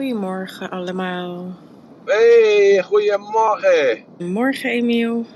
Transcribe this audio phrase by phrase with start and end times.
[0.00, 1.56] Goedemorgen allemaal.
[2.04, 4.04] Hey, goedemorgen.
[4.18, 5.26] Morgen, Emiel.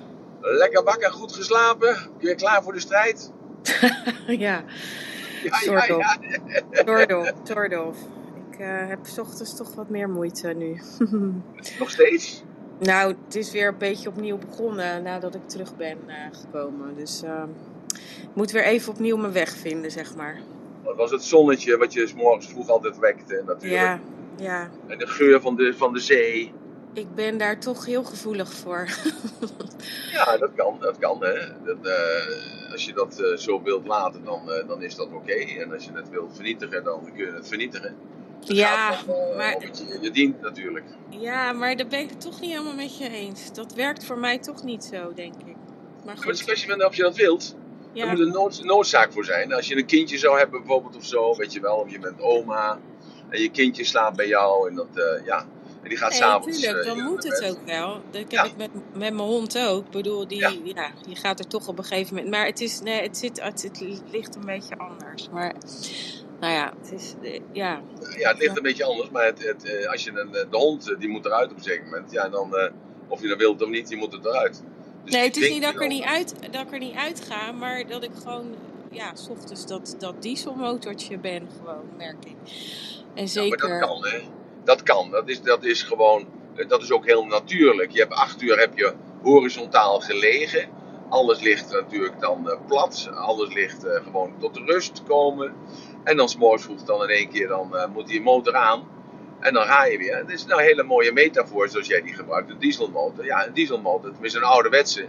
[0.40, 1.96] Lekker wakker, goed geslapen.
[2.20, 3.32] Weer klaar voor de strijd?
[4.26, 4.64] ja,
[5.42, 6.18] Ja, soort ja, of.
[6.70, 6.82] ja.
[6.84, 7.96] Soort of, soort of.
[8.50, 10.80] Ik eh, heb 's ochtends toch wat meer moeite nu.
[11.78, 12.44] Nog steeds?
[12.78, 16.96] nou, het is weer een beetje opnieuw begonnen nadat ik terug ben eh, gekomen.
[16.96, 17.42] Dus eh,
[18.22, 20.40] ik moet weer even opnieuw mijn weg vinden, zeg maar.
[20.84, 23.80] Dat was het zonnetje wat je 's morgens vroeg altijd wekte natuurlijk.
[23.82, 24.00] Ja,
[24.36, 24.70] ja.
[24.86, 26.52] En de geur van de, van de zee.
[26.92, 28.88] Ik ben daar toch heel gevoelig voor.
[30.12, 31.32] Ja, dat kan, dat kan hè.
[31.64, 35.32] Dat, eh, als je dat eh, zo wilt laten, dan, eh, dan is dat oké.
[35.32, 37.96] En als je het wilt vernietigen, dan kun je het vernietieten.
[38.40, 40.84] Het Ja, om, maar- je, je dient natuurlijk.
[41.08, 43.52] ja, maar daar ben ik het toch niet helemaal met je eens.
[43.52, 45.44] Dat werkt voor mij toch niet zo, denk ik.
[45.46, 45.54] Maar
[46.04, 46.38] Maar het is goed.
[46.38, 47.56] een kwestie van of je dat wilt.
[47.94, 49.52] Er moet een nood- noodzaak voor zijn.
[49.52, 52.20] Als je een kindje zou hebben bijvoorbeeld of zo, weet je wel, of je bent
[52.20, 52.78] oma
[53.28, 55.46] en je kindje slaapt bij jou en dat, eh, ja,
[55.82, 56.60] en die gaat Nee, s'avonds.
[56.60, 57.50] natuurlijk, eh, dan moet het bed.
[57.50, 57.88] ook wel.
[58.10, 58.44] Dat heb Ja.
[58.44, 59.84] ik met, met mijn hond ook.
[59.84, 60.52] Ik bedoel, die, Ja.
[60.64, 60.90] ja.
[61.06, 62.32] die gaat er toch op een gegeven moment.
[62.34, 65.28] Maar het, is, nee, het, zit, het, het ligt een beetje anders.
[65.32, 65.54] Maar
[66.40, 67.80] nou ja, het is, eh, ja.
[68.16, 71.08] Ja, het ligt een beetje anders, maar het, het, als je een, de hond, die
[71.08, 72.10] moet eruit op een zeker moment.
[72.12, 72.54] Ja, dan,
[73.08, 74.62] of je dat wilt of niet, die moet het eruit.
[75.04, 77.20] Dus Nee, het is niet dat ik, er niet uit, dat ik er niet uit
[77.20, 78.54] ga, maar dat ik gewoon,
[78.90, 82.36] ja, s ochtends dat, dat dieselmotortje ben, gewoon, merk ik.
[83.14, 83.68] En Ja, maar zeker.
[83.68, 84.20] dat kan, hè.
[84.64, 85.10] Dat kan.
[85.10, 86.26] Dat is, dat is gewoon,
[86.56, 87.90] eh, dat is ook heel natuurlijk.
[87.90, 90.68] Je hebt acht uur heb je horizontaal gelegen.
[91.08, 93.10] Alles ligt natuurlijk dan eh, plat.
[93.14, 95.54] Alles ligt eh, gewoon tot de rust komen.
[96.04, 98.88] En dan s'morgens vroeg dan in één keer, dan eh, moet die motor aan.
[99.40, 100.16] En dan ga je weer.
[100.16, 102.50] Het is nou een hele mooie metafoor zoals jij die gebruikt.
[102.50, 103.24] Een dieselmotor.
[103.24, 104.12] Ja, een dieselmotor.
[104.12, 105.06] Tenminste een ouderwetse.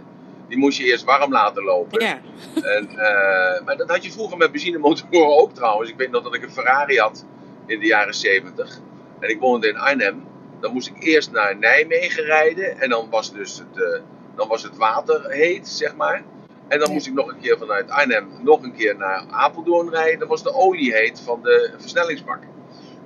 [0.48, 2.04] Die moest je eerst warm laten lopen.
[2.04, 2.20] Ja,
[2.54, 5.90] En, eh, maar dat had je vroeger met benzinemotoren ook trouwens.
[5.90, 7.24] Ik weet nog dat ik een Ferrari had
[7.66, 8.80] in de jaren 70.
[9.20, 10.24] En ik woonde in Arnhem.
[10.60, 12.80] Dan moest ik eerst naar Nijmegen rijden.
[12.80, 14.00] En dan was, dus het, eh,
[14.36, 16.24] dan was het water heet, zeg maar.
[16.68, 20.18] En dan moest ik nog een keer vanuit Arnhem nog een keer naar Apeldoorn rijden.
[20.18, 22.42] Dan was de olie heet van de versnellingsbak.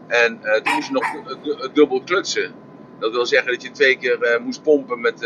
[0.06, 2.54] En eh, toen moest je nog du- du- dubbel klutsen.
[2.98, 5.20] Dat wil zeggen dat je twee keer eh, moest pompen met,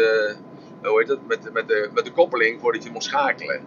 [0.82, 1.26] hoe heet dat?
[1.26, 3.66] Met, met, de, met de koppeling voordat je moest schakelen.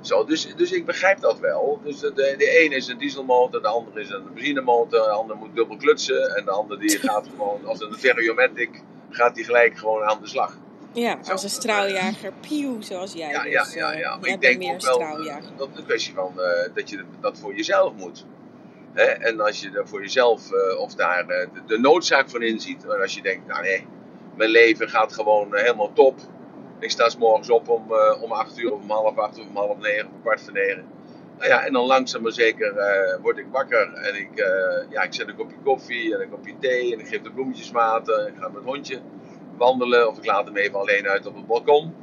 [0.00, 1.80] Zo, dus, dus ik begrijp dat wel.
[1.84, 5.54] Dus de, de ene is een dieselmotor, de andere is een benzinemotor, de andere moet
[5.54, 10.02] dubbel klutsen en de andere die gaat gewoon als een Ferromatic gaat die gelijk gewoon
[10.02, 10.58] aan de slag.
[10.92, 13.30] ja, als een straaljager, pieuw, zoals jij.
[13.30, 14.16] Ja, dus, ja, eh, ja.
[14.16, 15.50] Maar ik denk meer ook wel straaljager.
[15.56, 18.24] dat het een kwestie van eh, dat je dat voor jezelf moet.
[18.98, 19.04] Hè?
[19.04, 22.84] En als je er voor jezelf eh, of daar eh, de, de noodzaak van inziet,
[22.84, 23.86] en als je denkt, nou nee,
[24.36, 26.18] mijn leven gaat gewoon eh, helemaal top.
[26.80, 29.46] Ik sta 's morgens op om, eh, om 8 uur of om half acht of
[29.46, 30.84] om half negen of om kwart voor negen.
[31.38, 35.02] Nou ja, en dan langzaam maar zeker eh, word ik wakker en ik, eh, ja,
[35.02, 38.28] ik zet een kopje koffie en een kopje thee en ik geef de bloemetjes water.
[38.28, 39.00] Ik ga met het hondje
[39.56, 41.94] wandelen of ik laat hem even alleen uit op het balkon.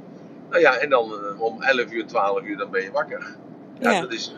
[0.49, 3.35] Nou ja, en dan om 11 uur, 12 uur, dan ben je wakker.
[3.79, 4.01] Ja, Ja.
[4.01, 4.35] dat is,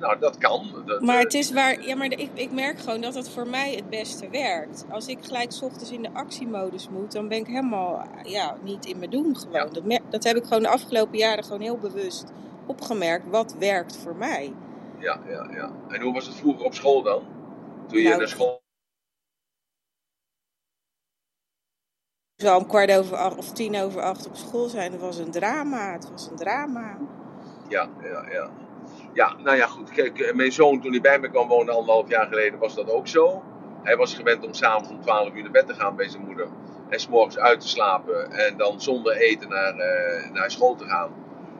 [0.00, 0.82] nou dat kan.
[0.86, 3.48] Dat, Maar eh, het is waar, ja, maar ik, ik merk gewoon dat het voor
[3.48, 4.84] mij het beste werkt.
[4.90, 8.86] Als ik gelijk 's ochtends in de actiemodus moet, dan ben ik helemaal ja, niet
[8.86, 9.52] in mijn doen gewoon.
[9.52, 9.66] Ja.
[9.66, 12.32] Dat, mer- dat heb ik gewoon de afgelopen jaren gewoon heel bewust
[12.66, 13.28] opgemerkt.
[13.30, 14.54] Wat werkt voor mij?
[14.98, 15.72] ja, ja, ja.
[15.88, 17.22] En hoe was het vroeger op school dan?
[17.88, 18.60] Toen je Nou, naar school...
[22.36, 25.30] Zo om kwart over acht of tien over acht op school zijn, dat was een
[25.30, 25.92] drama.
[25.92, 26.98] Het was een drama.
[27.68, 28.50] Ja, ja, ja.
[29.18, 29.90] Ja, nou ja, goed.
[29.90, 32.90] Kijk, eh, mijn zoon toen hij bij me kwam wonen anderhalf jaar geleden was dat
[32.90, 33.42] ook zo.
[33.82, 36.48] Hij was gewend om s'avonds om 12 uur naar bed te gaan bij zijn moeder.
[36.88, 41.10] En s'morgens uit te slapen en dan zonder eten naar, eh, naar school te gaan.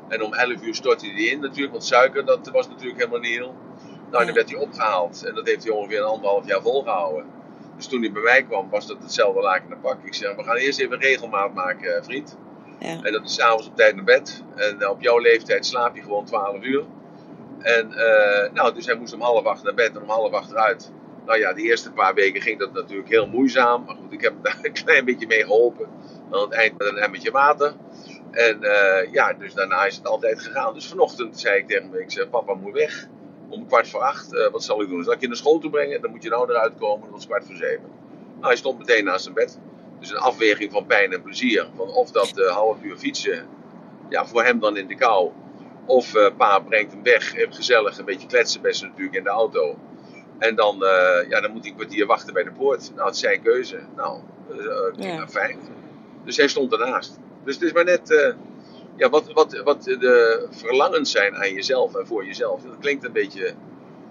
[0.08, 3.36] En om 11 uur stortte hij in natuurlijk, want suiker dat was natuurlijk helemaal niet
[3.36, 3.54] heel.
[4.10, 7.26] Nou, en dan werd hij opgehaald en dat heeft hij ongeveer een anderhalf jaar volgehouden.
[7.76, 10.04] Dus toen hij bij mij kwam was dat hetzelfde laken en pak.
[10.04, 12.36] Ik zeg, we gaan eerst even regelmaat maken, eh, vriend.
[12.78, 13.02] Ja.
[13.02, 14.44] En dat is s'avonds op tijd naar bed.
[14.54, 16.84] En op jouw leeftijd slaap je gewoon 12 uur.
[17.58, 20.50] En eh, nou, dus hij moest om half acht naar bed en om half acht
[20.50, 20.92] eruit.
[21.26, 23.84] Nou ja, de eerste paar weken ging dat natuurlijk heel moeizaam.
[23.84, 25.88] Maar goed, ik heb hem daar een klein beetje mee geholpen.
[26.30, 27.74] Aan het eind met een emmertje water.
[28.30, 30.74] En eh, ja, dus daarna is het altijd gegaan.
[30.74, 33.06] Dus vanochtend zei ik tegen hem, ik zeg, papa moet weg.
[33.48, 35.04] Om kwart voor acht, eh, wat zal ik doen?
[35.04, 36.00] Zal ik je naar school toe brengen?
[36.00, 37.90] Dan moet je nou eruit komen, dat kwart voor zeven.
[38.34, 39.58] Nou, hij stond meteen naast zijn bed.
[39.98, 41.68] Dus een afweging van pijn en plezier.
[41.76, 43.46] Van of dat half uur fietsen,
[44.08, 45.32] ja, voor hem dan in de kou.
[45.88, 49.78] Of eh, pa brengt hem weg, gezellig, een beetje kletsen best natuurlijk in de auto.
[50.38, 52.90] En dan, eh, ja, dan moet hij een kwartier wachten bij de poort.
[52.94, 53.78] Nou, het is zijn keuze.
[53.96, 54.20] Nou,
[54.50, 54.56] eh,
[54.96, 55.06] Ja.
[55.12, 55.28] ja.
[55.28, 55.58] fijn.
[56.24, 57.18] Dus hij stond ernaast.
[57.44, 58.34] Dus het is maar net
[58.96, 62.62] ja, wat, wat, wat de verlangens zijn aan jezelf en voor jezelf.
[62.62, 63.54] Dat klinkt een beetje,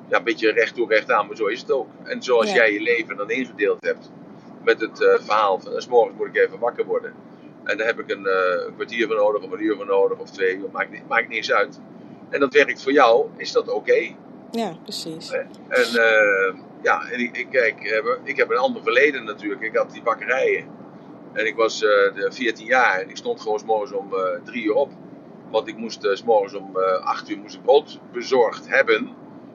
[0.09, 1.87] ja, een beetje recht toe recht aan, maar zo is het ook.
[2.03, 2.55] En zoals Ja.
[2.55, 4.11] jij je leven dan ingedeeld hebt,
[4.63, 7.13] met het verhaal van, 's morgens moet ik even wakker worden.
[7.67, 10.17] En daar heb ik een, eh, een kwartier voor nodig, of een uur voor nodig,
[10.17, 11.79] of twee uur, maakt, niet- maakt niet eens uit.
[12.29, 14.15] En dat werkt voor jou, is dat oké?
[14.51, 15.31] Ja, precies.
[15.31, 15.47] En
[15.95, 19.61] eh, ja, en ik, ik, kijk, eh, ik heb een ander verleden natuurlijk.
[19.61, 20.67] Ik had die bakkerijen.
[21.33, 24.19] En ik was eh, de 14 jaar en ik stond gewoon 's morgens om eh,
[24.43, 24.91] drie uur op.
[25.51, 29.09] Want ik moest eh, 's morgens om eh 8 uur moest ik brood bezorgd hebben.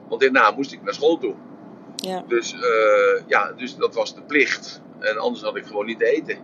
[0.09, 1.33] Want daarna moest ik naar school toe.
[1.95, 2.23] Ja.
[2.27, 4.81] Dus, eh, ja, dus dat was de plicht.
[4.99, 6.37] En anders had ik gewoon niet te eten.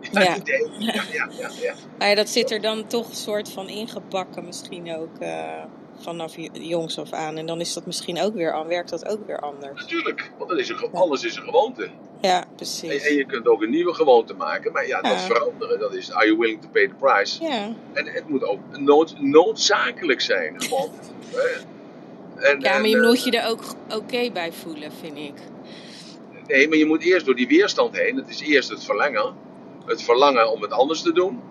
[0.00, 0.36] Ja, Ja.
[0.78, 1.74] Ja, ja, ja, ja.
[1.98, 5.64] Maar ja, dat zit er dan toch een soort van ingebakken misschien ook eh,
[6.00, 7.36] vanaf jongs af aan.
[7.36, 9.80] En dan is dat misschien ook weer aan, werkt dat ook weer anders.
[9.80, 11.88] Natuurlijk, want dat is alles is een gewoonte.
[12.20, 13.06] Ja, precies.
[13.06, 14.72] en je kunt ook een nieuwe gewoonte maken.
[14.72, 17.42] Maar ja, dat veranderen, dat is, are you willing to pay the price?
[17.42, 20.62] Ja, En het moet ook nood, noodzakelijk zijn.
[20.62, 20.90] Gewoon.
[22.36, 23.62] En, ja maar je eh, moet je er ook
[23.94, 25.34] oké bij voelen, vind ik.
[26.46, 28.16] Nee, maar je moet eerst door die weerstand heen.
[28.16, 29.34] Het is eerst het verlangen.
[29.86, 31.42] Het verlangen om het anders te doen.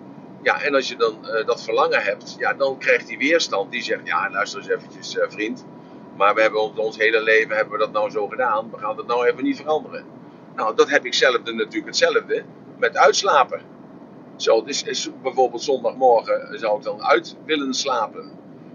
[0.42, 3.70] Ja, en als je dan eh, dat verlangen hebt, ja, dan krijgt die weerstand.
[3.70, 5.64] Die zegt, ja, luister eens eventjes, eh, vriend.
[6.16, 8.70] Maar we hebben ons, hele leven hebben we dat nou zo gedaan.
[8.70, 10.04] We gaan dat nou even niet veranderen.
[10.54, 12.44] Nou, dat heb ik zelf natuurlijk hetzelfde
[12.78, 13.60] met uitslapen.
[14.36, 18.30] Zo, dus is bijvoorbeeld zondagmorgen zou ik dan uit willen slapen.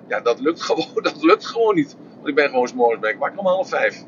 [0.08, 1.96] Ja, dat lukt gewoon, dat lukt gewoon niet.
[2.16, 4.04] Want ik ben gewoon 's morgens wakker om half vijf.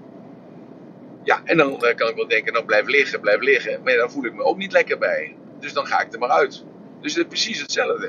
[1.23, 3.83] Ja, en dan eh, kan ik wel denken, nou blijf liggen, blijf liggen.
[3.83, 5.35] Maar ja, dan voel ik me ook niet lekker bij.
[5.63, 6.63] Dus dan ga ik er maar uit.
[7.01, 8.07] Dus het is precies hetzelfde.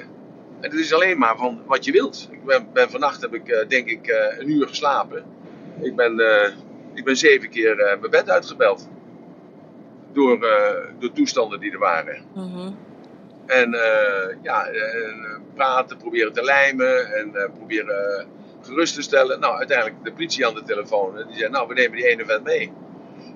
[0.61, 2.29] En het is alleen maar van wat je wilt.
[2.31, 5.25] Ik ben, ben vannacht heb ik eh, denk ik eh, een uur geslapen.
[5.81, 6.53] Ik ben, eh,
[6.95, 8.89] ik ben zeven keer mijn bed uitgebeld.
[10.13, 10.39] Door,
[10.99, 12.25] door toestanden die er waren.
[12.35, 12.73] Mhm.
[13.47, 13.71] En
[14.43, 18.27] ja, en, praten, proberen te lijmen en proberen
[18.63, 19.41] gerust te stellen.
[19.41, 21.19] Nou, uiteindelijk de politie aan de telefoon.
[21.19, 22.73] En die zei, nou, we nemen die ene vent mee.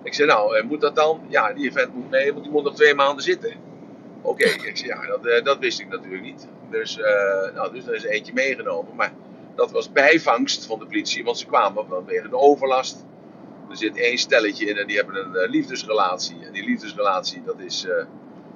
[0.03, 1.21] Ik zei, nou, moet dat dan?
[1.29, 3.68] Ja, die vent moet mee, want die moet nog twee maanden zitten.
[4.23, 6.49] Oké, ik zei, ja, dat, eh, dat wist ik natuurlijk niet.
[6.71, 8.95] Dus, eh, nou, dus er is eentje meegenomen.
[8.95, 9.13] Maar
[9.55, 13.07] dat was bijvangst van de politie, want ze kwamen vanwege de overlast.
[13.71, 16.47] Er zit één stelletje in en die hebben een eh, liefdesrelatie.
[16.47, 17.87] En die liefdesrelatie, dat is...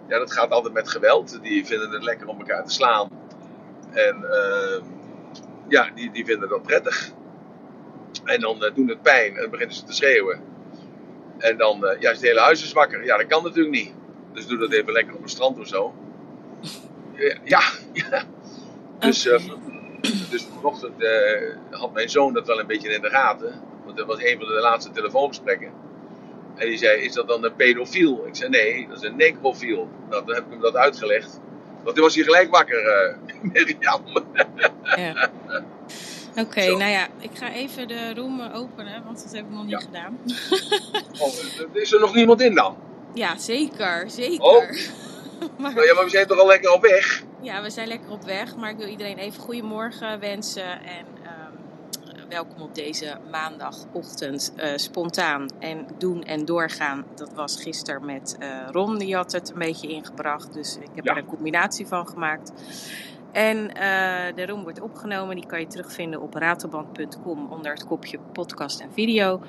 [0.08, 1.42] ja, dat gaat altijd met geweld.
[1.42, 3.10] Die vinden het lekker om elkaar te slaan.
[3.90, 4.84] En ehm,
[5.68, 7.12] ja, die, die vinden dat prettig.
[8.24, 10.40] En dan doen het pijn en beginnen ze te schreeuwen.
[11.38, 13.04] En dan, is het hele huis is wakker.
[13.04, 13.92] Ja, dat kan natuurlijk niet.
[14.32, 15.94] Dus doe dat even lekker op een strand of zo.
[17.44, 17.60] Ja.
[18.98, 19.40] Dus, eh,
[20.30, 23.60] dus vanochtend eh, had mijn zoon dat wel een beetje in de gaten.
[23.84, 25.72] Want dat was een van de laatste telefoongesprekken.
[26.54, 28.26] En die zei, is dat dan een pedofiel?
[28.26, 29.88] Ik zei, nee, dat is een necrofiel.
[30.10, 31.40] Nou, dan heb ik hem dat uitgelegd.
[31.82, 33.16] Want toen was hij gelijk wakker, eh
[33.52, 34.02] Mirjam.
[34.96, 35.30] Ja.
[36.36, 39.70] Oké, nou ja, ik ga even de room openen, want dat heb ik nog niet
[39.70, 39.78] Ja.
[39.78, 40.18] gedaan.
[41.18, 41.32] Oh,
[41.72, 42.76] is er nog niemand in dan?
[43.14, 44.44] Ja, zeker, zeker.
[44.44, 44.60] Oh.
[45.58, 47.22] maar, Nou ja, maar we zijn toch al lekker op weg?
[47.40, 52.28] ja, we zijn lekker op weg, maar ik wil iedereen even goedemorgen wensen en ehm,
[52.28, 54.52] welkom op deze maandagochtend.
[54.56, 57.04] eh, spontaan en doen en doorgaan.
[57.14, 61.04] Dat was gisteren met eh, Ron, die had het een beetje ingebracht, dus ik heb
[61.04, 61.10] Ja.
[61.12, 62.52] er een combinatie van gemaakt.
[63.32, 65.34] En eh, de room wordt opgenomen.
[65.36, 69.40] Die kan je terugvinden op ratelband.com onder het kopje podcast en video.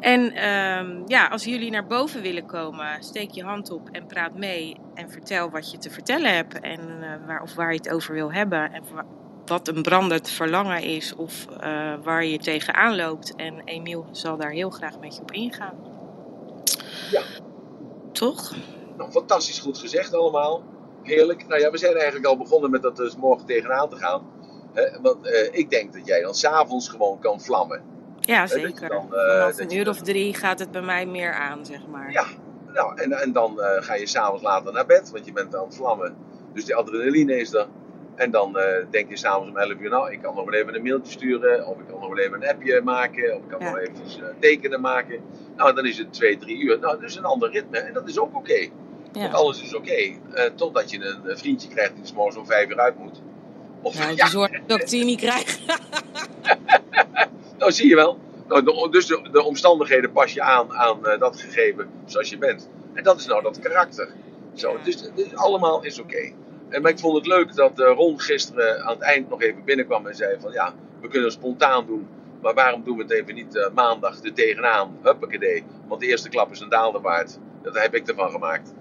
[0.00, 4.34] En ehm, ja, als jullie naar boven willen komen, steek je hand op en praat
[4.34, 4.76] mee.
[4.94, 6.60] En vertel wat je te vertellen hebt.
[6.60, 8.72] En eh, waar, of waar je het over wil hebben.
[8.72, 9.04] En wa-
[9.46, 11.14] wat een brandend verlangen is.
[11.14, 13.34] Of eh, waar je tegenaan loopt.
[13.36, 15.74] En Emiel zal daar heel graag met je op ingaan.
[17.10, 17.22] Ja.
[18.12, 18.54] Toch?
[18.96, 20.62] Nou, fantastisch goed gezegd allemaal.
[21.02, 21.46] Heerlijk.
[21.48, 24.22] Nou ja, we zijn eigenlijk al begonnen met dat dus morgen tegenaan te gaan.
[25.02, 27.82] Want eh, ik denk dat jij dan s'avonds gewoon kan vlammen.
[28.20, 28.88] Ja, zeker.
[28.88, 32.12] dan, eh, Vanaf een uur of drie gaat het bij mij meer aan, zeg maar.
[32.12, 32.24] Ja,
[32.72, 35.64] nou, en, en dan eh, ga je s'avonds later naar bed, want je bent aan
[35.64, 36.16] het vlammen.
[36.52, 37.66] Dus die adrenaline is er.
[38.14, 38.58] En dan
[38.90, 41.66] denk je s'avonds om 11 uur, nou, ik kan nog wel even een mailtje sturen,
[41.66, 43.70] of ik kan nog wel even een appje maken, of ik kan Ja.
[43.70, 45.20] nog even tekenen maken.
[45.56, 46.78] Nou, dan is het 2, 3 uur.
[46.78, 48.68] Nou, dat is een ander ritme en dat is ook oké.
[49.12, 49.28] Ja.
[49.28, 52.80] alles is oké, eh, totdat je een, vriendje krijgt die 's morgens om 5 uur
[52.80, 53.20] uit moet.
[53.82, 55.58] Of, Nou, ja, je zorgt dat ik die niet krijg.
[57.58, 58.18] nou zie je wel.
[58.48, 62.38] Nou, de- dus de, de omstandigheden pas je aan aan eh, dat gegeven zoals je
[62.38, 62.68] bent.
[62.94, 64.12] En dat is nou dat karakter.
[64.54, 64.84] Zo, Ja.
[64.84, 66.32] dus, dus allemaal is oké.
[66.68, 69.64] En maar ik vond het leuk dat eh, Ron gisteren aan het eind nog even
[69.64, 72.08] binnenkwam en zei van ja, we kunnen het spontaan doen.
[72.42, 74.98] Maar waarom doen we het even niet eh, maandag er tegenaan?
[75.02, 75.64] Huppakee.
[75.88, 77.38] Want de eerste klap is een daalder waard.
[77.62, 78.72] Dat heb ik ervan gemaakt.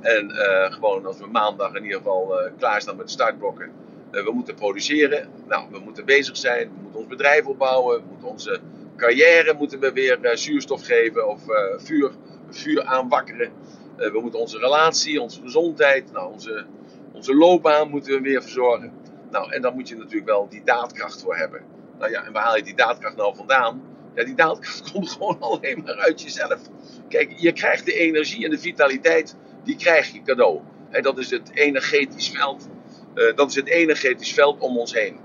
[0.00, 3.72] En eh, gewoon als we maandag in ieder geval eh, klaar staan met de startblokken.
[4.10, 5.28] Eh, we moeten produceren.
[5.46, 6.68] Nou, we moeten bezig zijn.
[6.68, 7.96] We moeten ons bedrijf opbouwen.
[7.96, 8.60] We moeten onze
[8.98, 12.10] carrière moeten we weer eh, zuurstof geven of eh, vuur,
[12.50, 13.52] vuur aanwakkeren.
[13.96, 16.66] Eh, we moeten onze relatie, onze gezondheid, nou, onze,
[17.12, 18.92] onze loopbaan moeten we weer verzorgen.
[19.30, 21.62] Nou, en dan moet je natuurlijk wel die daadkracht voor hebben.
[21.98, 23.82] Nou ja, en waar haal je die daadkracht nou vandaan?
[24.18, 26.60] Ja, die daadkracht komt gewoon alleen maar uit jezelf.
[27.08, 30.60] Kijk, je krijgt de energie en de vitaliteit, die krijg je cadeau.
[30.90, 32.68] En dat is het energetisch veld.
[33.14, 35.20] Uh, dat is het energetisch veld om ons heen.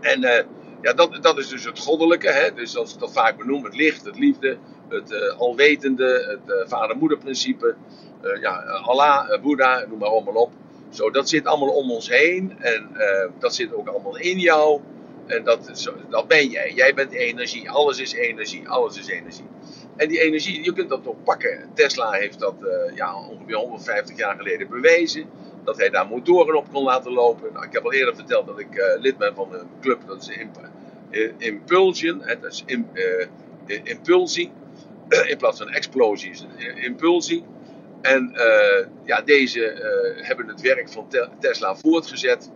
[0.00, 0.30] En uh,
[0.82, 2.30] ja, dat, dat is dus het goddelijke.
[2.30, 2.54] Hè?
[2.54, 4.58] Dus als ik dat vaak benoem, het licht, het liefde,
[4.88, 7.74] het uh, alwetende, het vader-moeder-principe.
[8.40, 10.52] ja, Allah, Boeddha, noem maar allemaal op.
[10.90, 12.56] Zo, dat zit allemaal om ons heen.
[12.58, 12.88] En
[13.38, 14.80] dat zit ook allemaal in jou.
[15.26, 16.72] En dat, dat ben jij.
[16.74, 17.70] Jij bent energie.
[17.70, 18.68] Alles is energie.
[18.68, 19.46] Alles is energie.
[19.96, 21.70] En die energie, je kunt dat ook pakken.
[21.74, 25.26] Tesla heeft dat uh, ja, ongeveer 150 jaar geleden bewezen.
[25.64, 27.52] Dat hij daar motoren op kon laten lopen.
[27.52, 30.22] Nou, ik heb al eerder verteld dat ik uh, lid ben van een club, dat
[30.22, 30.56] is Imp
[31.10, 32.22] eh, Impulsion.
[32.40, 32.64] Dat is
[33.84, 34.52] impulsie.
[35.30, 37.44] In plaats van explosie is het impulsie.
[38.00, 38.32] En
[39.04, 39.60] ja, deze
[40.16, 41.06] hebben het werk van
[41.40, 42.50] Tesla voortgezet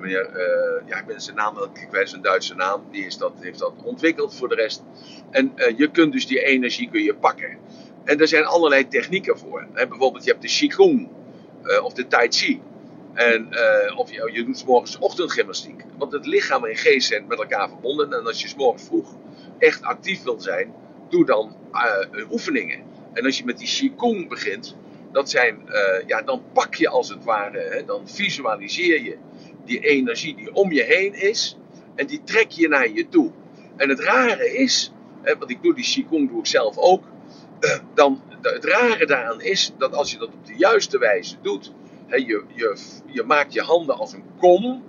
[0.00, 3.32] meneer, uh, ja, ik ben zijn naam, ik weet zijn Duitse naam, die is dat,
[3.40, 4.82] heeft dat ontwikkeld voor de rest.
[5.30, 7.58] En uh, je kunt dus die energie kun je pakken.
[8.04, 9.66] En er zijn allerlei technieken voor.
[9.72, 11.08] Hè, bijvoorbeeld, je hebt de Qigong
[11.64, 12.60] uh, of de Tai Chi.
[13.12, 13.48] En,
[13.96, 15.84] of je, je doet morgens ochtendgymnastiek.
[15.98, 18.12] Want het lichaam en geest zijn met elkaar verbonden.
[18.12, 19.14] En als je s morgens vroeg
[19.58, 20.74] echt actief wilt zijn,
[21.08, 21.56] doe dan
[22.30, 22.82] oefeningen.
[23.12, 24.76] En als je met die Qigong begint,
[25.12, 25.58] dat zijn,
[26.06, 29.16] ja, dan pak je als het ware, dan visualiseer je
[29.64, 31.56] die energie die om je heen is.
[31.94, 33.30] En die trek je naar je toe.
[33.76, 34.92] En het rare is,
[35.22, 37.04] hè, want ik doe die Qigong doe ik zelf ook.
[37.60, 41.72] Eh, dan, het rare daaraan is dat als je dat op de juiste wijze doet.
[42.06, 42.76] Hè, je, je,
[43.06, 44.82] je maakt je handen als een kom.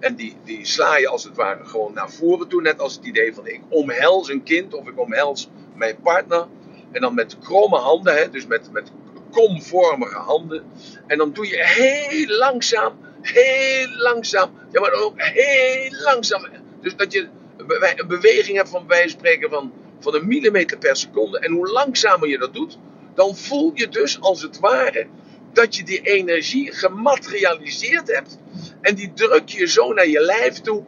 [0.00, 2.62] En die, die sla je als het ware gewoon naar voren toe.
[2.62, 6.46] Net als het idee van ik omhels een kind of ik omhels mijn partner.
[6.92, 8.92] En dan met kromme handen, hè, dus met, met
[9.30, 10.64] komvormige handen.
[11.06, 14.50] En dan doe je heel langzaam heel langzaam.
[14.72, 16.46] Ja, maar ook heel langzaam.
[16.80, 21.38] Dus dat je een beweging hebt van bij spreken van, van een millimeter per seconde.
[21.38, 22.78] En hoe langzamer je dat doet,
[23.14, 25.06] dan voel je dus als het ware
[25.52, 28.38] dat je die energie gematerialiseerd hebt.
[28.80, 30.84] En die druk je zo naar je lijf toe.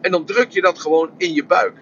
[0.00, 1.76] En dan druk je dat gewoon in je buik.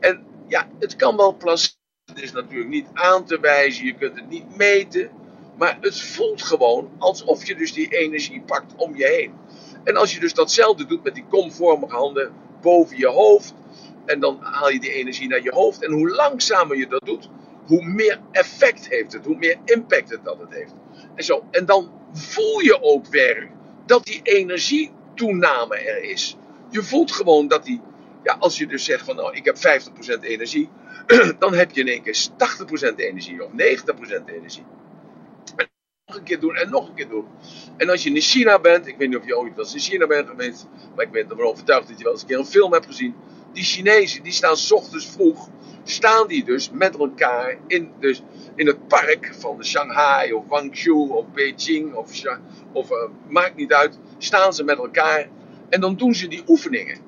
[0.00, 1.82] En ja, het kan wel placeren.
[2.04, 3.86] Het is natuurlijk niet aan te wijzen.
[3.86, 5.10] Je kunt het niet meten.
[5.58, 9.32] Maar het voelt gewoon alsof je dus die energie pakt om je heen.
[9.84, 13.54] En als je dus datzelfde doet met die komvormige handen boven je hoofd.
[14.04, 15.84] En dan haal je die energie naar je hoofd.
[15.84, 17.28] En hoe langzamer je dat doet,
[17.66, 19.24] hoe meer effect heeft het.
[19.24, 20.74] Hoe meer impact het dat het heeft.
[21.14, 21.44] En, zo.
[21.50, 23.50] en dan voel je ook werk
[23.86, 26.36] dat die energietoename er is.
[26.70, 27.80] Je voelt gewoon dat die,
[28.22, 30.68] ja, als je dus zegt van nou ik heb 50% energie,
[31.38, 32.26] dan heb je in één keer
[32.92, 33.54] 80% energie of 90%
[34.24, 34.64] energie
[36.06, 37.26] een keer doen en nog een keer doen.
[37.76, 39.80] En als je in China bent, ik weet niet of je ooit wel eens in
[39.80, 42.46] China bent geweest, maar ik ben ervan overtuigd dat je wel eens een keer een
[42.46, 43.14] film hebt gezien.
[43.52, 45.48] Die Chinezen, die staan s ochtends vroeg,
[45.84, 48.22] staan die dus met elkaar in, dus
[48.54, 52.22] in het park van Shanghai of Guangzhou of Beijing of,
[52.72, 52.96] of uh,
[53.28, 55.28] maakt niet uit, staan ze met elkaar
[55.68, 56.98] en dan doen ze die oefeningen.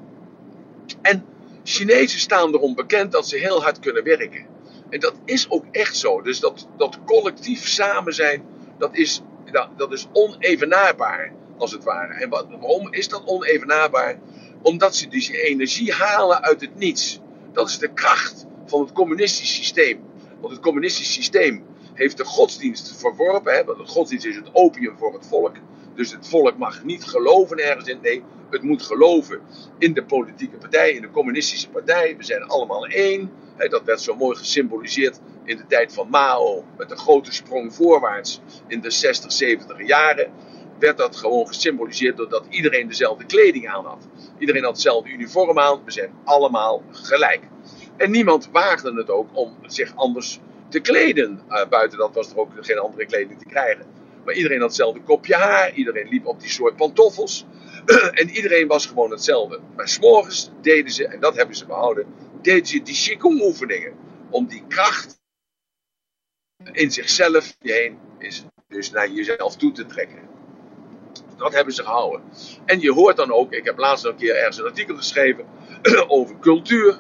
[1.03, 1.25] En
[1.65, 4.47] Chinezen staan erom bekend dat ze heel hard kunnen werken.
[4.91, 6.23] En dat is ook echt zo.
[6.23, 8.45] Dus dat, dat collectief samen zijn
[8.79, 12.15] dat is, dat, dat is onevenaarbaar, als het ware.
[12.15, 14.19] En waarom is dat onevenaarbaar?
[14.63, 17.21] Omdat ze die energie halen uit het niets.
[17.53, 20.01] Dat is de kracht van het communistisch systeem.
[20.41, 21.65] Want het communistisch systeem
[21.95, 23.55] heeft de godsdienst verworpen.
[23.55, 23.65] Hè?
[23.65, 25.57] Want de godsdienst is het opium voor het volk.
[25.95, 27.99] Dus het volk mag niet geloven ergens in.
[28.03, 29.41] Nee, het moet geloven
[29.79, 32.17] in de politieke partij, in de communistische partij.
[32.17, 33.31] We zijn allemaal één.
[33.57, 36.65] Dat werd zo mooi gesymboliseerd in de tijd van Mao.
[36.77, 40.33] Met een grote sprong voorwaarts in de 60, 70 jaren.
[40.79, 44.09] Werd dat gewoon gesymboliseerd doordat iedereen dezelfde kleding aan had.
[44.39, 45.85] Iedereen had hetzelfde uniform aan.
[45.85, 47.41] We zijn allemaal gelijk.
[47.97, 51.41] En niemand waagde het ook om zich anders te kleden.
[51.49, 53.87] Uh, buiten dat was er ook geen andere kleding te krijgen.
[54.25, 55.73] Maar iedereen had hetzelfde kopje haar.
[55.75, 57.47] Iedereen liep op die soort pantoffels.
[58.21, 59.61] en iedereen was gewoon hetzelfde.
[59.77, 62.07] Maar s'morgens deden ze, en dat hebben ze behouden,
[62.43, 63.95] deden ze die Qigong oefeningen.
[64.31, 65.21] Om die kracht
[66.73, 70.29] in zichzelf heen is dus naar jezelf toe te trekken.
[71.37, 72.23] Dat hebben ze gehouden.
[72.65, 75.47] En je hoort dan ook, ik heb laatst een keer ergens een artikel geschreven
[76.09, 76.99] over cultuur.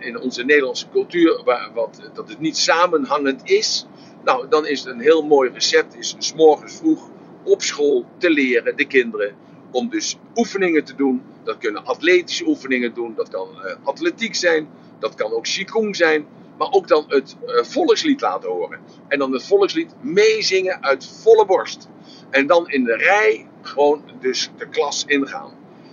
[0.00, 3.86] in onze Nederlandse cultuur, waar, wat, dat het niet samenhangend is.
[4.24, 7.10] Nou, dan is het een heel mooi recept, is s morgens vroeg
[7.44, 9.36] op school te leren, de kinderen,
[9.70, 11.22] om dus oefeningen te doen.
[11.44, 16.26] Dat kunnen atletische oefeningen doen, dat kan uh, atletiek zijn, dat kan ook qigong zijn.
[16.58, 18.80] maar ook dan het uh, volkslied laten horen.
[19.08, 21.88] En dan het volkslied meezingen uit volle borst.
[22.30, 25.52] En dan in de rij gewoon dus de klas ingaan.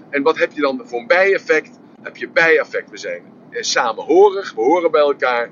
[0.09, 1.79] En wat heb je dan voor een bijeffect?
[2.01, 2.89] Heb je bijeffect.
[2.89, 5.51] We zijn samenhorig, we horen bij elkaar.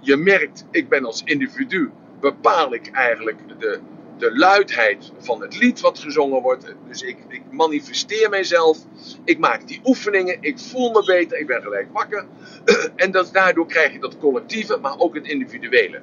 [0.00, 1.90] Je merkt, ik ben als individu,
[2.20, 3.80] bepaal ik eigenlijk de,
[4.20, 6.74] de luidheid van het lied wat gezongen wordt.
[6.88, 8.78] Dus ik, ik manifesteer mijzelf.
[9.24, 10.38] Ik maak die oefeningen.
[10.40, 11.38] Ik voel me beter.
[11.38, 12.26] Ik ben gelijk wakker.
[12.96, 16.00] En daardoor krijg je dat collectieve, maar ook het individuele.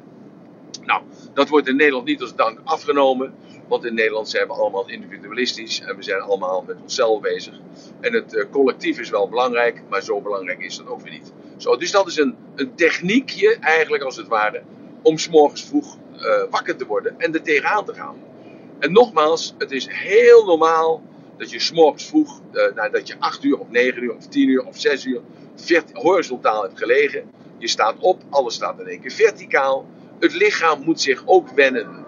[0.86, 1.02] Nou,
[1.34, 3.34] dat wordt in Nederland niet als dank afgenomen.
[3.68, 7.60] Want in Nederland zijn we allemaal individualistisch en we zijn allemaal met onszelf bezig.
[8.00, 11.34] En het uh, collectief is wel belangrijk, maar zo belangrijk is dat ook weer niet.
[11.58, 14.64] Zo, dus dat is een, een techniekje, eigenlijk als het ware,
[15.02, 18.16] om s'morgens vroeg uh, wakker te worden en er tegenaan te gaan.
[18.80, 21.02] En nogmaals, het is heel normaal
[21.38, 24.50] dat je s'morgens vroeg, uh, nou, dat je 8 uur of 9 uur of 10
[24.50, 25.22] uur of 6 uur
[25.94, 27.32] horizontaal hebt gelegen.
[27.58, 29.86] Je staat op, alles staat in één keer verticaal.
[30.20, 32.06] Het lichaam moet zich ook wennen.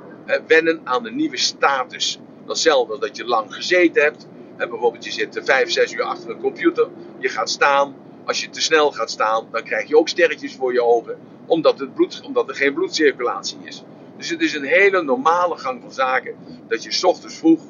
[0.47, 2.19] Wennen aan de nieuwe status.
[2.45, 4.27] Datzelfde dat je lang gezeten hebt.
[4.57, 6.87] Hè, bijvoorbeeld je zit 5, 6 uur achter een computer.
[7.19, 7.95] Je gaat staan.
[8.25, 11.17] Als je te snel gaat staan, dan krijg je ook sterretjes voor je ogen.
[11.45, 13.83] Omdat, het bloed, omdat er geen bloedcirculatie is.
[14.19, 16.35] Dus het is een hele normale gang van zaken.
[16.67, 17.61] Dat je s ochtends vroeg,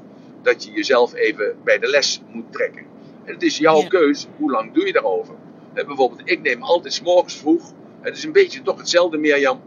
[0.41, 2.85] dat je jezelf even bij de les moet trekken.
[3.25, 3.87] En het is jouw ja.
[3.87, 5.35] keus, hoe lang doe je daarover?
[5.73, 7.71] En bijvoorbeeld, ik neem altijd s morgens vroeg.
[8.01, 9.61] Het is een beetje toch hetzelfde, Mirjam.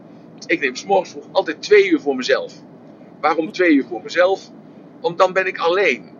[0.45, 2.53] Ik neem s morgens vroeg altijd twee uur voor mezelf.
[3.21, 4.51] Waarom twee uur voor mezelf?
[5.01, 6.11] Want dan ben ik alleen.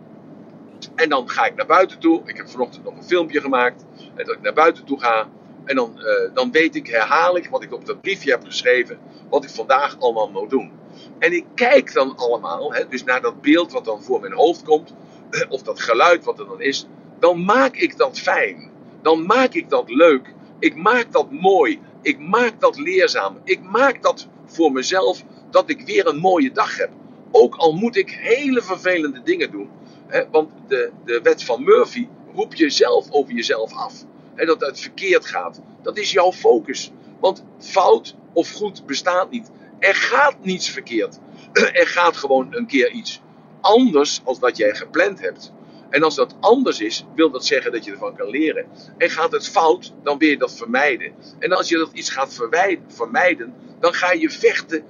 [0.94, 2.22] En dan ga ik naar buiten toe.
[2.24, 3.84] Ik heb vanochtend nog een filmpje gemaakt.
[4.14, 5.28] En dat ik naar buiten toe ga.
[5.64, 8.98] En dan, uh, dan weet ik, herhaal ik wat ik op dat briefje heb geschreven.
[9.28, 10.72] Wat ik vandaag allemaal moet doen.
[11.18, 14.62] En ik kijk dan allemaal, hè, dus naar dat beeld wat dan voor mijn hoofd
[14.62, 14.94] komt.
[15.48, 16.86] Of dat geluid wat er dan is.
[17.18, 18.70] Dan maak ik dat fijn.
[19.02, 20.34] Dan maak ik dat leuk.
[20.58, 21.80] Ik maak dat mooi.
[22.02, 23.38] Ik maak dat leerzaam.
[23.44, 26.90] Ik maak dat voor mezelf dat ik weer een mooie dag heb.
[27.30, 29.70] Ook al moet ik hele vervelende dingen doen.
[30.06, 34.04] Hè, want de, de wet van Murphy roep jezelf over jezelf af.
[34.34, 35.60] En dat het verkeerd gaat.
[35.82, 36.90] Dat is jouw focus.
[37.20, 39.50] Want fout of goed bestaat niet.
[39.78, 41.18] Er gaat niets verkeerd.
[41.52, 43.20] Er gaat gewoon een keer iets
[43.60, 45.52] anders als dat jij gepland hebt.
[45.90, 48.66] En als dat anders is, wil dat zeggen dat je ervan kan leren.
[48.98, 51.12] En gaat het fout, dan wil je dat vermijden.
[51.38, 52.40] En als je dat iets gaat
[52.88, 54.84] vermijden, dan ga je vechten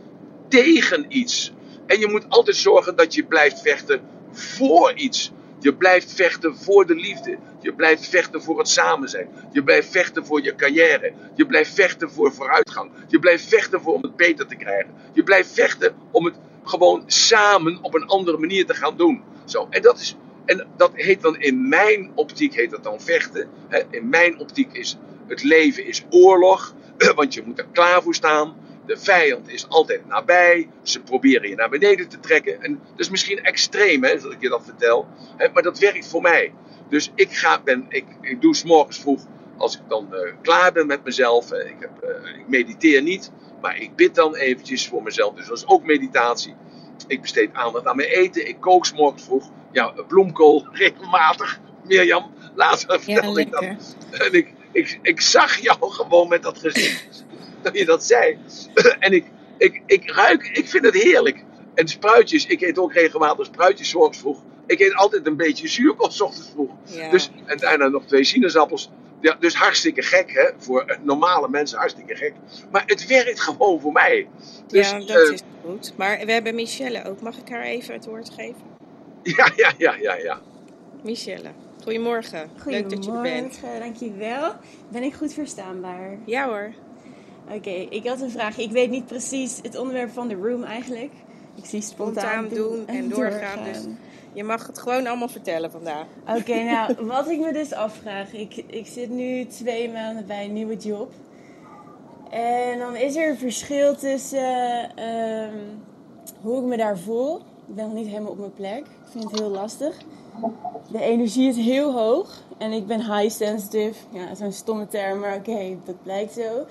[0.48, 1.52] tegen iets.
[1.86, 4.00] En je moet altijd zorgen dat je blijft vechten
[4.32, 5.32] voor iets.
[5.64, 7.38] Je blijft vechten voor de liefde.
[7.60, 9.28] Je blijft vechten voor het samen zijn.
[9.52, 11.12] Je blijft vechten voor je carrière.
[11.34, 12.90] Je blijft vechten voor vooruitgang.
[13.08, 14.94] Je blijft vechten voor om het beter te krijgen.
[15.12, 19.22] Je blijft vechten om het gewoon samen op een andere manier te gaan doen.
[19.44, 23.48] Zo, en dat is en dat heet dan in mijn optiek heet dat dan vechten.
[23.90, 24.96] In mijn optiek is
[25.26, 26.74] het leven is oorlog,
[27.14, 28.54] want je moet er klaar voor staan.
[28.86, 30.68] De vijand is altijd nabij.
[30.82, 32.62] Ze proberen je naar beneden te trekken.
[32.62, 35.06] En dat is misschien extreem, hè, dat ik je dat vertel.
[35.52, 36.52] Maar dat werkt voor mij.
[36.88, 39.22] Dus ik, ga, ben, ik, ik doe s'morgens vroeg,
[39.56, 41.52] als ik dan uh, klaar ben met mezelf.
[41.52, 45.34] Ik, heb, uh, ik mediteer niet, maar ik bid dan eventjes voor mezelf.
[45.34, 46.54] Dus dat is ook meditatie.
[47.06, 48.48] Ik besteed aandacht aan mijn eten.
[48.48, 51.60] Ik kook s'morgens vroeg ja, bloemkool regelmatig.
[51.84, 53.96] Mirjam, laatst vertelde ja, ik dat.
[54.10, 57.24] En ik, ik, ik zag jou gewoon met dat gezicht.
[57.72, 58.38] dat je dat zei.
[58.98, 59.24] en ik,
[59.58, 61.44] ik, ik ruik, ik vind het heerlijk.
[61.74, 64.42] En spruitjes, ik eet ook regelmatig spruitjes s vroeg.
[64.66, 66.70] Ik eet altijd een beetje zuurkool s ochtends vroeg.
[66.84, 67.10] Ja.
[67.10, 68.90] Dus, en daarna nog twee sinaasappels.
[69.20, 70.50] Ja, dus hartstikke gek, hè?
[70.58, 72.32] Voor normale mensen hartstikke gek.
[72.70, 74.28] Maar het werkt gewoon voor mij.
[74.66, 75.92] Dus, ja, dat uh, is goed.
[75.96, 77.20] Maar we hebben Michelle ook.
[77.20, 78.62] Mag ik haar even het woord geven?
[79.22, 80.40] Ja, ja, ja, ja, ja.
[81.02, 81.50] Michelle,
[81.82, 82.50] goedemorgen.
[82.64, 83.60] Leuk dat je er bent.
[83.78, 84.52] dankjewel.
[84.88, 86.18] Ben ik goed verstaanbaar?
[86.26, 86.72] Ja hoor.
[87.50, 88.58] Oké, ik had een vraag.
[88.58, 91.12] Ik weet niet precies het onderwerp van de room eigenlijk.
[91.54, 93.64] Ik zie spontaan, spontaan doen en doorgaan.
[93.64, 93.78] Dus
[94.32, 96.06] je mag het gewoon allemaal vertellen vandaag.
[96.28, 98.32] Oké, okay, nou, wat ik me dus afvraag.
[98.32, 101.12] Ik, ik zit nu twee maanden bij een nieuwe job.
[102.30, 105.48] En dan is er een verschil tussen uh,
[106.40, 108.78] hoe ik me daar voel ik ben nog niet helemaal op mijn plek.
[108.78, 109.96] Ik vind het heel lastig.
[110.90, 112.42] De energie is heel hoog.
[112.58, 113.94] En ik ben high sensitive.
[114.10, 116.66] Ja, zo'n stomme term, maar oké, dat blijkt zo.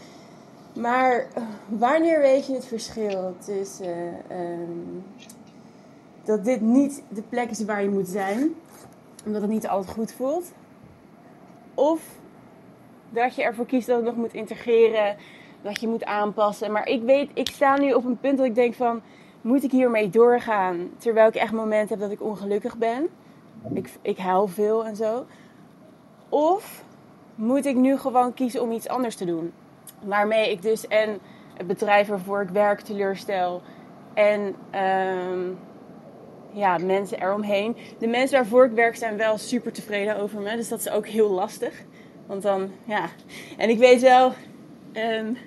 [0.74, 1.28] Maar
[1.68, 5.04] wanneer weet je het verschil tussen um,
[6.24, 8.56] dat dit niet de plek is waar je moet zijn,
[9.26, 10.52] omdat het niet altijd goed voelt,
[11.74, 12.02] of
[13.10, 15.16] dat je ervoor kiest dat het nog moet integreren,
[15.62, 16.72] dat je moet aanpassen.
[16.72, 19.02] Maar ik weet, ik sta nu op een punt dat ik denk van
[19.42, 23.10] moet ik hiermee doorgaan terwijl ik echt momenten heb dat ik ongelukkig ben?
[23.74, 25.26] Ik, ik huil veel en zo.
[26.30, 26.84] Of
[27.36, 29.54] moet ik nu gewoon kiezen om iets anders te doen?
[30.06, 31.20] Waarmee ik dus en
[31.54, 33.62] het bedrijf waarvoor ik werk teleurstel.
[34.14, 35.50] En ehm,
[36.52, 37.76] ja, mensen eromheen.
[38.00, 40.56] De mensen waarvoor ik werk zijn wel super tevreden over me.
[40.56, 41.74] Dus dat is ook heel lastig.
[42.26, 43.10] Want dan, ja.
[43.58, 44.34] En ik weet wel.
[44.94, 45.38] Um,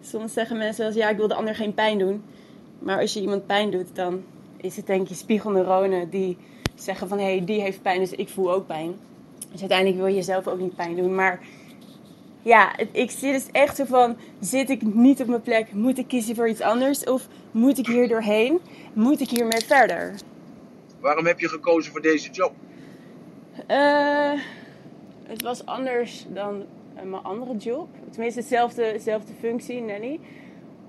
[0.00, 2.24] soms zeggen mensen wel ja, ik wil de ander geen pijn doen.
[2.78, 4.22] Maar als je iemand pijn doet, dan
[4.56, 6.36] is het denk je spiegelneuronen die
[6.74, 7.18] zeggen van...
[7.18, 8.94] hé, hey, die heeft pijn, dus ik voel ook pijn.
[9.50, 11.14] Dus uiteindelijk wil je jezelf ook niet pijn doen.
[11.14, 11.40] Maar
[12.42, 15.72] ja, ik zit dus echt zo van: zit ik niet op mijn plek?
[15.72, 17.04] Moet ik kiezen voor iets anders?
[17.04, 18.60] Of moet ik hier doorheen?
[18.92, 20.14] Moet ik hiermee verder?
[21.00, 22.52] Waarom heb je gekozen voor deze job?
[23.68, 24.40] Uh,
[25.22, 27.88] het was anders dan mijn andere job.
[28.10, 30.20] Tenminste, dezelfde, dezelfde functie, nanny.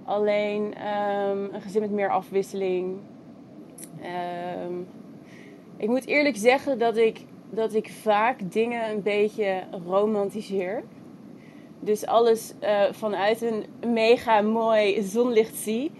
[0.05, 2.97] Alleen um, een gezin met meer afwisseling.
[4.65, 4.87] Um,
[5.77, 10.83] ik moet eerlijk zeggen dat ik, dat ik vaak dingen een beetje romantiseer.
[11.83, 15.91] Dus alles uh, vanuit een mega mooi zonlicht zie.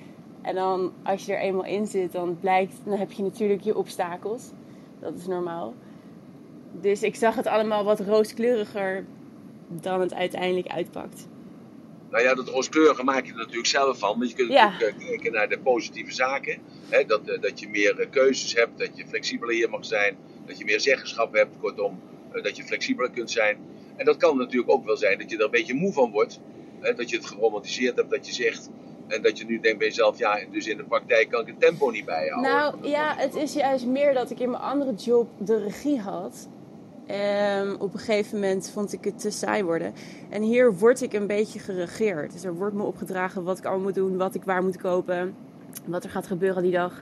[0.41, 3.77] En dan als je er eenmaal in zit, dan blijkt, dan heb je natuurlijk je
[3.77, 4.51] obstakels.
[4.99, 5.73] Dat is normaal.
[6.71, 9.05] Dus ik zag het allemaal wat rooskleuriger
[9.67, 11.27] dan het uiteindelijk uitpakt.
[12.09, 14.17] Nou ja, dat rooskleurige maak je er natuurlijk zelf van.
[14.17, 14.69] Maar je kunt ja.
[14.69, 16.57] natuurlijk eh, kijken naar de positieve zaken.
[16.89, 17.05] Hè?
[17.05, 20.17] Dat, eh, dat je meer keuzes hebt, dat je flexibeler hier mag zijn.
[20.45, 21.99] Dat je meer zeggenschap hebt, kortom,
[22.41, 23.57] dat je flexibeler kunt zijn.
[24.01, 26.39] En dat kan natuurlijk ook wel zijn dat je er een beetje moe van wordt.
[26.79, 28.69] Hè, dat je het geromantiseerd hebt, dat je zegt.
[29.07, 31.59] En dat je nu denkt bij jezelf, ja, dus in de praktijk kan ik het
[31.59, 32.51] tempo niet bijhouden.
[32.51, 36.47] Nou ja, het is juist meer dat ik in mijn andere job de regie had.
[37.61, 39.93] Um, op een gegeven moment vond ik het te saai worden.
[40.29, 42.31] En hier word ik een beetje geregeerd.
[42.31, 45.35] Dus er wordt me opgedragen wat ik allemaal moet doen, wat ik waar moet kopen,
[45.85, 47.01] wat er gaat gebeuren die dag.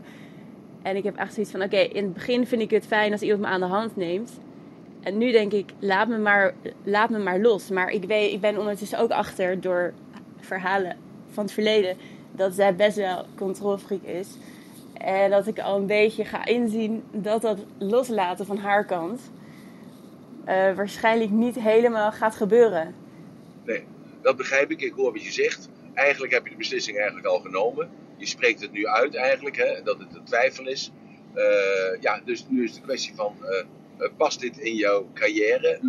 [0.81, 3.21] En ik heb echt zoiets van: oké, in het begin vind ik het fijn als
[3.21, 4.31] iemand me aan de hand neemt.
[5.01, 7.69] En nu denk ik, laat me maar, laat me maar los.
[7.69, 9.93] Maar ik, weet, ik ben ondertussen ook achter door
[10.39, 10.97] verhalen
[11.31, 11.97] van het verleden
[12.31, 14.27] dat zij best wel controlfreak is.
[14.93, 19.21] En dat ik al een beetje ga inzien dat dat loslaten van haar kant
[20.47, 22.95] uh, waarschijnlijk niet helemaal gaat gebeuren.
[23.63, 23.83] Nee,
[24.21, 24.81] dat begrijp ik.
[24.81, 25.69] Ik hoor wat je zegt.
[25.93, 27.89] Eigenlijk heb je de beslissing eigenlijk al genomen.
[28.17, 30.91] Je spreekt het nu uit eigenlijk, hè, dat het een twijfel is.
[31.35, 33.35] Uh, ja, dus nu is de kwestie van...
[33.41, 33.65] Eh,
[34.17, 35.79] past dit in jouw carrière,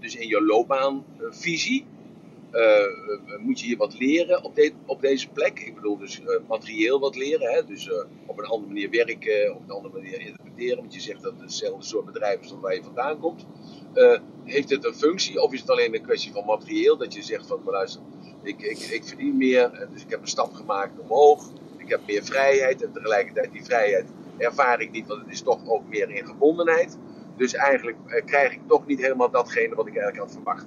[0.00, 1.86] dus in jouw loopbaanvisie?
[2.52, 5.60] Uh, moet je hier wat leren op, op, deze plek?
[5.60, 7.64] Ik bedoel dus materieel wat leren, hè?
[7.64, 7.90] dus
[8.26, 10.76] op een andere manier werken, op een andere manier interpreteren.
[10.76, 13.46] Want je zegt dat het hetzelfde soort bedrijf is dan waar je vandaan komt.
[14.44, 16.96] heeft het een functie of is het alleen een kwestie van materieel?
[16.96, 18.02] Dat je zegt van, maar luister,
[18.42, 21.52] ik, ik, ik verdien meer, dus ik heb een stap gemaakt omhoog.
[21.76, 24.06] Ik heb meer vrijheid en tegelijkertijd die vrijheid
[24.38, 26.98] ervaar ik niet, want het is toch ook meer in gebondenheid.
[27.36, 30.66] Dus eigenlijk eh, krijg ik toch niet helemaal datgene wat ik eigenlijk had verwacht.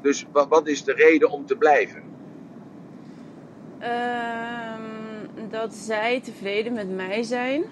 [0.00, 2.02] Dus wat, wat is de reden om te blijven?
[3.82, 7.64] Um, dat zij tevreden met mij zijn.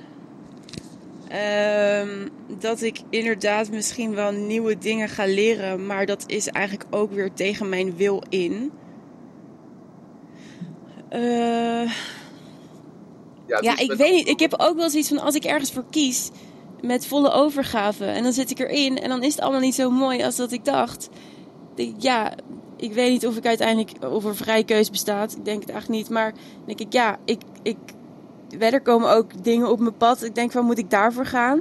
[2.03, 7.13] Um, dat ik inderdaad misschien wel nieuwe dingen ga leren, maar dat is eigenlijk ook
[7.13, 8.73] weer tegen mijn wil in.
[11.13, 11.93] Uh,
[13.47, 14.29] ja, ja ik weet niet.
[14.29, 16.31] Ik heb ook wel zoiets van als ik ergens voor kies,
[16.83, 18.05] met volle overgave.
[18.05, 20.53] En dan zit ik erin en dan is het allemaal niet zo mooi als dat
[20.53, 21.09] ik dacht.
[21.99, 22.35] ja,
[22.77, 25.37] ik weet niet of ik uiteindelijk of er vrije keus bestaat.
[25.37, 26.11] Ik denk het eigenlijk niet.
[26.11, 26.33] Maar
[26.67, 27.77] denk ik, ja, ik, ik,
[28.59, 30.23] er komen ook dingen op mijn pad.
[30.23, 31.61] Ik denk van, moet ik daarvoor gaan?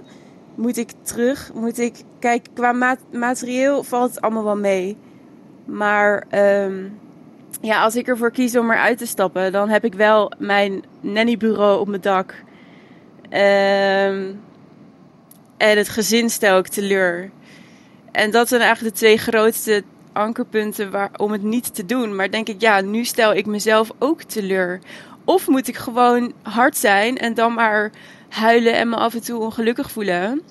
[0.55, 1.51] Moet ik terug?
[1.53, 1.95] Moet ik...
[2.19, 4.97] Kijk, qua materieel valt het allemaal wel mee.
[5.65, 6.27] Maar
[6.65, 6.99] um,
[7.61, 9.51] ja, als ik ervoor kies om eruit te stappen...
[9.51, 12.43] dan heb ik wel mijn nannybureau op mijn dak.
[13.29, 14.39] Um,
[15.57, 17.31] en het gezin stel ik teleur.
[18.11, 22.15] En dat zijn eigenlijk de twee grootste ankerpunten waar, om het niet te doen.
[22.15, 24.79] Maar denk ik, ja, nu stel ik mezelf ook teleur.
[25.25, 27.91] Of moet ik gewoon hard zijn en dan maar
[28.29, 30.41] huilen en me af en toe ongelukkig voelen.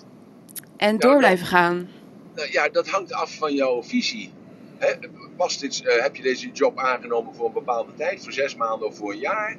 [0.77, 1.89] En door blijven gaan.
[2.35, 4.33] Nou, ja, dat hangt af van jouw visie.
[4.79, 4.95] He,
[5.37, 8.89] was dit, uh, heb je deze job aangenomen voor een bepaalde tijd, voor zes maanden
[8.89, 9.57] of voor een jaar?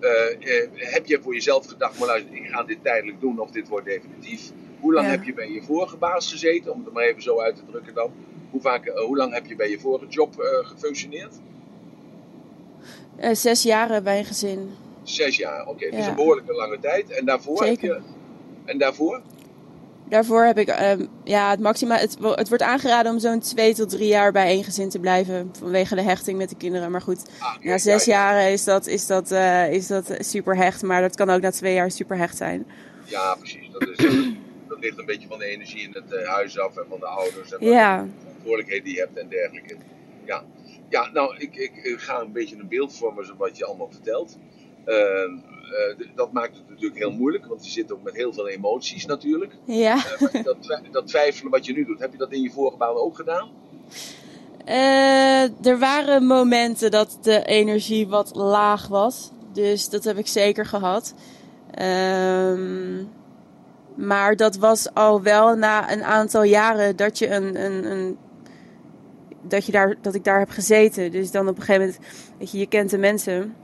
[0.00, 3.50] Uh, uh, heb je voor jezelf gedacht, maar luister, ik ga dit tijdelijk doen of
[3.50, 4.50] dit wordt definitief?
[4.80, 7.56] Hoe lang heb je bij je vorige baas gezeten, om het maar even zo uit
[7.56, 8.12] te drukken dan?
[8.50, 11.34] Hoe, vaak, uh, hoe lang heb je bij je vorige job uh, gefunctioneerd?
[13.20, 14.70] Uh, zes jaar bij een gezin.
[15.02, 15.70] Zes jaar, oké.
[15.70, 15.88] Okay.
[15.90, 15.96] Ja.
[15.96, 17.10] Dus een behoorlijke lange tijd.
[17.10, 17.94] En daarvoor Zeker.
[17.94, 18.10] heb je...
[18.64, 19.22] En daarvoor?
[20.08, 23.88] Daarvoor heb ik, um, ja, het maxima, het, het, wordt aangeraden om zo'n twee tot
[23.88, 25.50] drie jaar bij één gezin te blijven.
[25.58, 26.90] Vanwege de hechting met de kinderen.
[26.90, 29.30] Maar goed, ah, okay, na zes ja, jaren is dat, is, dat,
[29.70, 30.82] is dat super hecht.
[30.82, 32.66] Maar dat kan ook na twee jaar super hecht zijn.
[33.04, 33.70] Ja, precies.
[33.72, 34.06] Dat is,
[34.78, 37.06] dat ligt een beetje van de energie in het uh, huis af en van de
[37.06, 38.02] ouders en van ja.
[38.02, 39.76] de verantwoordelijkheden die je hebt en dergelijke.
[40.24, 40.44] Ja.
[40.88, 43.90] Ja, nou, ik, ik, ik ga een beetje een beeld vormen van wat je allemaal
[43.90, 44.38] vertelt.
[44.84, 48.48] Ehm, eh, dat maakt het natuurlijk heel moeilijk, want je zit ook met heel veel
[48.48, 49.52] emoties natuurlijk.
[49.64, 49.96] Ja.
[49.96, 50.56] Uh, dat,
[50.90, 53.50] dat, twijfelen wat je nu doet, heb je dat in je vorige baan ook gedaan?
[55.62, 59.30] Er waren momenten dat de energie wat laag was.
[59.52, 61.14] Dus dat heb ik zeker gehad.
[61.70, 63.04] Ehm,
[63.98, 68.16] maar dat was al wel na een aantal jaren dat je een, een, een
[69.42, 71.10] dat, je daar, dat ik daar heb gezeten.
[71.10, 71.98] Dus dan op een gegeven moment,
[72.38, 73.54] weet je, je kent de mensen.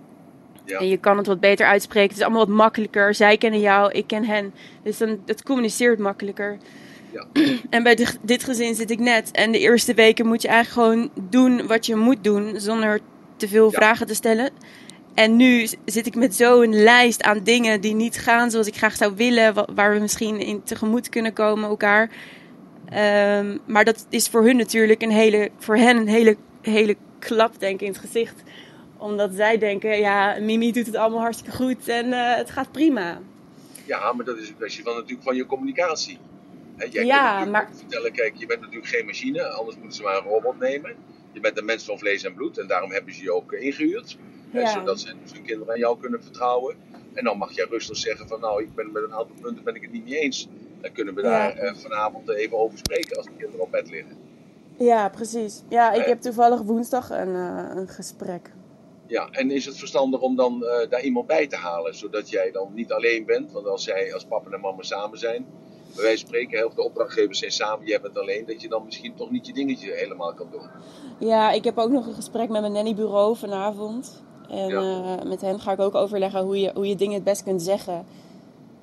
[0.64, 0.78] Ja.
[0.78, 2.08] En je kan het wat beter uitspreken.
[2.08, 3.14] Het is allemaal wat makkelijker.
[3.14, 4.54] Zij kennen jou, ik ken hen.
[4.82, 6.58] Dus dan, het communiceert makkelijker.
[7.12, 7.26] Ja.
[7.70, 9.30] En bij dit, dit gezin zit ik net.
[9.30, 12.60] En de eerste weken moet je eigenlijk gewoon doen wat je moet doen.
[12.60, 13.00] Zonder
[13.36, 14.50] te veel vragen te stellen.
[15.14, 18.96] En nu zit ik met zo'n lijst aan dingen die niet gaan zoals ik graag
[18.96, 19.74] zou willen.
[19.74, 22.10] Waar we misschien in tegemoet kunnen komen elkaar.
[23.38, 27.60] Um, maar dat is voor hun natuurlijk een hele, voor hen een hele, hele klap
[27.60, 28.42] denk ik in het gezicht.
[28.96, 33.20] Omdat zij denken, ja, Mimi doet het allemaal hartstikke goed en uh, het gaat prima.
[33.84, 36.18] Ja, maar dat is een kwestie van natuurlijk van je communicatie.
[36.90, 37.68] Jij ja, kunt maar...
[37.76, 40.94] vertellen, kijk, je bent natuurlijk geen machine, anders moeten ze maar een robot nemen.
[41.32, 44.16] Je bent een mens van vlees en bloed en daarom hebben ze je ook ingehuurd.
[44.62, 44.72] Ja.
[44.72, 46.76] zodat ze dus hun kinderen aan jou kunnen vertrouwen.
[47.14, 49.74] En dan mag jij rustig zeggen van nou, ik ben met een aantal punten ben
[49.74, 50.48] ik het niet mee eens.
[50.80, 51.74] Dan kunnen we daar ja.
[51.74, 54.16] vanavond even over spreken als de kinderen op bed liggen.
[54.78, 55.62] Ja, precies.
[55.68, 58.52] Ja, ik heb toevallig woensdag een, uh, een gesprek.
[59.06, 62.50] Ja, en is het verstandig om dan uh, daar iemand bij te halen, zodat jij
[62.50, 63.52] dan niet alleen bent?
[63.52, 65.46] Want als zij als papa en mama samen zijn,
[65.94, 69.30] van spreken, heel veel opdrachtgevers zijn samen, jij bent alleen, dat je dan misschien toch
[69.30, 70.68] niet je dingetje helemaal kan doen.
[71.18, 74.22] Ja, ik heb ook nog een gesprek met mijn nannybureau vanavond.
[74.54, 74.80] En ja.
[74.80, 77.62] uh, met hen ga ik ook overleggen hoe je, hoe je dingen het best kunt
[77.62, 78.04] zeggen.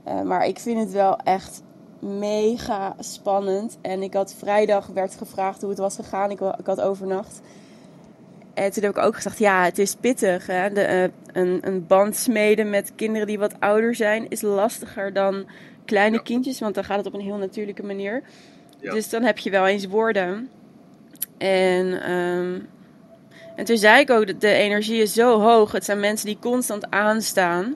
[0.08, 1.62] Uh, maar ik vind het wel echt
[2.00, 3.78] mega spannend.
[3.82, 6.32] En ik had vrijdag werd gevraagd hoe het was gegaan.
[6.32, 7.42] Ik, ik had overnacht.
[8.54, 10.48] En toen heb ik ook gezegd, ja, het is pittig.
[10.48, 10.70] Hè?
[10.70, 15.46] De, uh, een, een band smeden met kinderen die wat ouder zijn is lastiger dan
[15.86, 16.22] kleine ja.
[16.22, 16.60] kindjes.
[16.60, 18.24] Want dan gaat het op een heel natuurlijke manier.
[18.80, 18.94] Ja.
[18.94, 20.50] Dus dan heb je wel eens woorden.
[21.38, 22.68] En, um,
[23.62, 25.72] en toen zei ik ook, dat de energie is zo hoog.
[25.72, 27.76] Het zijn mensen die constant aanstaan.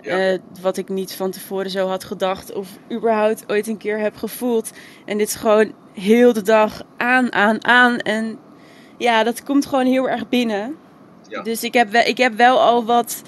[0.00, 0.32] Ja.
[0.32, 4.16] Uh, wat ik niet van tevoren zo had gedacht of überhaupt ooit een keer heb
[4.16, 4.70] gevoeld.
[5.04, 7.98] En dit is gewoon heel de dag aan, aan, aan.
[7.98, 8.38] En
[8.98, 10.76] ja, dat komt gewoon heel erg binnen.
[11.28, 11.42] Ja.
[11.42, 13.22] Dus ik heb, wel, ik heb wel al wat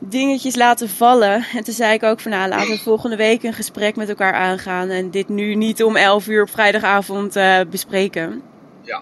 [0.00, 1.44] dingetjes laten vallen.
[1.54, 4.34] En toen zei ik ook van nou, laten we volgende week een gesprek met elkaar
[4.34, 4.88] aangaan.
[4.88, 8.42] En dit nu niet om 11 uur op vrijdagavond uh, bespreken.
[8.82, 9.00] Ja.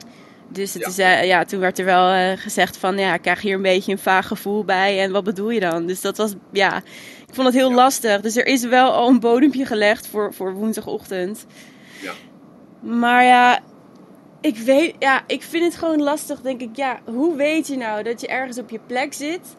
[0.49, 0.89] Dus het ja.
[0.89, 3.63] Is, uh, ja, toen werd er wel uh, gezegd van, ja, ik krijg hier een
[3.63, 5.01] beetje een vaag gevoel bij.
[5.01, 5.87] En wat bedoel je dan?
[5.87, 6.77] Dus dat was, ja,
[7.27, 7.75] ik vond het heel ja.
[7.75, 8.21] lastig.
[8.21, 11.47] Dus er is wel al een bodempje gelegd voor, voor woensdagochtend.
[12.01, 12.13] Ja.
[12.81, 13.61] Maar ja,
[14.41, 16.77] ik weet, ja, ik vind het gewoon lastig, denk ik.
[16.77, 19.57] Ja, hoe weet je nou dat je ergens op je plek zit,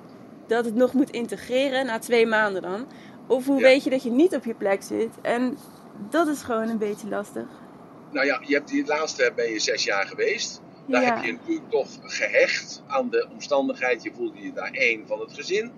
[0.48, 2.88] dat het nog moet integreren na twee maanden dan?
[3.28, 3.64] Of hoe ja.
[3.64, 5.10] weet je dat je niet op je plek zit?
[5.22, 5.58] En
[6.10, 7.46] dat is gewoon een beetje lastig.
[8.12, 10.62] Nou ja, je hebt die laatste ben je zes jaar geweest.
[10.88, 11.16] Daar ja.
[11.16, 14.04] heb je natuurlijk toch gehecht aan de omstandigheid.
[14.04, 15.72] Je voelde je daar één van het gezin.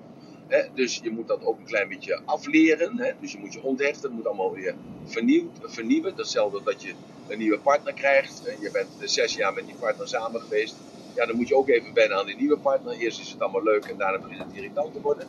[0.48, 0.63] Hè?
[0.74, 2.98] Dus je moet dat ook een klein beetje afleren.
[3.00, 3.12] Hè?
[3.20, 4.02] Dus je moet je onthechten.
[4.02, 6.15] Het moet allemaal weer vernieuwd, vernieuwen.
[6.15, 6.93] Datzelfde dat je
[7.28, 8.46] een nieuwe partner krijgt.
[8.46, 10.76] En je bent zes jaar met die partner samen geweest.
[11.15, 12.93] Ja, dan moet je ook even wennen aan die nieuwe partner.
[12.93, 15.28] Eerst is het allemaal leuk en daarna begint het irritant te worden.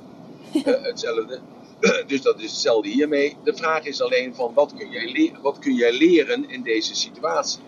[0.55, 1.41] uh, hetzelfde.
[2.07, 3.37] dus dat is hetzelfde hiermee.
[3.45, 7.61] De vraag is alleen van wat kun jij, wat kun jij leren in deze situatie?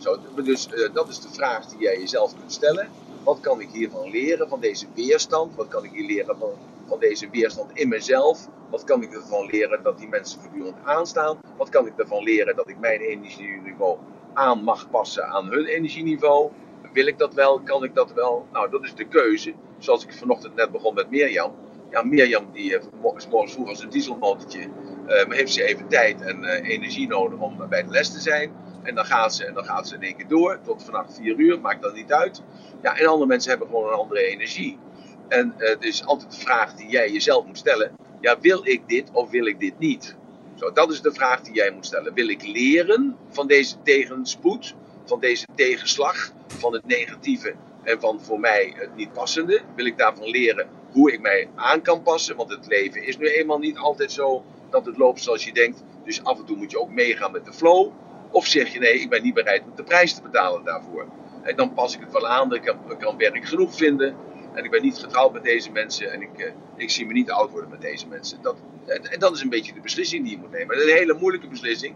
[0.00, 2.88] Zo, dus uh, dat is de vraag die jij jezelf kunt stellen.
[3.24, 5.54] Wat kan ik hiervan leren, van deze weerstand?
[5.54, 6.50] Wat kan ik hier leren van,
[6.86, 8.48] van deze weerstand in mezelf?
[8.70, 11.38] Wat kan ik ervan leren dat die mensen voortdurend aanstaan?
[11.56, 13.98] Wat kan ik ervan leren dat ik mijn energieniveau
[14.32, 16.50] aan mag passen aan hun energieniveau?
[16.92, 17.60] Wil ik dat wel?
[17.60, 18.46] Kan ik dat wel?
[18.52, 19.52] Nou, dat is de keuze.
[19.78, 21.52] Zoals ik vanochtend net begon met Mirjam.
[21.90, 24.60] Ja, Mirjam die heeft morgens vroeg als een dieselmotortje.
[24.60, 28.52] Uh, heeft ze even tijd en energie nodig om bij de les te zijn.
[28.82, 30.58] En dan gaat ze en dan gaat ze in één keer door.
[30.64, 32.42] Tot vannacht 4 uur, maakt dat niet uit.
[32.82, 34.78] Ja, en andere mensen hebben gewoon een andere energie.
[35.28, 37.92] En uh, het is altijd de vraag die jij jezelf moet stellen.
[38.20, 40.16] Ja, wil ik dit of wil ik dit niet?
[40.54, 42.14] Zo, dat is de vraag die jij moet stellen.
[42.14, 48.40] Wil ik leren van deze tegenspoed, van deze tegenslag, van het negatieve en van voor
[48.40, 49.60] mij het niet passende?
[49.76, 52.36] Wil ik daarvan leren hoe ik mij aan kan passen?
[52.36, 55.82] Want het leven is nu eenmaal niet altijd zo dat het loopt zoals je denkt.
[56.04, 57.92] Dus af en toe moet je ook meegaan met de flow.
[58.30, 61.06] Of zeg je nee, ik ben niet bereid om de prijs te betalen daarvoor.
[61.42, 64.16] En dan pas ik het wel aan, ik kan, ik kan werk genoeg vinden.
[64.54, 67.30] En ik ben niet getrouwd met deze mensen en ik, uh, ik zie me niet
[67.30, 68.42] oud worden met deze mensen.
[68.42, 70.68] Dat, en, dat is een beetje de beslissing die je moet nemen.
[70.68, 71.94] Dat is een hele moeilijke beslissing.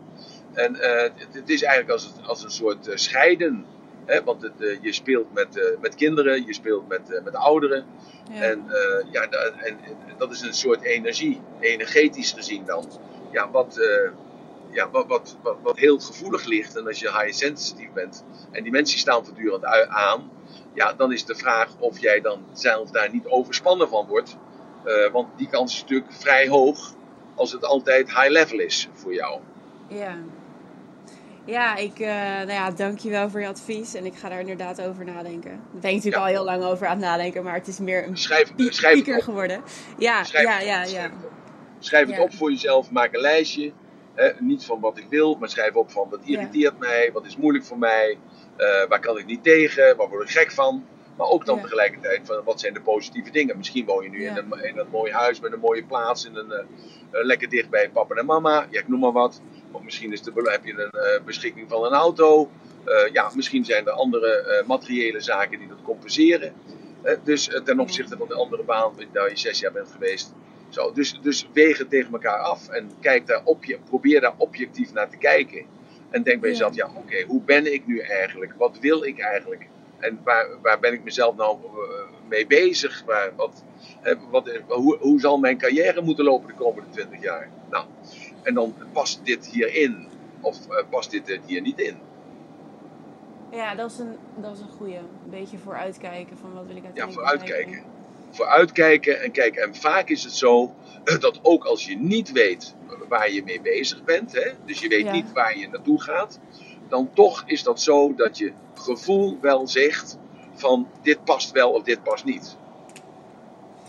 [0.53, 3.67] En uh, het, het, is eigenlijk als, het, als een soort uh, scheiden
[4.07, 7.35] Hè, want het, eh, je speelt met, eh, met kinderen, je speelt met, eh, met
[7.35, 7.85] ouderen.
[8.33, 8.41] Ja.
[8.41, 12.87] En, eh, ja, en, en dat is een soort energie, energetisch gezien dan.
[13.33, 14.11] Ja, wat, eh,
[14.75, 16.77] ja, wat, wat, wat, wat heel gevoelig ligt.
[16.77, 20.31] En als je high sensitive bent en die mensen staan voortdurend aan,
[20.75, 24.37] ja, dan is de vraag of jij dan zelf daar niet overspannen van wordt.
[24.85, 26.95] Eh, want die kans is natuurlijk vrij hoog
[27.35, 29.41] als het altijd high level is voor jou.
[29.89, 30.17] Ja.
[31.47, 33.95] Ja, ik, eh nou ja, dankjewel voor je advies.
[33.95, 35.51] En ik ga daar inderdaad over nadenken.
[35.51, 36.21] Daar ben ik natuurlijk Ja.
[36.21, 37.43] al heel lang over aan het nadenken.
[37.45, 38.53] Maar het is meer een Schrijf,
[39.05, 39.63] geworden.
[39.99, 41.11] Ja, Schrijf ja, het ja, ja.
[41.79, 43.73] schrijf het op voor jezelf, maak een lijstje.
[44.15, 47.37] Hè, niet van wat ik wil, maar schrijf op van wat irriteert mij, wat is
[47.37, 48.19] moeilijk voor mij,
[48.57, 50.87] eh, waar kan ik niet tegen, waar word ik gek van.
[51.17, 51.63] Maar ook dan Ja.
[51.63, 53.57] tegelijkertijd van wat zijn de positieve dingen.
[53.57, 54.31] Misschien woon je nu Ja.
[54.31, 57.49] in, een, in een mooi huis met een mooie plaats, in een, eh, eh, lekker
[57.49, 59.41] dicht bij papa en mama, ja, ik noem maar wat.
[59.71, 62.51] Of misschien is de, heb je een beschikking van een auto.
[63.13, 66.55] Ja, misschien zijn er andere materiële zaken die dat compenseren.
[67.25, 70.33] Dus ten opzichte van de andere baan, waar je zes jaar bent geweest,
[70.75, 74.93] zo, dus, dus weeg het tegen elkaar af en kijk daar obje, probeer daar objectief
[74.93, 75.65] naar te kijken.
[76.11, 76.57] En denk bij Ja.
[76.57, 78.53] jezelf, ja oké, hoe ben ik nu eigenlijk?
[78.59, 79.67] Wat wil ik eigenlijk?
[79.99, 83.03] En waar, waar ben ik mezelf nou eh, mee bezig?
[83.07, 83.65] Waar, wat,
[84.31, 87.51] wat, hoe, hoe zal mijn carrière moeten lopen de komende 20 jaar?
[87.71, 87.85] Nou,
[88.43, 90.09] en dan past dit hierin
[90.41, 91.97] of eh, past dit er hier niet in?
[93.51, 94.97] Ja, dat is een, dat is een goeie.
[94.97, 97.83] Een beetje vooruitkijken van wat wil ik Ja, uiteindelijk vooruitkijken.
[98.35, 99.63] Vooruitkijken en kijken.
[99.63, 102.75] En vaak is het zo eh, dat ook als je niet weet
[103.09, 105.13] waar je mee bezig bent, hè, dus je weet Ja.
[105.13, 106.39] niet waar je naartoe gaat,
[106.89, 110.19] dan toch is dat zo dat je gevoel wel zegt
[110.55, 112.57] van dit past wel of dit past niet.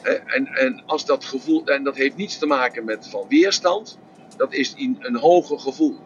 [0.03, 3.97] En, en als dat gevoel, en dat heeft niets te maken met van weerstand,
[4.37, 5.97] dat is in een hoger gevoel.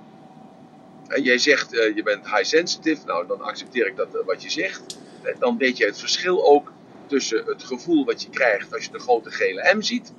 [1.08, 4.44] En jij zegt eh, je bent high sensitive, nou dan accepteer ik dat eh, wat
[4.44, 4.98] je zegt.
[5.24, 6.72] En dan weet je het verschil ook
[7.10, 10.14] tussen het gevoel wat je krijgt als je de grote gele M ziet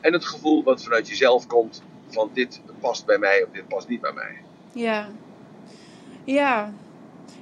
[0.00, 3.88] en het gevoel wat vanuit jezelf komt van dit past bij mij of dit past
[3.88, 4.36] niet bij mij.
[4.72, 5.08] Ja.
[6.24, 6.72] Ja.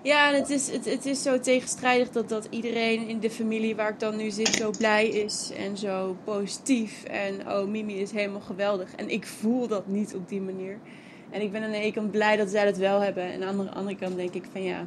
[0.03, 3.77] Ja, en het is, het, het is zo tegenstrijdig dat, dat iedereen in de familie
[3.77, 7.05] waar ik dan nu zit zo blij is en zo positief.
[7.05, 8.95] En oh, Mimi is helemaal geweldig.
[8.95, 10.79] En ik voel dat niet op die manier.
[11.35, 13.33] En ik ben aan de ene kant blij dat zij dat wel hebben.
[13.33, 14.85] En aan de andere kant denk ik van ja.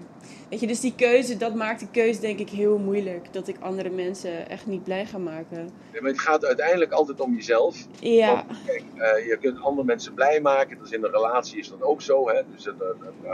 [0.50, 3.34] Weet je, dus die keuze, dat maakt de keuze denk ik heel moeilijk.
[3.34, 5.70] Dat ik andere mensen echt niet blij ga maken.
[5.94, 7.88] Ja, Maar het gaat uiteindelijk altijd om jezelf.
[8.00, 10.78] Ja, Want, kijk, eh, je kunt andere mensen blij maken.
[10.80, 12.30] Dus in een relatie is dat ook zo.
[12.30, 12.42] Hè?
[12.52, 12.76] Dus het,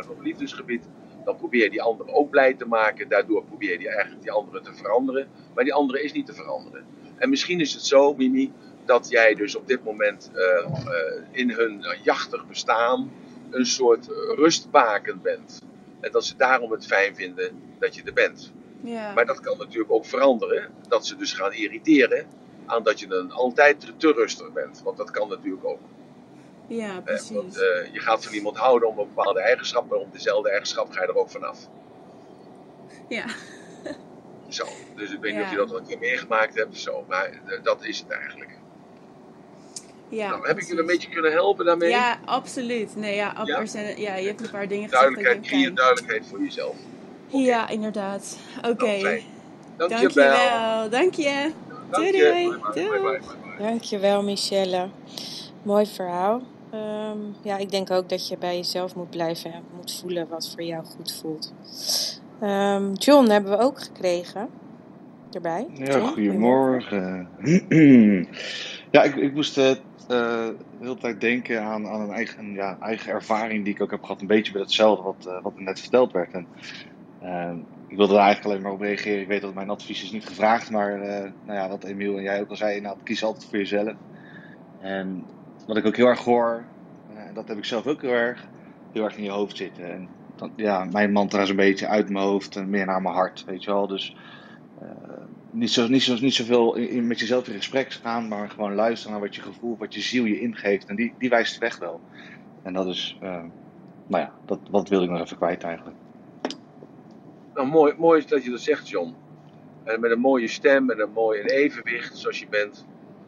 [0.10, 0.88] op liefdesgebied.
[1.26, 3.10] Dan probeer je die andere ook blij te maken.
[3.10, 5.28] Daardoor probeer je eigenlijk die andere te veranderen.
[5.56, 6.86] Maar die andere is niet te veranderen.
[7.18, 8.52] En misschien is het zo, Mimi,
[8.86, 13.12] dat jij dus op dit moment eh, eh, in hun jachtig bestaan
[13.52, 15.62] een soort rustbaken bent.
[16.00, 18.52] En dat ze daarom het fijn vinden dat je er bent.
[18.82, 19.14] ja.
[19.14, 20.70] Maar dat kan natuurlijk ook veranderen.
[20.88, 22.26] Dat ze dus gaan irriteren
[22.66, 24.82] aan dat je dan altijd te, rustig bent.
[24.84, 25.80] Want dat kan natuurlijk ook.
[26.68, 27.30] ja, Eh, precies.
[27.30, 30.92] want eh, je gaat van iemand houden om een bepaalde eigenschap, maar om dezelfde eigenschap
[30.92, 31.68] ga je er ook vanaf.
[33.10, 33.26] Ja.
[34.48, 34.66] Zo.
[34.96, 35.46] Dus ik weet niet Ja.
[35.46, 36.78] of je dat al een keer meegemaakt hebt.
[36.78, 37.06] Zo.
[37.08, 38.52] Maar dat is het eigenlijk.
[40.16, 41.90] Ja, nou, heb ik je een beetje kunnen helpen daarmee?
[41.90, 42.96] Ja, absoluut.
[42.96, 43.58] Nee, ja, ab- Ja?
[43.60, 45.02] Er zijn, ja, je hebt een paar dingen gezegd.
[45.04, 46.76] Duidelijkheid, ik creëer duidelijkheid voor jezelf.
[47.28, 48.38] Ja, inderdaad.
[48.58, 48.86] Oké.
[48.86, 49.22] Nou, fijn.
[49.78, 50.10] Dankjewel.
[50.14, 50.90] Dankjewel.
[50.90, 51.52] Dank je.
[51.90, 52.58] Dank Doei, je.
[52.74, 52.88] doei.
[52.90, 53.20] Doei.
[53.60, 54.88] Dankjewel, Michelle.
[55.64, 56.42] Mooi verhaal.
[56.72, 60.50] Ehm, ja, ik denk ook dat je bij jezelf moet blijven en moet voelen wat
[60.54, 61.54] voor jou goed voelt.
[62.42, 64.50] Ehm, John hebben we ook gekregen.
[65.32, 65.68] Erbij.
[65.74, 67.28] Ja, goedemorgen.
[68.92, 69.72] ja, ik, ik moest eh,
[70.08, 73.92] eh, de hele tijd denken aan, aan een eigen, ja, eigen ervaring die ik ook
[73.92, 74.22] heb gehad.
[74.22, 76.32] Een beetje bij hetzelfde wat, eh, wat er net verteld werd.
[76.34, 76.48] En,
[77.20, 77.54] eh,
[77.88, 79.22] ik wilde er eigenlijk alleen maar op reageren.
[79.22, 82.24] Ik weet dat mijn advies is niet gevraagd, maar eh, nou ja, wat Emiel en
[82.24, 83.94] jij ook al zei, nou, kies altijd voor jezelf.
[84.80, 85.24] En
[85.66, 86.64] wat ik ook heel erg hoor,
[87.16, 88.48] en dat heb ik zelf ook heel erg,
[88.92, 89.92] heel erg in je hoofd zitten.
[89.92, 93.16] En dan, ja, mijn mantra is een beetje uit mijn hoofd en meer naar mijn
[93.16, 93.88] hart, weet je wel.
[93.88, 94.16] Dus
[95.52, 99.12] niet, zo, niet, zo, niet zoveel in, met jezelf in gesprek gaan, maar gewoon luisteren
[99.12, 100.86] naar wat je gevoel, wat je ziel je ingeeft.
[100.86, 102.02] En die, die wijst de weg wel.
[102.64, 103.44] En dat is, eh,
[104.08, 105.98] nou ja, dat, wat wilde ik nog even kwijt eigenlijk.
[107.54, 109.16] Nou, mooi, mooi is dat je dat zegt, John.
[109.84, 112.86] En met een mooie stem en een mooi evenwicht zoals je bent.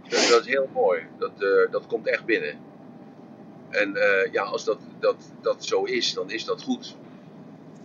[0.09, 1.01] Dat, is heel mooi.
[1.17, 2.55] Dat, eh, dat komt echt binnen.
[3.69, 6.97] En eh, ja, als dat, dat, dat zo is, dan is dat goed.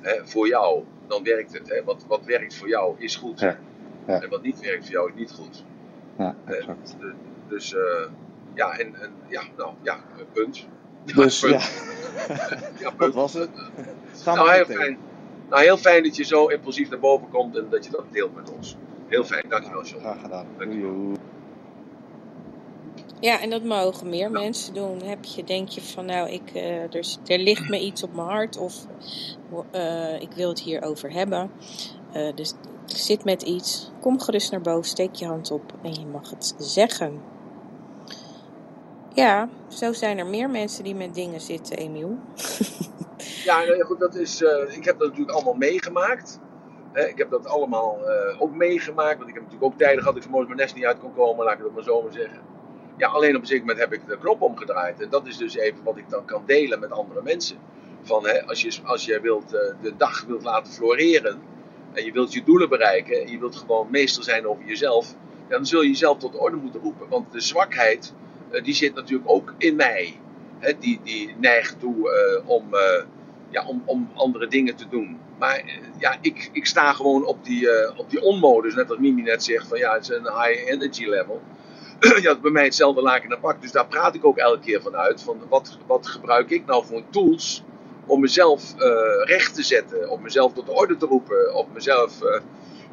[0.00, 1.68] Hè, voor jou, dan werkt het.
[1.68, 1.84] Hè.
[1.84, 3.40] Wat, wat werkt voor jou is goed.
[3.40, 3.58] Ja,
[4.06, 4.20] ja.
[4.22, 5.64] En wat niet werkt voor jou is niet goed.
[6.18, 6.96] Ja, Eh, exact.
[7.48, 8.10] dus eh,
[8.54, 10.00] ja, en, en ja, nou ja,
[10.32, 10.66] punt.
[11.14, 11.62] Dus punt.
[11.62, 11.68] ja,
[12.78, 13.14] Ja, dat punt.
[13.14, 13.50] was het.
[14.22, 14.98] Gaan Nou, heel fijn.
[15.48, 18.34] Nou, heel fijn dat je zo impulsief naar boven komt en dat je dat deelt
[18.34, 18.76] met ons.
[19.08, 20.00] Heel fijn, dankjewel John.
[20.00, 20.46] Graag gedaan.
[20.58, 21.12] Dankjewel.
[23.20, 25.02] Ja, en dat mogen meer mensen doen.
[25.02, 26.94] Heb je, denk je van nou, ik, eh,
[27.26, 28.74] er, ligt me iets op mijn hart of
[29.70, 31.50] eh, ik wil het hierover hebben.
[32.12, 32.54] Eh, dus
[32.84, 33.90] zit met iets.
[34.00, 37.22] Kom gerust naar boven, steek je hand op en je mag het zeggen.
[39.14, 42.18] Ja, zo zijn er meer mensen die met dingen zitten, Emiel.
[43.44, 46.40] Ja, nou ja, goed, dat is, ik heb dat natuurlijk allemaal meegemaakt.
[46.94, 47.98] Ik heb dat allemaal
[48.38, 49.16] ook meegemaakt.
[49.16, 51.14] Want ik heb natuurlijk ook tijden gehad dat ik vanmorgen mijn nest niet uit kon
[51.14, 52.49] komen, laat ik het maar zo maar zeggen.
[53.00, 55.00] Ja, alleen op een zeker moment heb ik de knop omgedraaid.
[55.00, 57.56] En dat is dus even wat ik dan kan delen met andere mensen.
[58.02, 61.40] Van, hè, als je, als je wilt, eh, de dag wilt laten floreren.
[61.92, 63.20] En je wilt je doelen bereiken.
[63.20, 65.14] En je wilt gewoon meester zijn over jezelf.
[65.48, 67.08] Dan zul je jezelf tot de orde moeten roepen.
[67.08, 68.14] Want de zwakheid,
[68.50, 70.16] eh, die zit natuurlijk ook in mij.
[70.58, 72.64] Hè, die, die neigt toe eh, om,
[73.50, 75.18] ja, om, om andere dingen te doen.
[75.38, 75.64] Maar
[75.98, 78.74] ja, ik, ik sta gewoon op die, op die onmodus.
[78.74, 81.42] Net als Mimi net zegt, van ja, het is een high energy level.
[82.22, 83.60] ja, bij mij hetzelfde laken en pak.
[83.60, 85.22] Dus daar praat ik ook elke keer van uit.
[85.22, 87.62] Van wat, wat gebruik ik nou voor tools
[88.06, 90.10] om mezelf eh, recht te zetten.
[90.10, 91.54] Om mezelf tot de orde te roepen.
[91.54, 92.40] Om mezelf eh,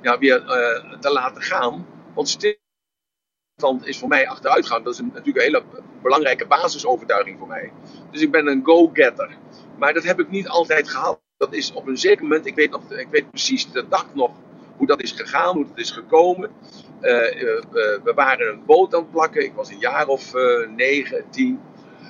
[0.01, 1.87] ja, weer eh, te laten gaan.
[2.13, 4.83] Want stilstand is voor mij achteruitgang.
[4.83, 5.63] Dat is natuurlijk een hele
[6.01, 7.71] belangrijke basisovertuiging voor mij.
[8.11, 9.37] Dus ik ben een go-getter.
[9.77, 11.19] Maar dat heb ik niet altijd gehad.
[11.37, 14.31] Dat is op een zeker moment, ik weet, nog, ik weet precies de dag nog
[14.77, 16.51] hoe dat is gegaan, hoe dat is gekomen.
[17.01, 19.43] Eh, eh, we- we waren een boot aan het plakken.
[19.43, 21.61] Ik was een jaar of eh, negen, tien.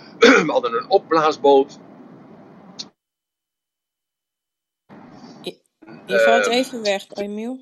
[0.19, 1.79] we hadden een opblaasboot.
[6.05, 7.59] Je valt Eh, even weg, Emiel.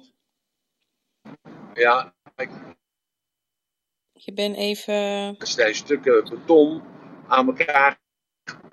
[1.74, 2.52] Ja, ik-
[4.14, 4.94] Je bent even...
[5.38, 6.84] er zijn stukken beton
[7.28, 8.00] aan elkaar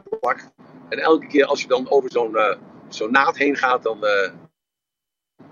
[0.04, 0.52] geplakt.
[0.90, 4.32] En elke keer als je dan over zo'n eh, zo'n naad heen gaat, dan, eh,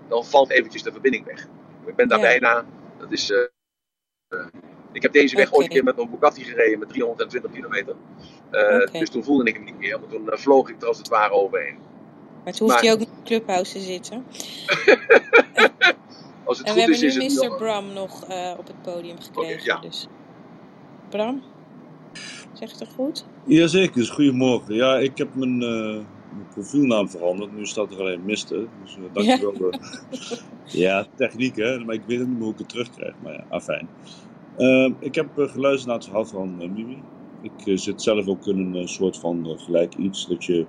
[0.09, 1.47] dan valt eventjes de verbinding weg.
[1.85, 2.25] Ik ben daar Ja.
[2.25, 2.65] bijna.
[3.11, 3.39] Dat is, eh,
[4.27, 4.45] eh,
[4.91, 7.95] ik heb deze weg ooit een keer met een Bugatti gereden met 320 kilometer.
[8.49, 8.99] Eh.
[8.99, 11.33] Dus toen voelde ik hem niet meer, want toen vloog ik er als het ware
[11.33, 11.77] overheen.
[12.43, 14.25] Maar toen hoeft hij ook in de clubhouse te zitten.
[16.43, 17.57] Als het En we goed is, hebben is nu het Mr.
[17.57, 19.63] Bram nog eh, op het podium gekregen.
[19.63, 19.79] ja.
[19.79, 20.07] Dus.
[21.09, 21.43] Bram?
[22.53, 23.25] Zeg het goed?
[23.43, 24.75] Jazeker, dus goedemorgen.
[24.75, 27.51] Ja, ik heb mijn, eh, mijn profielnaam veranderd.
[27.51, 28.69] Nu staat er alleen Mister.
[28.81, 29.71] Dus uh, dankjewel.
[29.71, 29.79] Ja.
[30.85, 33.15] ja, techniek hè, maar ik weet niet meer hoe ik het terugkrijg.
[33.19, 33.89] Maar ja, afijn.
[34.57, 37.03] Uh, ik heb uh, geluisterd naar het verhaal van Mimi.
[37.41, 40.27] Ik zit zelf ook in een soort van gelijk iets.
[40.27, 40.67] Dat je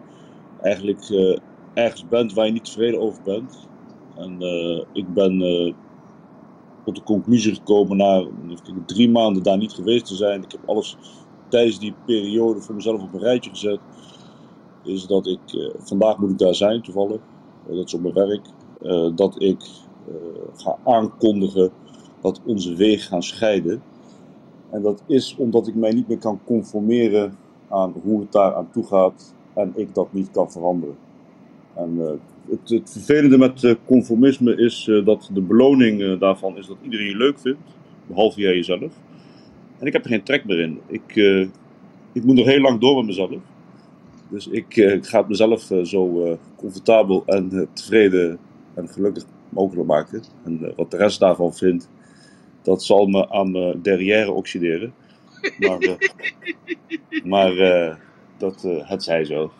[0.61, 1.11] eigenlijk
[1.73, 3.69] ergens bent waar je niet tevreden over bent.
[4.15, 4.41] En
[4.93, 5.39] ik ben
[6.85, 8.27] tot de conclusie gekomen na
[8.87, 10.43] drie maanden daar niet geweest te zijn.
[10.43, 10.97] Ik heb alles
[11.49, 13.81] tijdens die periode voor mezelf op een rijtje gezet.
[14.83, 17.21] Is dat ik, uh, vandaag moet ik daar zijn toevallig,
[17.69, 18.47] uh, dat is op mijn werk,
[18.83, 19.65] uh, dat ik
[20.55, 21.71] ga aankondigen
[22.21, 23.83] dat onze wegen gaan scheiden.
[24.71, 28.71] En dat is omdat ik mij niet meer kan conformeren aan hoe het daar aan
[28.71, 30.95] toe gaat en ik dat niet kan veranderen.
[31.75, 31.99] En
[32.49, 37.39] het, het, vervelende met conformisme is dat de beloning daarvan is dat iedereen je leuk
[37.39, 37.61] vindt,
[38.07, 38.93] behalve jij jezelf.
[39.79, 40.81] En ik heb er geen trek meer in.
[40.87, 41.17] Ik,
[42.13, 43.41] ik moet nog heel lang door met mezelf.
[44.33, 48.39] Dus ik, ik ga het mezelf zo comfortabel en tevreden
[48.75, 50.23] en gelukkig mogelijk maken.
[50.45, 51.89] En wat de rest daarvan vindt,
[52.63, 54.95] dat zal me aan mijn derrière oxideren.
[55.59, 55.97] Maar,
[57.35, 57.55] maar
[58.39, 59.53] dat, het zij zo.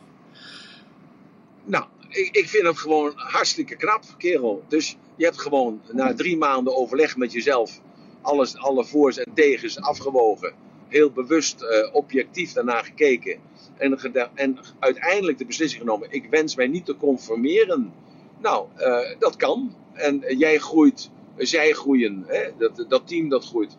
[1.65, 4.63] Nou, ik, ik vind het gewoon hartstikke knap, kerel.
[4.69, 7.81] Dus je hebt gewoon na drie maanden overleg met jezelf
[8.23, 10.55] alles, alle voor's en tegens afgewogen.
[10.93, 13.39] Heel bewust, uh, objectief daarna gekeken.
[13.77, 13.99] En,
[14.35, 17.93] en, uiteindelijk de beslissing genomen: ik wens mij niet te conformeren.
[18.39, 19.75] Nou, uh, dat kan.
[19.93, 22.25] En uh, jij groeit, zij groeien.
[22.27, 22.51] Hè?
[22.59, 23.77] Dat, dat team dat groeit.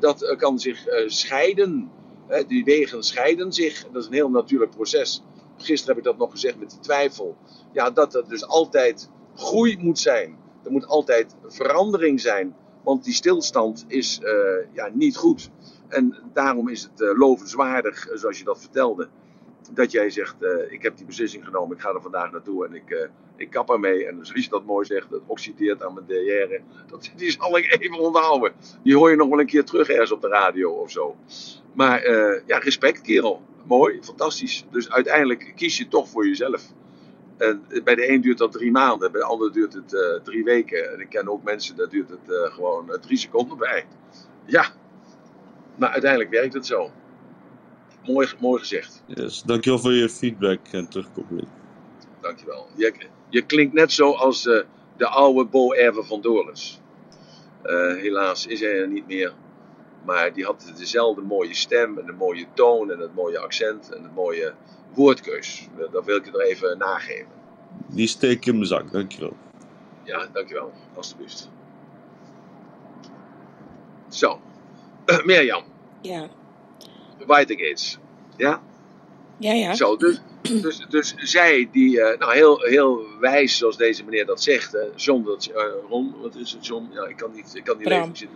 [0.00, 1.90] dat kan zich scheiden.
[2.46, 3.86] die wegen scheiden zich.
[3.92, 5.22] Dat is een heel natuurlijk proces.
[5.56, 7.36] Gisteren heb ik dat nog gezegd met die twijfel.
[7.72, 10.36] Ja, dat er dus altijd groei moet zijn.
[10.64, 12.56] Er moet altijd verandering zijn.
[12.86, 14.30] Want die stilstand is uh,
[14.72, 15.50] ja, niet goed.
[15.88, 19.08] En daarom is het uh, lovenswaardig, zoals je dat vertelde.
[19.72, 20.36] Dat jij zegt,
[20.68, 24.06] ik heb die beslissing genomen, ik ga er vandaag naartoe en ik, ik kap ermee.
[24.06, 26.60] En zoals je dat mooi zegt, dat oxideert aan mijn derrière.
[26.86, 28.52] Dat, die zal ik even onthouden.
[28.82, 31.16] Die hoor je nog wel een keer terug ergens op de radio of zo.
[31.72, 32.10] Maar
[32.46, 33.42] ja, respect kerel.
[33.64, 34.66] Mooi, fantastisch.
[34.70, 36.72] Dus uiteindelijk kies je toch voor jezelf.
[37.36, 40.44] En bij de een duurt dat drie maanden, bij de ander duurt het uh, drie
[40.44, 40.92] weken.
[40.92, 43.86] En ik ken ook mensen, daar duurt het uh, gewoon drie seconden bij.
[44.44, 44.66] Ja,
[45.76, 46.90] maar uiteindelijk werkt het zo.
[48.06, 49.02] Mooi, mooi gezegd.
[49.06, 51.48] Yes, dankjewel voor je feedback en terugkoppeling.
[52.20, 52.68] dankjewel.
[52.74, 52.94] Je,
[53.28, 54.42] je klinkt net zo als
[54.96, 56.22] de oude Bo Erve van.
[56.24, 59.32] Uh, helaas is hij er niet meer.
[60.06, 64.02] Maar die had dezelfde mooie stem en de mooie toon en het mooie accent en
[64.02, 64.54] het mooie
[64.94, 65.68] woordkeus.
[65.90, 67.32] Dat wil ik je er even nageven.
[67.86, 69.36] Die steek je in mijn zak, dankjewel.
[70.02, 70.72] Ja, dankjewel.
[70.94, 71.50] Alsjeblieft.
[74.08, 74.40] Zo.
[75.06, 75.64] Uh, Mirjam.
[76.00, 76.28] Ja.
[77.26, 77.98] Whitegates.
[78.36, 78.62] Ja?
[79.38, 79.74] Ja, ja.
[79.74, 80.20] Zo, dus,
[80.60, 84.80] dus, dus zij die, uh, nou heel, heel wijs zoals deze meneer dat zegt, uh,
[84.96, 86.88] John, dat, uh, Ron, wat is het John?
[86.92, 88.12] Ja, ik kan niet, ik kan niet Bram.
[88.12, 88.28] leven.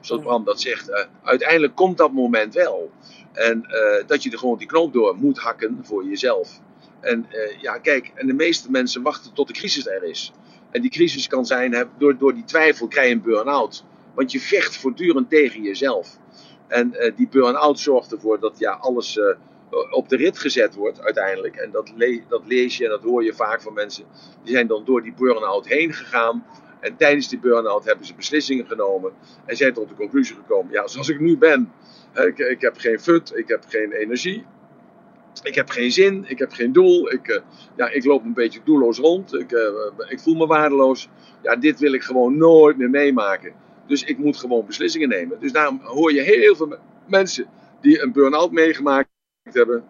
[0.00, 2.90] Zoals Bram dat zegt, uiteindelijk komt dat moment wel.
[3.32, 3.66] En
[4.06, 6.60] dat je er gewoon die knoop door moet hakken voor jezelf.
[7.00, 7.26] En
[7.60, 10.32] ja, kijk, en de meeste mensen wachten tot de crisis er is.
[10.70, 13.84] En die crisis kan zijn, door, door die twijfel krijg je een burn-out.
[14.14, 16.18] Want je vecht voortdurend tegen jezelf.
[16.66, 19.18] En die burn-out zorgt ervoor dat ja, alles
[19.90, 21.56] op de rit gezet wordt uiteindelijk.
[21.56, 21.92] En dat,
[22.28, 24.04] dat lees je en dat hoor je vaak van mensen.
[24.42, 26.46] Die zijn dan door die burn-out heen gegaan.
[26.80, 29.12] En tijdens die burn-out hebben ze beslissingen genomen.
[29.44, 30.72] En zijn tot de conclusie gekomen.
[30.72, 31.72] Ja, zoals ik nu ben.
[32.14, 34.44] Ik, ik heb geen fut, ik heb geen energie.
[35.42, 37.12] Ik heb geen zin, ik heb geen doel.
[37.12, 37.38] Ik, uh,
[37.76, 39.34] ja, ik loop een beetje doelloos rond.
[39.34, 39.50] Ik,
[40.08, 41.08] ik voel me waardeloos.
[41.42, 43.52] Ja, dit wil ik gewoon nooit meer meemaken.
[43.86, 45.40] Dus ik moet gewoon beslissingen nemen.
[45.40, 47.46] Dus daarom hoor je heel veel mensen
[47.80, 49.10] die een burn-out meegemaakt
[49.42, 49.84] hebben.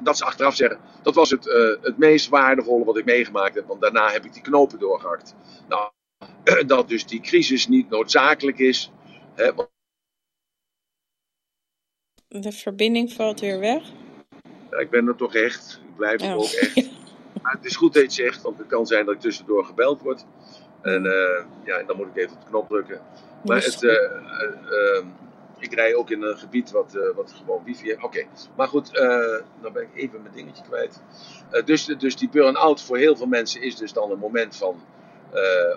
[0.00, 3.66] Dat ze achteraf zeggen, dat was het, uh, het meest waardevolle wat ik meegemaakt heb.
[3.66, 5.34] Want daarna heb ik die knopen doorgehakt.
[5.68, 5.90] Nou,
[6.66, 8.90] dat dus die crisis niet noodzakelijk is.
[9.34, 9.52] Hè,
[12.28, 13.82] De verbinding valt weer weg.
[14.70, 15.80] Ja, ik ben er toch echt.
[15.88, 16.36] Ik blijf er oh.
[16.36, 16.88] ook echt.
[17.42, 19.64] Maar het is goed dat je het zegt, want het kan zijn dat ik tussendoor
[19.64, 20.24] gebeld word.
[20.82, 23.00] En uh, ja, dan moet ik even op de knop drukken.
[23.44, 25.04] Maar het, uh, uh,
[25.60, 27.96] ik rij ook in een gebied wat, wat gewoon wifi.
[28.00, 28.92] Oké, maar goed,
[29.60, 31.02] dan ben ik even mijn dingetje kwijt.
[31.64, 34.80] dus, dus die burn-out voor heel veel mensen is dus dan een moment van...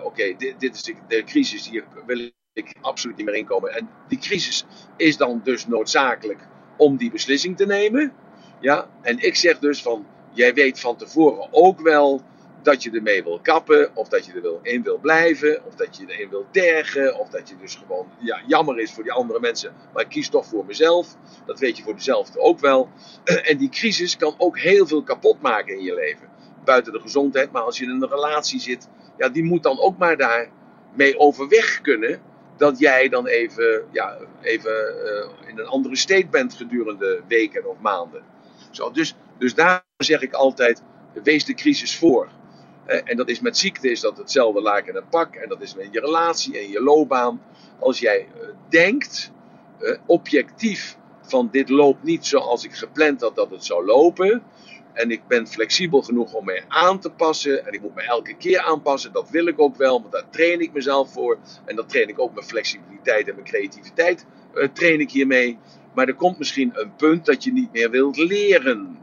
[0.02, 3.74] Oké, dit, dit is de, de crisis, hier wil ik absoluut niet meer inkomen.
[3.74, 4.64] En die crisis
[4.96, 8.12] is dan dus noodzakelijk om die beslissing te nemen.
[8.60, 12.22] Ja, en ik zeg dus van, jij weet van tevoren ook wel
[12.64, 15.96] dat je ermee wil kappen, of dat je er wil, in wil blijven, of dat
[15.96, 19.40] je erin wil tergen, of dat je dus gewoon ja, jammer is voor die andere
[19.40, 21.16] mensen, maar ik kies toch voor mezelf.
[21.46, 22.88] Dat weet je voor jezelf ook wel.
[23.44, 26.28] En die crisis kan ook heel veel kapot maken in je leven.
[26.64, 28.88] Buiten de gezondheid, maar als je in een relatie zit,
[29.18, 30.50] ja, die moet dan ook maar daar
[30.94, 32.20] mee overweg kunnen.
[32.56, 37.78] Dat jij dan even, ja, even uh, in een andere state bent gedurende weken of
[37.80, 38.22] maanden.
[38.70, 40.82] Zo, dus, dus daar zeg ik altijd,
[41.22, 42.28] wees de crisis voor.
[42.86, 45.34] En dat is met ziekte is dat hetzelfde laken en pak.
[45.34, 47.42] En dat is met je relatie en je loopbaan.
[47.78, 48.26] Als jij
[48.68, 49.32] denkt,
[50.06, 54.42] objectief, van dit loopt niet zoals ik gepland had dat het zou lopen.
[54.92, 57.66] En ik ben flexibel genoeg om mij aan te passen.
[57.66, 59.12] En ik moet me elke keer aanpassen.
[59.12, 61.38] Dat wil ik ook wel, want daar train ik mezelf voor.
[61.64, 64.26] En dat train ik ook mijn flexibiliteit en mijn creativiteit.
[64.72, 65.58] train ik hiermee.
[65.94, 68.98] Maar er komt misschien een punt dat je niet meer wilt leren.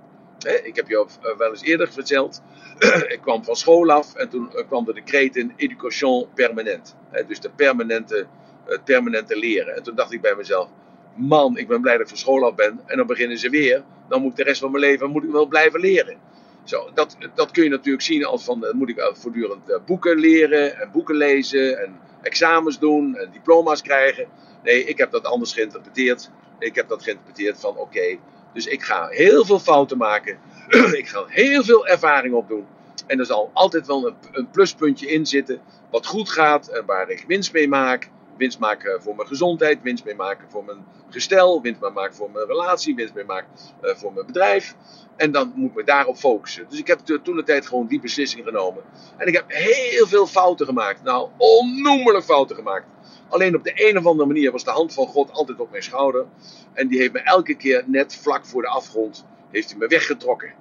[0.45, 1.05] Ik heb je
[1.37, 2.41] wel eens eerder verteld.
[3.15, 6.95] ik kwam van school af en toen kwam er de kreet in education permanent.
[7.27, 8.27] Dus de permanente,
[8.65, 9.75] het permanente leren.
[9.75, 10.69] En toen dacht ik bij mezelf,
[11.15, 12.79] man, ik ben blij dat ik van school af ben.
[12.85, 13.83] En dan beginnen ze weer.
[14.09, 16.17] Dan moet ik de rest van mijn leven moet ik wel blijven leren.
[16.63, 20.91] Zo, dat, dat kun je natuurlijk zien als van, moet ik voortdurend boeken leren en
[20.91, 24.27] boeken lezen en examens doen en diploma's krijgen.
[24.63, 26.29] Nee, ik heb dat anders geïnterpreteerd.
[26.59, 28.17] Ik heb dat geïnterpreteerd van, oké,
[28.53, 30.39] dus ik ga heel veel fouten maken.
[31.01, 32.65] ik ga heel veel ervaring opdoen.
[33.07, 35.61] En er zal altijd wel een, een, pluspuntje in zitten.
[35.89, 38.09] Wat goed gaat en waar ik winst mee maak.
[38.37, 39.81] Winst maken voor mijn gezondheid.
[39.81, 41.61] Winst mee maken voor mijn gestel.
[41.61, 42.95] Winst mee maken voor mijn relatie.
[42.95, 43.49] Winst mee maken
[43.83, 44.75] uh, voor mijn bedrijf.
[45.15, 46.65] En dan moet ik me daarop focussen.
[46.69, 48.83] Dus ik heb toen de tijd gewoon die beslissing genomen.
[49.17, 51.03] En ik heb heel veel fouten gemaakt.
[51.03, 52.85] Nou, onnoemelijk fouten gemaakt.
[53.31, 55.83] Alleen op de een of andere manier was de hand van God altijd op mijn
[55.83, 56.25] schouder.
[56.73, 60.53] En die heeft me elke keer net vlak voor de afgrond heeft hij me weggetrokken.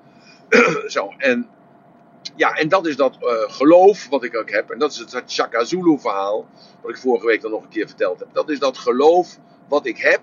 [0.87, 1.49] Zo, en,
[2.37, 4.71] ja, en dat is dat uh, geloof wat ik ook heb.
[4.71, 6.49] En dat is het Chaka Zulu verhaal.
[6.83, 8.29] Wat ik vorige week dan nog een keer verteld heb.
[8.33, 10.21] Dat is dat geloof wat ik heb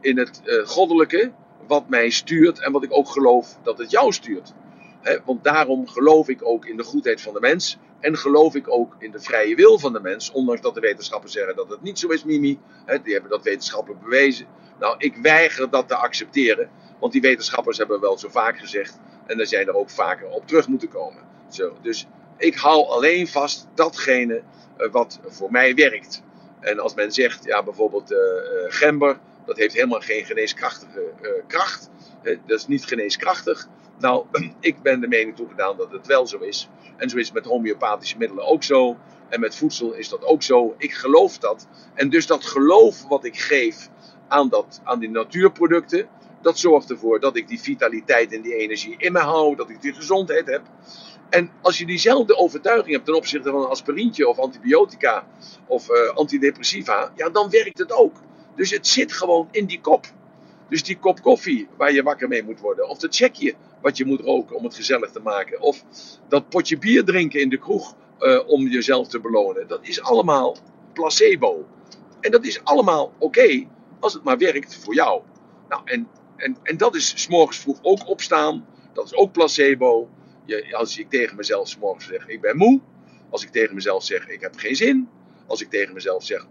[0.00, 1.32] in het uh, goddelijke.
[1.66, 4.52] Wat mij stuurt en wat ik ook geloof dat het jou stuurt.
[5.24, 7.78] Want daarom geloof ik ook in de goedheid van de mens.
[8.00, 10.30] En geloof ik ook in de vrije wil van de mens.
[10.30, 12.58] Ondanks dat de wetenschappers zeggen dat het niet zo is, Mimi.
[13.02, 14.46] Die hebben dat wetenschappelijk bewezen.
[14.78, 16.70] Nou, ik weiger dat te accepteren.
[17.00, 18.98] Want die wetenschappers hebben wel zo vaak gezegd.
[19.26, 21.22] En daar zijn er ook vaker op terug moeten komen.
[21.48, 24.42] Zo, dus ik hou alleen vast datgene
[24.78, 26.22] uh, wat voor mij werkt.
[26.60, 28.18] En als men zegt, ja, bijvoorbeeld uh,
[28.68, 31.12] gember, dat heeft helemaal geen geneeskrachtige
[31.46, 31.90] kracht.
[32.28, 33.68] Eh, dat is niet geneeskrachtig.
[33.98, 34.26] Nou,
[34.60, 36.68] ik ben de mening toegedaan dat het wel zo is.
[36.96, 38.96] En zo is het met homeopathische middelen ook zo.
[39.28, 40.74] En met voedsel is dat ook zo.
[40.78, 41.66] Ik geloof dat.
[41.94, 43.88] En dus dat geloof wat ik geef
[44.28, 46.08] aan, dat, aan die natuurproducten,
[46.42, 49.82] dat zorgt ervoor dat ik die vitaliteit en die energie in me hou, dat ik
[49.82, 50.62] die gezondheid heb.
[51.28, 55.26] En als je diezelfde overtuiging hebt ten opzichte van een aspirintje of antibiotica
[55.66, 58.16] of uh, antidepressiva, ja, dan werkt het ook.
[58.54, 60.06] Dus het zit gewoon in die kop.
[60.68, 64.04] Dus die kop koffie waar je wakker mee moet worden, of dat checkje wat je
[64.04, 65.84] moet roken om het gezellig te maken, of
[66.28, 70.56] dat potje bier drinken in de kroeg uh, om jezelf te belonen, dat is allemaal
[70.92, 71.66] placebo.
[72.20, 73.66] En dat is allemaal oké
[74.00, 75.22] als het maar werkt voor jou.
[75.68, 80.08] Nou, en, en, en dat is s'morgens vroeg ook opstaan, dat is ook placebo.
[80.44, 82.80] Je, als ik tegen mezelf s'morgens zeg, ik ben moe.
[83.30, 85.08] Als ik tegen mezelf zeg, ik heb geen zin.
[85.46, 86.46] Als ik tegen mezelf zeg,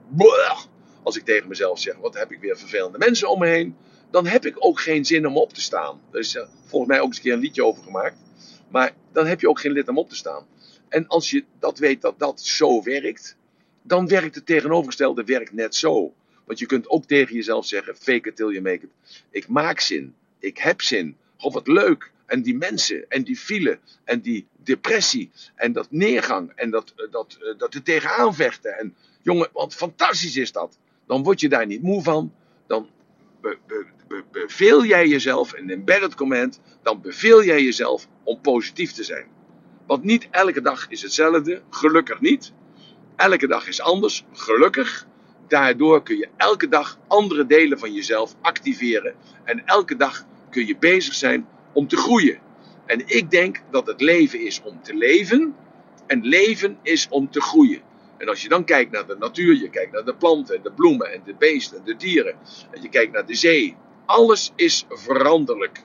[1.03, 3.75] als ik tegen mezelf zeg, wat heb ik weer vervelende mensen om me heen.
[4.11, 6.01] Dan heb ik ook geen zin om op te staan.
[6.11, 8.17] Er is uh, volgens mij ook eens een keer een liedje over gemaakt.
[8.69, 10.45] Maar dan heb je ook geen lid om op te staan.
[10.89, 13.37] En als je dat weet dat dat zo werkt,
[13.81, 16.13] dan werkt het tegenovergestelde werk net zo.
[16.45, 18.89] Want je kunt ook tegen jezelf zeggen, fake it till you make it.
[19.29, 22.11] Ik maak zin, ik heb zin, of wat leuk.
[22.25, 27.11] En die mensen, en die file, en die depressie, en dat neergang, en dat, eh,
[27.11, 28.77] dat, eh, dat er tegenaan vechten.
[28.77, 30.79] En jongen, wat fantastisch is dat.
[31.05, 32.33] Dan word je daar niet moe van.
[32.67, 32.89] Dan
[33.47, 38.91] be, be, be, beveel jij jezelf, en embedded comment, dan beveel jij jezelf om positief
[38.91, 39.25] te zijn.
[39.85, 42.53] Want niet elke dag is hetzelfde, gelukkig niet.
[43.15, 45.07] Elke dag is anders, gelukkig.
[45.47, 49.15] Daardoor kun je elke dag andere delen van jezelf activeren.
[49.43, 52.39] En elke dag kun je bezig zijn om te groeien.
[52.85, 55.55] En ik denk dat het leven is om te leven.
[56.07, 57.81] En leven is om te groeien.
[58.17, 61.13] En als je dan kijkt naar de natuur, je kijkt naar de planten, de bloemen
[61.13, 62.35] en de beesten, de dieren.
[62.71, 63.75] En je kijkt naar de zee.
[64.05, 65.83] Alles is veranderlijk.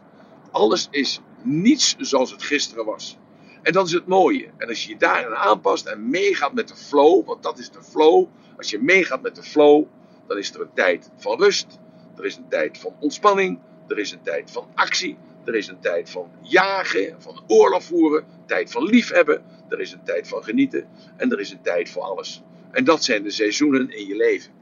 [0.51, 3.19] Alles is niets zoals het gisteren was.
[3.63, 4.51] En dat is het mooie.
[4.57, 7.83] En als je je daarin aanpast en meegaat met de flow, want dat is de
[7.83, 8.27] flow.
[8.57, 9.85] Als je meegaat met de flow,
[10.27, 11.79] dan is er een tijd van rust.
[12.17, 13.59] Er is een tijd van ontspanning.
[13.89, 15.17] Er is een tijd van actie.
[15.45, 18.25] Er is een tijd van jagen, van oorlog voeren.
[18.47, 19.45] Tijd van liefhebben.
[19.69, 20.89] Er is een tijd van genieten.
[21.17, 22.43] En er is een tijd voor alles.
[22.71, 24.53] En dat zijn de seizoenen in je leven.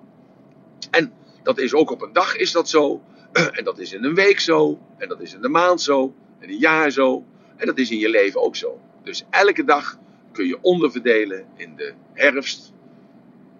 [0.90, 1.12] En
[1.42, 3.02] dat is ook op een dag is dat zo.
[3.56, 4.78] En dat is in een week zo.
[4.98, 6.14] En dat is in een maand zo.
[6.38, 7.24] En een jaar zo.
[7.56, 8.80] En dat is in je leven ook zo.
[9.02, 9.98] Dus elke dag
[10.32, 12.72] kun je onderverdelen in de herfst,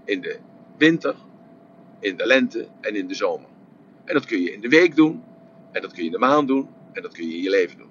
[0.04, 0.38] in de
[0.76, 1.14] winter,
[2.00, 3.48] in de lente en in de zomer.
[4.04, 5.22] En dat kun je in de week doen,
[5.72, 7.78] en dat kun je in de maand doen, en dat kun je in je leven
[7.78, 7.90] doen.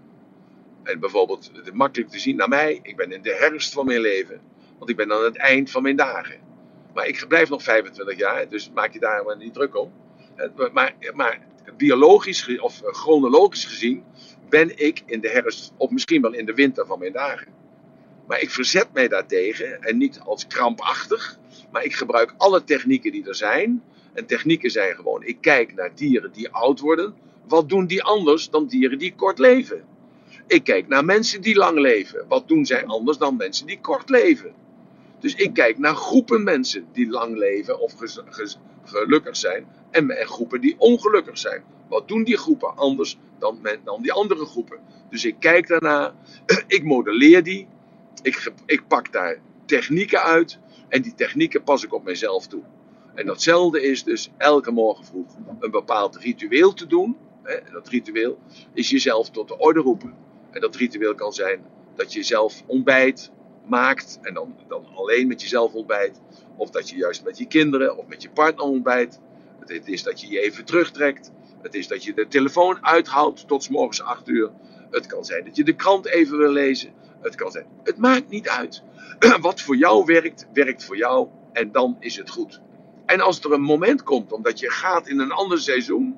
[0.84, 4.42] En bijvoorbeeld, makkelijk te zien naar mij, ik ben in de herfst van mijn leven,
[4.78, 6.40] want ik ben aan het eind van mijn dagen.
[6.94, 9.94] Maar ik blijf nog 25 jaar, dus maak je daar maar niet druk om.
[10.74, 11.48] Maar, maar
[11.78, 14.04] biologisch of chronologisch gezien
[14.50, 17.48] ben ik in de herfst, of misschien wel in de winter van mijn dagen.
[18.28, 21.40] Maar ik verzet mij daartegen en niet als krampachtig,
[21.72, 23.84] maar ik gebruik alle technieken die er zijn.
[24.14, 27.16] En technieken zijn gewoon, ik kijk naar dieren die oud worden.
[27.50, 29.84] Wat doen die anders dan dieren die kort leven?
[30.48, 32.26] Ik kijk naar mensen die lang leven.
[32.28, 34.54] Wat doen zij anders dan mensen die kort leven?
[35.20, 37.94] Dus ik kijk naar groepen mensen die lang leven of
[38.84, 39.68] gelukkig zijn.
[39.92, 41.64] En, en groepen die ongelukkig zijn.
[41.88, 44.80] Wat doen die groepen anders dan, dan die andere groepen?
[45.10, 46.16] Dus ik kijk daarna,
[46.68, 47.68] ik modelleer die,
[48.22, 52.64] ik, ik pak daar technieken uit en die technieken pas ik op mezelf toe.
[53.16, 57.18] En datzelfde is dus elke morgen vroeg een bepaald ritueel te doen.
[57.72, 58.40] Dat ritueel
[58.74, 60.14] is jezelf tot de orde roepen.
[60.52, 63.32] En dat ritueel kan zijn dat je zelf ontbijt
[63.66, 66.22] maakt en dan, dan alleen met jezelf ontbijt.
[66.56, 69.20] Of dat je juist met je kinderen of met je partner ontbijt.
[69.60, 71.32] Het is dat je je even terugtrekt.
[71.62, 74.52] Het is dat je de telefoon uithoudt tot morgens 8 uur.
[74.92, 76.94] Het kan zijn dat je de krant even wil lezen.
[77.22, 77.66] Het kan zijn.
[77.84, 78.84] Het maakt niet uit.
[79.42, 81.28] Wat voor jou werkt, werkt voor jou.
[81.52, 82.62] En dan is het goed.
[83.06, 86.18] En als er een moment komt, omdat je gaat in een ander seizoen.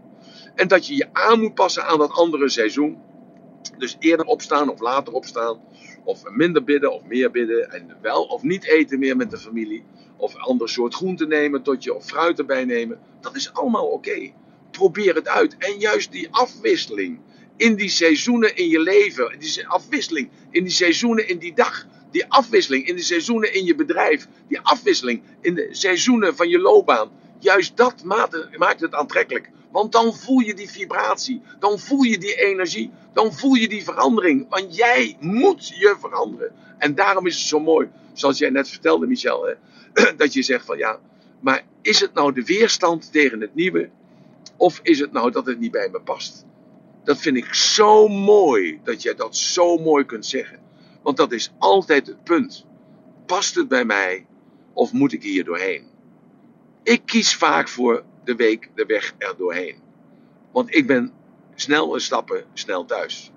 [0.56, 2.98] En dat je je aan moet passen aan dat andere seizoen.
[3.78, 5.60] Dus eerder opstaan of later opstaan.
[6.04, 7.72] Of minder bidden of meer bidden.
[7.72, 9.84] En wel of niet eten meer met de familie.
[10.18, 11.94] Of ander soort groente nemen tot je.
[11.94, 13.00] Of fruit erbij nemen.
[13.22, 14.32] Dat is allemaal oké.
[14.72, 15.58] Probeer het uit.
[15.58, 17.20] En juist die afwisseling
[17.62, 22.26] in die seizoenen in je leven, die afwisseling in die seizoenen in die dag, die
[22.28, 27.12] afwisseling in de seizoenen in je bedrijf, die afwisseling in de seizoenen van je loopbaan,
[27.44, 28.04] juist dat
[28.58, 29.52] maakt het aantrekkelijk.
[29.72, 33.84] Want dan voel je die vibratie, dan voel je die energie, dan voel je die
[33.84, 34.50] verandering.
[34.50, 36.52] Want jij moet je veranderen.
[36.78, 39.56] En daarom is het zo mooi, zoals jij net vertelde, Michel,
[40.18, 41.00] dat je zegt van ja,
[41.40, 43.90] maar is het nou de weerstand tegen het nieuwe?
[44.58, 46.46] Of is het nou dat het niet bij me past?
[47.04, 50.60] Dat vind ik zo mooi dat jij dat zo mooi kunt zeggen.
[51.02, 52.66] Want dat is altijd het punt.
[53.26, 54.26] Past het bij mij
[54.74, 55.91] of moet ik hier doorheen?
[56.84, 59.76] Ik kies vaak voor de week de weg er doorheen.
[60.52, 61.14] Want ik ben
[61.56, 63.32] snel een stappen, snel thuis.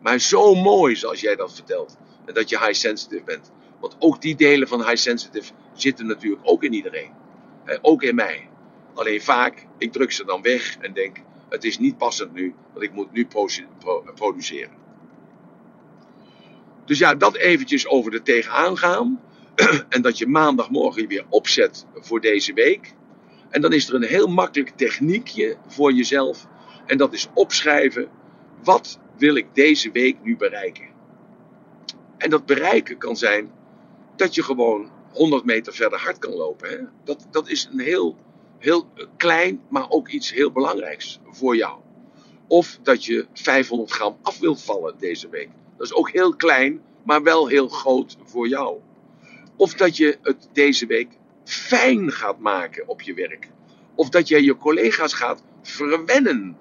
[0.00, 1.96] Maar zo mooi zoals jij dat vertelt.
[2.26, 3.52] En dat je high sensitive bent.
[3.80, 7.18] Want ook die delen van high sensitive zitten natuurlijk ook in iedereen.
[7.82, 8.48] ook in mij.
[8.94, 11.16] Alleen vaak, ik druk ze dan weg en denk,
[11.48, 13.26] het is niet passend nu, want ik moet nu
[14.14, 14.76] produceren.
[16.84, 19.20] Dus ja, dat eventjes over de tegenaan gaan.
[19.88, 22.94] en dat je maandagmorgen weer opzet voor deze week.
[23.50, 26.46] En dan is er een heel makkelijk techniekje voor jezelf.
[26.86, 28.08] En dat is opschrijven,
[28.62, 30.88] wat wil ik deze week nu bereiken?
[32.16, 33.50] En dat bereiken kan zijn
[34.16, 36.70] dat je gewoon 100 meter verder hard kan lopen.
[36.70, 36.78] Hè?
[37.04, 38.16] Dat, dat is een heel,
[38.58, 41.80] heel klein, maar ook iets heel belangrijks voor jou.
[42.46, 45.48] Of dat je 500 gram af wilt vallen deze week.
[45.76, 48.80] Dat is ook heel klein, maar wel heel groot voor jou.
[49.60, 51.08] Of dat je het deze week
[51.44, 53.50] fijn gaat maken op je werk.
[53.94, 56.56] Of dat je je collega's gaat verwennen.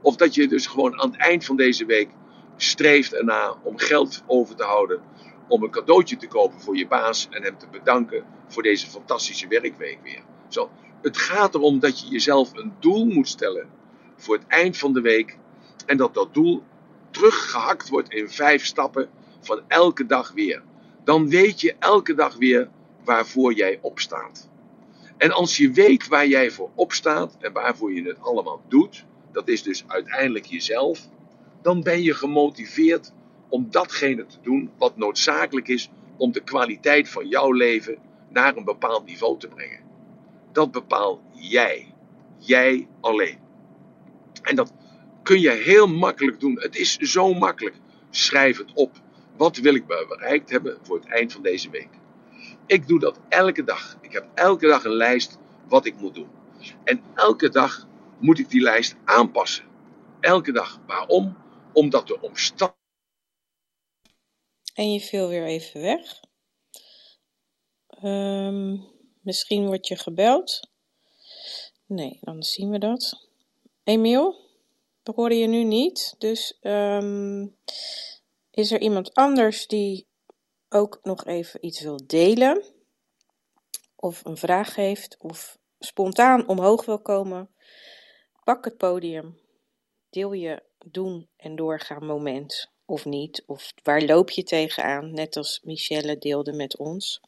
[0.00, 2.08] Of dat je dus gewoon aan het eind van deze week
[2.56, 5.02] streeft erna om geld over te houden.
[5.48, 9.48] Om een cadeautje te kopen voor je baas en hem te bedanken voor deze fantastische
[9.48, 10.22] werkweek weer.
[10.48, 10.70] Zo,
[11.02, 13.68] het gaat erom dat je jezelf een doel moet stellen
[14.16, 15.38] voor het eind van de week.
[15.86, 16.62] En dat dat doel
[17.10, 20.62] teruggehakt wordt in vijf stappen van elke dag weer.
[21.04, 22.68] Dan weet je elke dag weer
[23.04, 24.48] waarvoor jij opstaat.
[25.16, 29.48] En als je weet waar jij voor opstaat en waarvoor je het allemaal doet, dat
[29.48, 31.08] is dus uiteindelijk jezelf,
[31.62, 33.12] dan ben je gemotiveerd
[33.48, 37.98] om datgene te doen wat noodzakelijk is om de kwaliteit van jouw leven
[38.28, 39.80] naar een bepaald niveau te brengen.
[40.52, 41.94] Dat bepaal jij.
[42.38, 43.38] Jij alleen.
[44.42, 44.72] En dat
[45.22, 46.60] kun je heel makkelijk doen.
[46.60, 47.76] Het is zo makkelijk.
[48.10, 49.02] Schrijf het op.
[49.36, 51.88] Wat wil ik bereikt hebben voor het eind van deze week?
[52.66, 53.98] Ik doe dat elke dag.
[54.00, 56.30] Ik heb elke dag een lijst wat ik moet doen.
[56.84, 59.64] En elke dag moet ik die lijst aanpassen.
[60.20, 60.80] Elke dag.
[60.86, 61.36] Waarom?
[61.72, 62.82] Omdat de omstandigheden.
[64.74, 66.20] En je viel weer even weg.
[68.02, 68.84] Um,
[69.20, 70.70] misschien word je gebeld.
[71.86, 73.28] Nee, dan zien we dat.
[73.84, 74.36] Emiel,
[75.02, 76.14] we horen je nu niet.
[76.18, 77.56] Dus um,
[78.54, 80.06] is er iemand anders die
[80.68, 82.62] ook nog even iets wil delen?
[83.96, 85.16] Of een vraag heeft?
[85.18, 87.50] Of spontaan omhoog wil komen?
[88.44, 89.38] Pak het podium.
[90.10, 93.42] Deel je doen en doorgaan moment of niet.
[93.46, 95.14] Of waar loop je tegenaan?
[95.14, 97.20] Net als Michelle deelde met ons.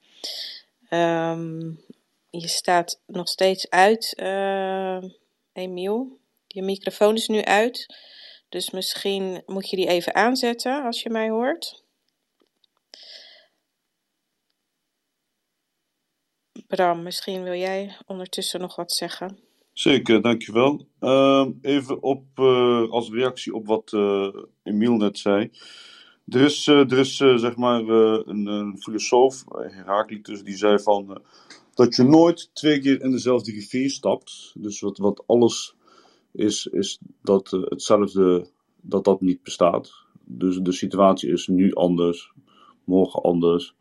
[0.90, 1.84] Um,
[2.30, 5.02] je staat nog steeds uit, uh,
[5.52, 6.18] Emiel.
[6.46, 7.86] Je microfoon is nu uit.
[8.56, 11.84] Dus misschien moet je die even aanzetten als je mij hoort.
[16.66, 19.38] Bram, misschien wil jij ondertussen nog wat zeggen.
[19.72, 20.86] Zeker, dankjewel.
[21.00, 24.28] Uh, even op, uh, als reactie op wat uh,
[24.62, 25.50] Emiel net zei.
[26.26, 31.22] Er is, uh, er is zeg maar een, een, filosoof, Heraclitus, die zei van
[31.74, 34.52] dat je nooit twee keer in dezelfde rivier stapt.
[34.54, 35.76] Dus wat, wat alles
[36.36, 38.46] is, is dat hetzelfde,
[38.80, 39.92] dat dat niet bestaat.
[40.24, 42.32] Dus de situatie is nu anders,
[42.84, 43.74] morgen anders.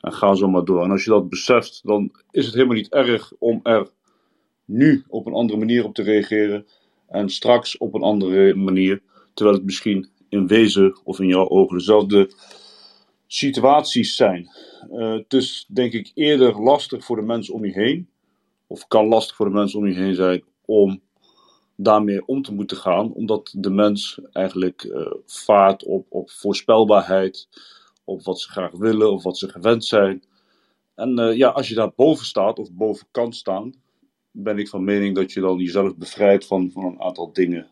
[0.00, 0.82] En ga zo maar door.
[0.82, 3.90] En als je dat beseft, dan is het helemaal niet erg om er
[4.64, 6.66] nu op een andere manier op te reageren
[7.08, 9.02] en straks op een andere manier,
[9.34, 12.30] terwijl het misschien in wezen of in jouw ogen dezelfde
[13.26, 14.48] situaties zijn.
[14.92, 18.08] Uh, het is denk ik eerder lastig voor de mensen om je heen,
[18.66, 21.00] of kan lastig voor de mensen om je heen zijn om
[21.76, 27.48] daarmee om te moeten gaan, omdat de mens eigenlijk uh, vaart op, op voorspelbaarheid,
[28.04, 30.22] op wat ze graag willen of wat ze gewend zijn.
[30.94, 33.72] En uh, ja, als je daar boven staat of boven kan staan,
[34.30, 37.70] ben ik van mening dat je dan jezelf bevrijdt van, van een aantal dingen.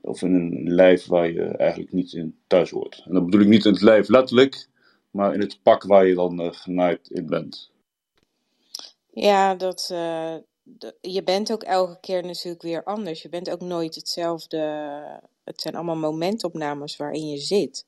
[0.00, 3.02] Of in een lijf waar je eigenlijk niet in thuis hoort.
[3.06, 4.68] En dat bedoel ik niet in het lijf letterlijk,
[5.10, 7.72] maar in het pak waar je dan uh, genaaid in bent.
[9.10, 9.94] Ja, dat,
[11.00, 13.22] je bent ook elke keer natuurlijk weer anders.
[13.22, 14.58] Je bent ook nooit hetzelfde.
[15.44, 17.86] Het zijn allemaal momentopnames waarin je zit.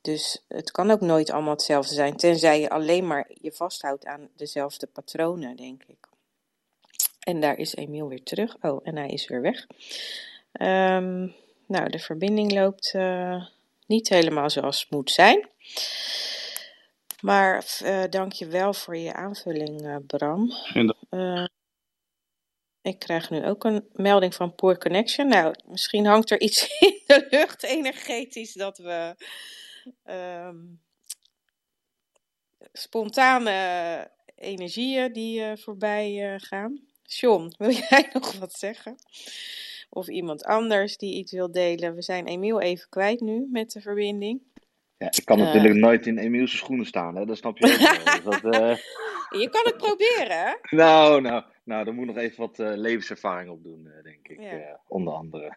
[0.00, 4.28] Dus het kan ook nooit allemaal hetzelfde zijn, tenzij je alleen maar je vasthoudt aan
[4.36, 6.08] dezelfde patronen, denk ik.
[7.20, 8.56] En daar is Emiel weer terug.
[8.62, 9.66] Oh, en hij is weer weg.
[10.52, 11.34] Um,
[11.66, 13.44] nou, de verbinding loopt uh,
[13.86, 15.48] niet helemaal zoals het moet zijn.
[17.20, 20.52] Maar uh, dank je wel voor je aanvulling, uh, Bram.
[22.82, 25.28] Ik krijg nu ook een melding van Poor Connection.
[25.28, 29.14] Nou, misschien hangt er iets in de lucht energetisch dat we
[30.04, 30.56] ehm,
[32.72, 36.80] spontane energieën die uh, voorbij uh, gaan.
[37.02, 38.96] John, wil jij nog wat zeggen?
[39.90, 41.94] Of iemand anders die iets wil delen?
[41.94, 44.42] We zijn Emiel even kwijt nu met de verbinding.
[44.96, 47.24] Ja, ik kan natuurlijk uh, nooit in Emiel's schoenen staan, hè?
[47.24, 48.80] dat snap je ook dat,
[49.30, 50.58] je kan het proberen.
[50.70, 54.40] Nou, nou, nou, dan moet nog even wat levenservaring op doen, denk ik.
[54.40, 54.80] Ja.
[54.88, 55.56] onder andere.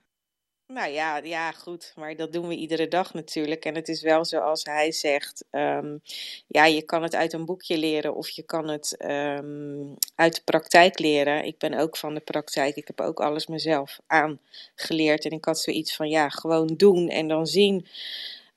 [0.67, 1.93] Nou ja, ja, goed.
[1.95, 3.65] Maar dat doen we iedere dag natuurlijk.
[3.65, 5.45] En het is wel zoals hij zegt.
[5.51, 6.01] Um,
[6.47, 10.41] ja, je kan het uit een boekje leren of je kan het um, uit de
[10.43, 11.45] praktijk leren.
[11.45, 12.75] Ik ben ook van de praktijk.
[12.75, 15.25] Ik heb ook alles mezelf aangeleerd.
[15.25, 17.87] En ik had zoiets van, ja, gewoon doen en dan zien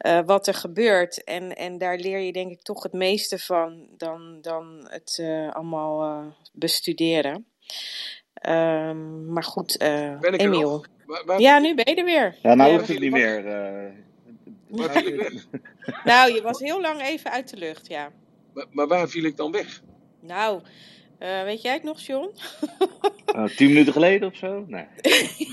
[0.07, 1.25] uh, wat er gebeurt.
[1.25, 5.53] En, en daar leer je denk ik toch het meeste van dan, dan het uh,
[5.53, 7.47] allemaal uh, bestuderen.
[8.49, 10.85] Um, maar goed, Emiel.
[11.07, 11.41] Waar, waar...
[11.41, 12.37] Ja, nu ben je er weer.
[12.43, 13.45] Ja, nou ja, hoeft het niet meer.
[13.45, 13.93] Uh...
[16.05, 18.13] nou, je was heel lang even uit de lucht, ja.
[18.55, 19.83] Maar, maar waar viel ik dan weg?
[20.21, 20.63] Nou,
[21.19, 22.31] uh, weet jij het nog, John?
[23.37, 24.65] uh, tien minuten geleden of zo?
[24.67, 24.87] Nee.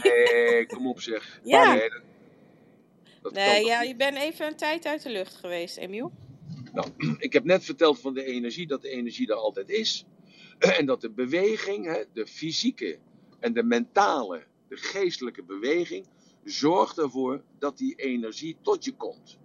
[0.04, 1.40] nee, kom op zeg.
[1.44, 1.74] Ja.
[1.74, 1.90] Nee,
[3.24, 6.12] dat, nee ja, je bent even een tijd uit de lucht geweest, Emiel.
[6.74, 10.06] Nou, ik heb net verteld van de energie, dat de energie er altijd is.
[10.78, 13.00] En dat de beweging, de fysieke
[13.40, 16.06] en de mentale de geestelijke beweging
[16.44, 19.40] zorgt ervoor dat die energie tot je komt.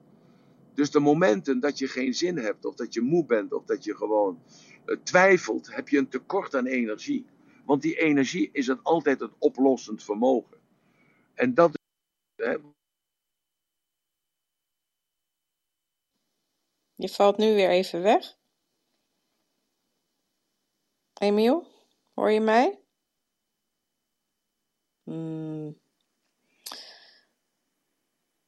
[0.74, 3.84] Dus de momenten dat je geen zin hebt, of dat je moe bent, of dat
[3.84, 4.42] je gewoon
[4.86, 7.26] uh, twijfelt, heb je een tekort aan energie.
[7.64, 10.56] Want die energie is het altijd het oplossend vermogen.
[11.34, 11.70] En dat
[12.36, 12.56] is.
[16.98, 18.36] Je valt nu weer even weg.
[21.14, 21.66] Emiel,
[22.14, 22.78] hoor je mij?
[25.02, 25.78] Mm.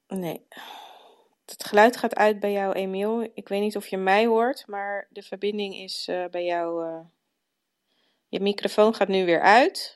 [0.06, 0.46] Nee.
[1.44, 3.30] Het geluid gaat uit bij jou, Emiel.
[3.34, 6.86] Ik weet niet of je mij hoort, maar de verbinding is uh, bij jou.
[6.86, 7.00] Uh...
[8.28, 9.94] Je microfoon gaat nu weer uit.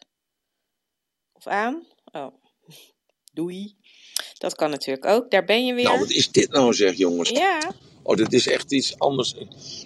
[1.33, 1.87] Of aan.
[2.05, 2.35] Oh.
[3.33, 3.77] Doei.
[4.39, 5.31] Dat kan natuurlijk ook.
[5.31, 5.85] Daar ben je weer.
[5.85, 7.31] Nou, wat is dit nou, zeg jongens?
[7.31, 7.73] Ja.
[8.07, 9.35] Oh, dit is echt iets anders.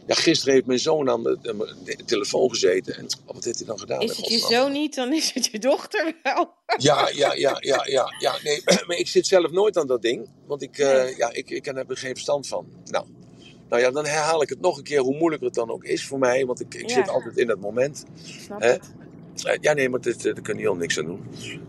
[0.06, 2.96] Ja, gisteren heeft mijn zoon aan de, de, de telefoon gezeten.
[2.96, 4.00] En oh, wat heeft hij dan gedaan?
[4.00, 6.54] Is het je zoon niet, dan is het je dochter wel.
[6.76, 8.36] Ja, ja, ja, ja, ja, ja.
[8.42, 10.28] Nee, maar ik zit zelf nooit aan dat ding.
[10.46, 12.66] Want ik, uh, ja, ik, ik heb er geen verstand van.
[12.84, 13.06] Nou,
[13.68, 16.06] nou ja, dan herhaal ik het nog een keer, hoe moeilijk het dan ook is
[16.06, 16.46] voor mij.
[16.46, 16.94] Want ik, ik ja.
[16.94, 18.04] zit altijd in dat moment.
[18.24, 18.68] Snap hè?
[18.68, 18.92] het.
[19.60, 21.20] Ja, nee, maar daar kun je heel niks aan doen.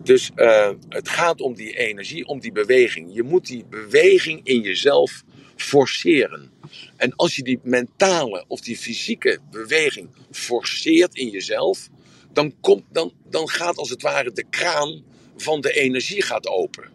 [0.04, 3.10] Dus uh, het gaat om die energie, om die beweging.
[3.14, 5.24] Je moet die beweging in jezelf
[5.62, 6.52] forceren.
[6.96, 11.90] En als je die mentale of die fysieke beweging forceert in jezelf,
[12.34, 15.04] dan, komt, dan, dan gaat als het ware de kraan
[15.38, 16.90] van de energie gaat open.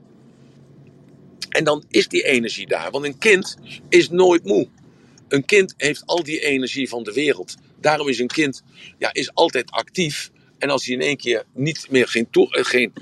[1.49, 2.91] En dan is die energie daar.
[2.91, 3.57] Want een kind
[3.89, 4.69] is nooit moe.
[5.29, 7.55] Een kind heeft al die energie van de wereld.
[7.81, 8.63] Daarom is een kind
[8.99, 10.31] ja, is altijd actief.
[10.65, 12.93] En als hij in één keer niet meer geen, geen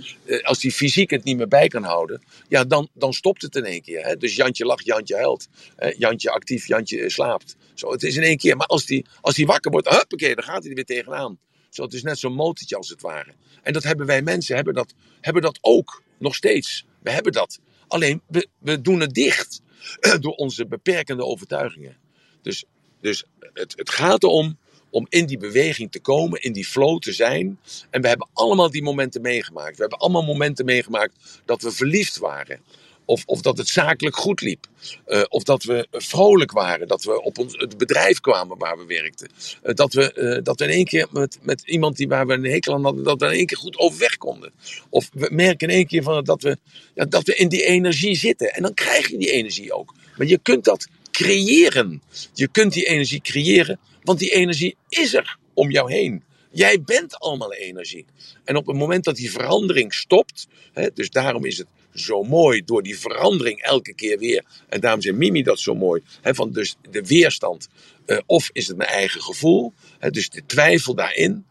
[0.43, 3.65] als hij fysiek het niet meer bij kan houden, ja, dan, dan stopt het in
[3.65, 4.05] één keer.
[4.07, 4.17] Hè?
[4.17, 5.49] Dus Jantje lacht, Jantje huilt.
[5.97, 7.57] Jantje actief, Jantje slaapt.
[7.75, 8.57] Zo, het is in één keer.
[8.57, 11.39] Maar als hij als die wakker wordt, huppakee, dan gaat hij er weer tegenaan.
[11.71, 13.33] Zo, het is net zo'n motortje als het ware.
[13.63, 16.87] En dat hebben wij mensen hebben dat, hebben dat ook nog steeds.
[17.03, 17.59] We hebben dat.
[17.89, 19.63] Alleen we, we doen het dicht
[20.21, 21.97] door onze beperkende overtuigingen.
[22.43, 22.65] Dus,
[23.01, 24.59] dus het, het gaat erom
[24.93, 27.59] om in die beweging te komen, in die flow te zijn.
[27.91, 29.75] En we hebben allemaal die momenten meegemaakt.
[29.77, 32.61] We hebben allemaal momenten meegemaakt dat we verliefd waren.
[33.05, 34.67] Of, of dat het zakelijk goed liep.
[35.07, 36.89] Uh, of dat we vrolijk waren.
[36.89, 39.31] Dat we op ons, het bedrijf kwamen waar we werkten.
[39.65, 42.33] Uh, dat, we, uh, dat we in één keer met, met iemand die waar we
[42.33, 44.53] een hekel aan hadden, dat we in één keer goed overweg konden.
[44.91, 46.57] Of we merken in één keer van dat, we,
[46.95, 48.55] ja, dat we in die energie zitten.
[48.55, 49.95] En dan krijg je die energie ook.
[50.17, 52.03] Maar je kunt dat creëren.
[52.35, 56.23] Je kunt die energie creëren want die energie is er om jou heen.
[56.51, 58.05] Jij bent allemaal energie.
[58.45, 62.65] En op het moment dat die verandering stopt, hè, dus daarom is het zo mooi
[62.65, 64.45] door die verandering elke keer weer.
[64.69, 66.03] En daarom zei Mimi dat zo mooi.
[66.21, 67.69] Hè, van dus de weerstand.
[68.07, 69.73] Uh, of is het mijn eigen gevoel?
[69.99, 71.45] Hè, dus de twijfel daarin.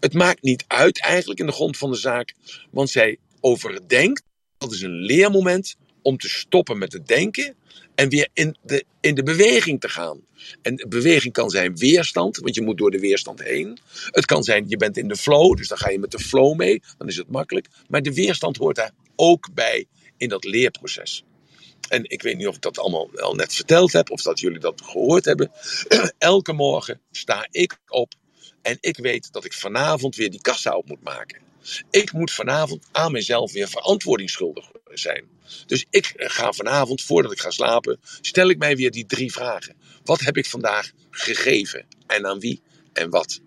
[0.00, 2.34] Het maakt niet uit eigenlijk in de grond van de zaak.
[2.70, 4.22] Want zij overdenkt.
[4.58, 5.76] Dat is een leermoment
[6.06, 7.54] om te stoppen met het denken
[7.94, 10.20] en weer in de, in de beweging te gaan.
[10.62, 13.78] En beweging kan zijn weerstand, want je moet door de weerstand heen.
[14.10, 16.56] Het kan zijn, je bent in de flow, dus dan ga je met de flow
[16.56, 17.68] mee, dan is het makkelijk.
[17.88, 19.86] Maar de weerstand hoort daar ook bij
[20.16, 21.24] in dat leerproces.
[21.88, 24.60] En ik weet niet of ik dat allemaal wel net verteld heb, of dat jullie
[24.60, 25.50] dat gehoord hebben.
[26.18, 28.14] Elke morgen sta ik op
[28.62, 31.40] en ik weet dat ik vanavond weer die kassa op moet maken.
[31.90, 34.75] Ik moet vanavond aan mezelf weer verantwoording schuldig worden.
[34.92, 35.24] Zijn.
[35.66, 39.76] Dus ik ga vanavond, voordat ik ga slapen, stel ik mij weer die drie vragen.
[40.04, 41.86] Wat heb ik vandaag gegeven?
[42.06, 42.62] En aan wie?
[42.92, 43.40] En wat?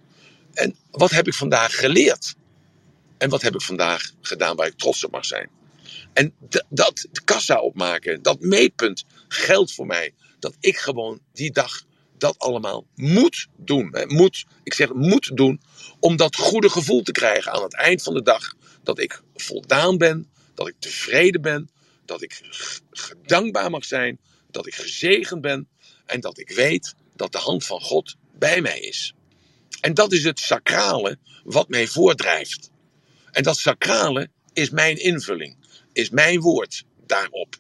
[0.53, 2.35] En wat heb ik vandaag geleerd?
[3.17, 5.49] En wat heb ik vandaag gedaan waar ik trots op mag zijn?
[6.13, 6.33] En
[6.69, 10.13] dat kassa opmaken, dat meetpunt geldt voor mij.
[10.39, 11.83] Dat ik gewoon die dag
[12.17, 13.95] dat allemaal moet doen.
[14.07, 15.61] Moet, ik zeg moet doen
[15.99, 18.53] om dat goede gevoel te krijgen aan het eind van de dag.
[18.83, 20.29] Dat ik voldaan ben,
[20.59, 21.69] dat ik tevreden ben,
[22.05, 22.41] dat ik
[23.25, 24.19] dankbaar mag zijn,
[24.51, 25.67] dat ik gezegend ben
[26.05, 29.13] en dat ik weet dat de hand van God bij mij is.
[29.81, 32.69] En dat is het sacrale wat mij voordrijft.
[33.31, 35.55] En dat sacrale is mijn invulling,
[35.93, 37.55] is mijn woord daarop.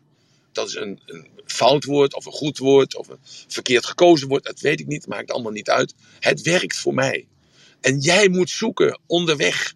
[0.51, 4.43] Dat is een, een fout woord of een goed woord of een verkeerd gekozen woord,
[4.43, 5.93] dat weet ik niet, maakt allemaal niet uit.
[6.19, 7.27] Het werkt voor mij.
[7.81, 9.73] En jij moet zoeken onderweg,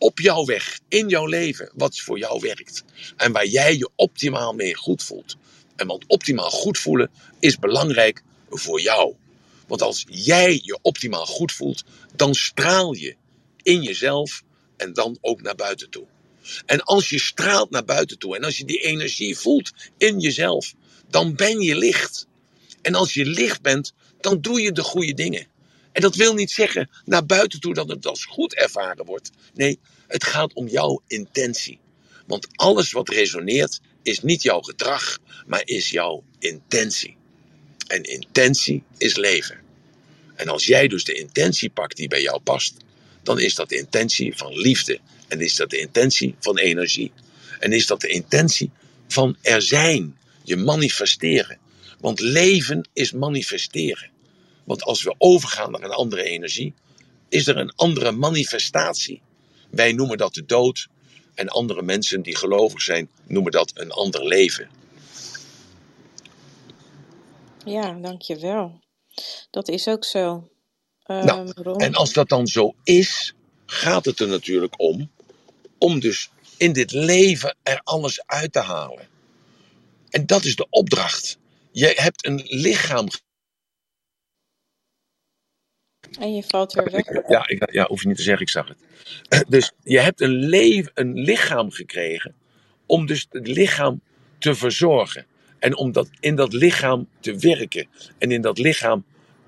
[0.00, 2.84] op jouw weg, in jouw leven, wat voor jou werkt.
[3.16, 5.36] En waar jij je optimaal mee goed voelt.
[5.76, 9.14] En want optimaal goed voelen is belangrijk voor jou.
[9.66, 11.84] Want als jij je optimaal goed voelt,
[12.16, 13.16] dan straal je
[13.62, 14.42] in jezelf
[14.76, 16.06] en dan ook naar buiten toe.
[16.66, 20.74] En als je straalt naar buiten toe en als je die energie voelt in jezelf,
[21.08, 22.26] dan ben je licht.
[22.82, 25.46] En als je licht bent, dan doe je de goede dingen.
[26.00, 29.30] En dat wil niet zeggen naar buiten toe dat het als goed ervaren wordt.
[29.54, 31.78] Nee, het gaat om jouw intentie.
[32.26, 37.16] Want alles wat resoneert is niet jouw gedrag, maar is jouw intentie.
[37.86, 39.60] En intentie is leven.
[40.34, 42.74] En als jij dus de intentie pakt die bij jou past,
[43.22, 45.00] dan is dat de intentie van liefde.
[45.28, 47.12] En is dat de intentie van energie.
[47.58, 48.70] En is dat de intentie
[49.08, 51.58] van er zijn, je manifesteren.
[51.98, 54.09] Want leven is manifesteren.
[54.70, 56.74] Want als we overgaan naar een andere energie,
[57.28, 59.22] is er een andere manifestatie.
[59.70, 60.88] Wij noemen dat de dood.
[61.34, 64.70] En andere mensen die gelovig zijn, noemen dat een ander leven.
[67.64, 68.80] Ja, dankjewel.
[69.50, 70.48] Dat is ook zo.
[71.06, 73.34] Um, nou, en als dat dan zo is,
[73.66, 75.10] gaat het er natuurlijk om,
[75.78, 79.08] om dus in dit leven er alles uit te halen.
[80.10, 81.38] En dat is de opdracht.
[81.72, 83.08] Je hebt een lichaam.
[86.18, 87.28] En je valt weer weg.
[87.28, 88.78] Ja, ik, ja, hoef je niet te zeggen, ik zag het.
[89.48, 92.34] Dus je hebt een, leven, een lichaam gekregen
[92.86, 94.00] om dus het lichaam
[94.38, 95.26] te verzorgen.
[95.58, 97.88] En om dat, in dat lichaam te werken.
[98.18, 99.04] En in dat lichaam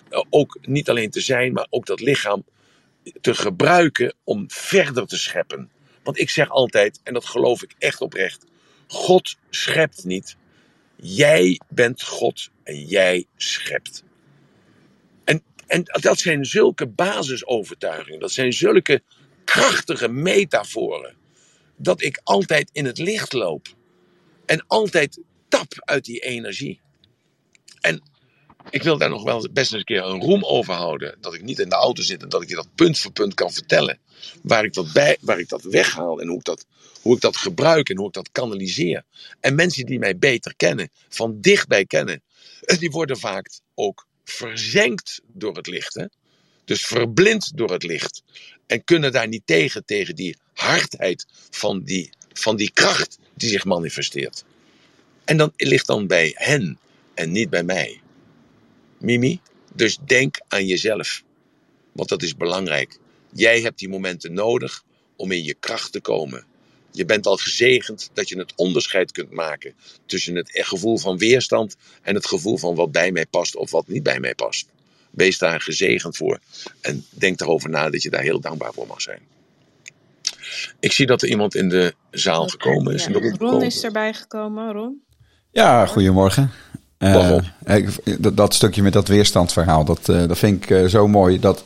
[0.09, 2.45] eh, ook niet alleen te zijn, maar ook dat lichaam
[3.21, 5.71] te gebruiken om verder te scheppen.
[6.03, 8.45] Want ik zeg altijd, en dat geloof ik echt oprecht:
[8.87, 10.37] God schept niet.
[10.97, 14.05] Jij bent God en jij schept.
[15.73, 19.03] En, dat zijn zulke basisovertuigingen, dat zijn zulke
[19.45, 21.15] krachtige metaforen,
[21.77, 23.67] dat ik altijd in het licht loop
[24.47, 26.81] en altijd tap uit die energie.
[27.81, 28.03] En
[28.71, 31.17] ik wil daar nog wel best eens een keer een roem over houden.
[31.21, 33.35] Dat ik niet in de auto zit en dat ik je dat punt voor punt
[33.35, 33.99] kan vertellen.
[34.43, 36.67] Waar ik dat, bij, waar ik dat weghaal en hoe ik dat,
[37.03, 39.05] hoe ik dat gebruik en hoe ik dat kanaliseer.
[39.41, 42.23] En mensen die mij beter kennen, van dichtbij kennen,
[42.79, 45.95] die worden vaak ook verzengd door het licht.
[45.95, 46.07] Hè?
[46.65, 48.23] Dus verblind door het licht.
[48.67, 53.65] En kunnen daar niet tegen, tegen die hardheid van die, van die kracht die zich
[53.65, 54.45] manifesteert.
[55.25, 56.79] En dan ligt dan bij hen
[57.15, 58.01] en niet bij mij.
[58.99, 59.41] Mimi,
[59.75, 61.23] dus denk aan jezelf.
[61.93, 62.99] Want dat is belangrijk.
[63.33, 64.83] Jij hebt die momenten nodig
[65.17, 66.47] om in je kracht te komen.
[66.93, 69.75] Je bent al gezegend dat je het onderscheid kunt maken
[70.07, 73.89] tussen het gevoel van weerstand en het gevoel van wat bij mij past of wat
[73.89, 74.67] niet bij mij past.
[75.11, 76.39] Wees daar gezegend voor
[76.81, 79.21] en denk erover na dat je daar heel dankbaar voor mag zijn.
[80.81, 83.05] Ik zie dat er iemand in de zaal gekomen is.
[83.05, 85.03] Ja, Ron is erbij gekomen, Ron.
[85.51, 86.51] Ja, goedemorgen.
[86.99, 87.39] Uh,
[88.19, 91.41] dat, dat, stukje met dat weerstandsverhaal, dat, uh, dat vind ik uh, zo mooi.
[91.41, 91.65] Dat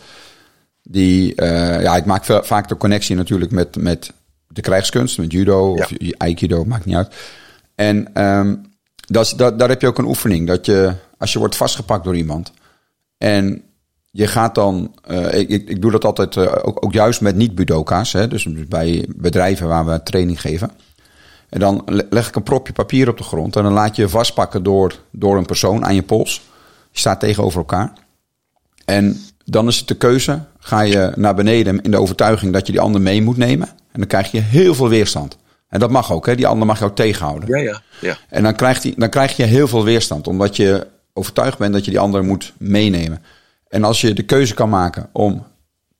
[0.82, 4.12] die, ja, ik maak vaak de connectie natuurlijk met, met
[4.56, 6.14] de krijgskunst, met judo of ja.
[6.16, 7.14] aikido, maakt niet uit.
[7.74, 8.62] En um,
[9.06, 10.46] dat, dat, daar heb je ook een oefening.
[10.46, 12.52] Dat je, als je wordt vastgepakt door iemand
[13.18, 13.62] en
[14.10, 14.94] je gaat dan,
[15.30, 19.86] ik, ik doe dat altijd ook, ook juist met niet-budoka's, hè, dus bij bedrijven waar
[19.86, 20.70] we training geven.
[21.48, 23.56] En dan leg ik een propje papier op de grond.
[23.56, 26.42] En dan laat je je vastpakken door, door een persoon aan je pols.
[26.90, 27.92] Je staat tegenover elkaar.
[28.84, 29.20] En
[29.50, 30.40] dan is het de keuze.
[30.58, 33.68] Ga je naar beneden in de overtuiging dat je die ander mee moet nemen.
[33.68, 35.38] En dan krijg je heel veel weerstand.
[35.68, 36.34] En dat mag ook, hè?
[36.34, 37.48] die ander mag jou tegenhouden.
[37.48, 38.16] Ja, ja, ja.
[38.28, 41.84] En dan, krijgt die, dan krijg je heel veel weerstand, omdat je overtuigd bent dat
[41.84, 43.22] je die ander moet meenemen.
[43.68, 45.44] En als je de keuze kan maken om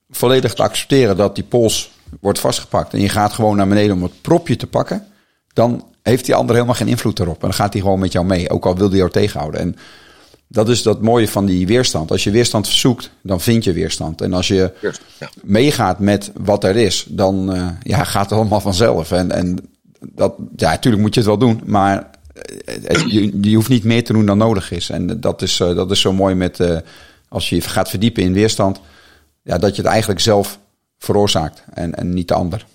[0.09, 1.91] volledig te accepteren dat die pols
[2.21, 5.05] wordt vastgepakt en je gaat gewoon naar beneden om het propje te pakken,
[5.53, 7.35] dan heeft die ander helemaal geen invloed erop.
[7.35, 9.59] En dan gaat hij gewoon met jou mee, ook al wil hij jou tegenhouden.
[9.59, 9.75] En
[10.47, 12.11] dat is dat mooie van die weerstand.
[12.11, 14.21] Als je weerstand zoekt, dan vind je weerstand.
[14.21, 14.73] En als je
[15.19, 15.29] Ja.
[15.43, 19.11] meegaat met wat er is, dan uh, ja, gaat het allemaal vanzelf.
[19.11, 19.69] En, en
[19.99, 22.09] dat, ja, natuurlijk moet je het wel doen, maar
[22.65, 24.89] het, je, je, hoeft niet meer te doen dan nodig is.
[24.89, 26.77] En dat is, uh, dat is zo mooi met uh,
[27.27, 28.79] als je je gaat verdiepen in weerstand,
[29.43, 30.59] ja, dat je het eigenlijk zelf
[30.97, 32.65] veroorzaakt en, en niet de ander.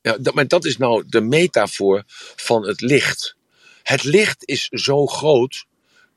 [0.00, 2.02] Ja, dat, maar dat is nou de metafoor
[2.36, 3.36] van het licht.
[3.82, 5.66] Het licht is zo groot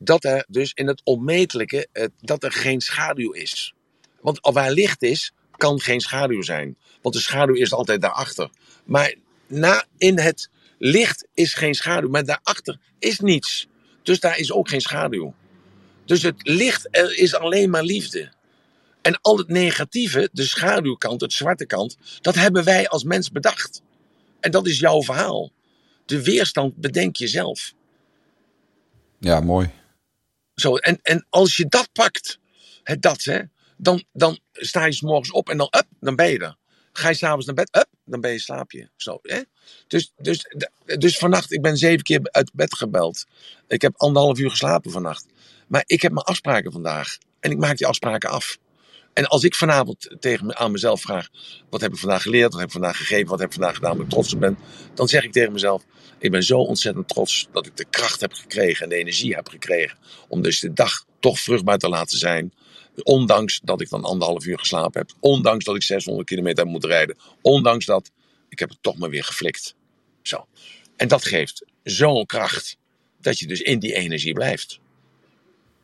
[0.04, 3.74] dat er dus in het onmetelijke uh, dat er geen schaduw is.
[4.22, 6.78] Want waar licht is, kan geen schaduw zijn.
[7.02, 8.49] Want de schaduw is altijd daarachter.
[8.86, 9.16] Maar
[9.47, 13.68] na, in het licht is geen schaduw, maar daarachter is niets.
[14.04, 15.34] Dus daar is ook geen schaduw.
[16.06, 18.32] Dus het licht er is alleen maar liefde.
[19.02, 23.82] En al het negatieve, de schaduwkant, het zwarte kant, dat hebben wij als mens bedacht.
[24.39, 25.52] En dat is jouw verhaal.
[26.06, 27.74] De weerstand bedenk je zelf.
[29.20, 29.72] Ja, mooi.
[30.62, 32.39] Zo, en, en als je dat pakt,
[32.99, 33.41] dat, hè,
[33.78, 36.59] dan, dan sta je s morgens op en dan, up, dan ben je er.
[36.93, 38.89] Ga je s'avonds naar bed, up, dan ben je slaap je.
[38.95, 39.41] Zo, hè?
[39.88, 40.45] Dus, dus,
[40.86, 43.26] dus vannacht, ik ben zeven keer uit bed gebeld.
[43.68, 45.26] Ik heb anderhalf uur geslapen vannacht.
[45.68, 47.18] Maar ik heb mijn afspraken vandaag.
[47.39, 48.57] En ik maak die afspraken af.
[49.14, 51.30] En als ik vanavond tegen aan mezelf vraag:
[51.70, 53.95] wat heb ik vandaag geleerd, wat heb ik vandaag gegeven, wat heb ik vandaag gedaan,
[53.95, 54.57] waar ik trots op ben,
[54.93, 55.84] dan zeg ik tegen mezelf:
[56.20, 59.47] ik ben zo ontzettend trots dat ik de kracht heb gekregen en de energie heb
[59.47, 59.97] gekregen
[60.28, 62.53] om dus de dag toch vruchtbaar te laten zijn.
[63.03, 67.18] Ondanks dat ik dan anderhalf uur geslapen heb, ondanks dat ik 600 kilometer moeten rijden,
[67.41, 68.12] ondanks dat
[68.49, 69.76] ik heb het toch maar weer geflikt.
[70.22, 70.47] Zo.
[70.95, 72.78] En dat geeft zo'n kracht
[73.22, 74.80] dat je dus in die energie blijft.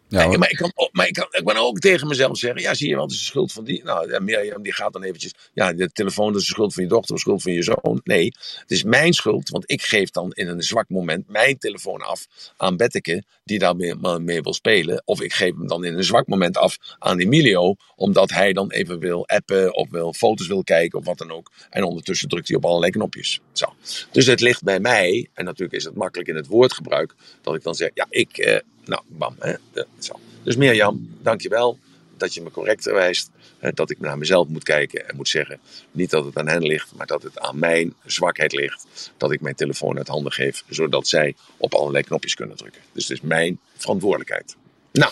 [0.10, 2.88] Ja, maar, ik kan, maar ik, kan, ik kan ook tegen mezelf zeggen: ja, zie
[2.88, 3.84] je wel, het is de schuld van die.
[3.84, 5.34] Nou, ja, Mirjam die gaat dan eventjes.
[5.54, 8.02] Ja, de telefoon dat is de schuld van je dochter, de schuld van je zoon.
[8.04, 12.02] Nee, het is mijn schuld, want ik geef dan in een zwak moment mijn telefoon
[12.02, 12.28] af
[12.58, 15.02] aan Betteke, die daar mee, mee wil spelen.
[15.06, 18.72] Of ik geef hem dan in een zwak moment af aan Emilio, omdat hij dan
[18.72, 21.52] even wil appen of wil foto's wil kijken of wat dan ook.
[21.70, 23.40] En ondertussen drukt hij op allerlei knopjes.
[23.52, 23.74] Zo.
[24.12, 27.64] Dus het ligt bij mij, en natuurlijk is het makkelijk in het woordgebruik, dat ik
[27.64, 28.38] dan zeg: ja, ik.
[28.38, 28.58] Eh,
[28.88, 29.36] nou, bam.
[29.40, 29.54] Hè,
[30.00, 30.20] zo.
[30.44, 31.80] Dus Mirjam, dankjewel
[32.18, 33.30] dat je me correct wijst.
[33.74, 35.60] Dat ik naar mezelf moet kijken en moet zeggen.
[35.92, 39.12] Niet dat het aan hen ligt, maar dat het aan mijn zwakheid ligt.
[39.18, 42.82] Dat ik mijn telefoon uit handen geef, zodat zij op allerlei knopjes kunnen drukken.
[42.92, 44.56] Dus het is mijn verantwoordelijkheid.
[44.92, 45.12] Nou,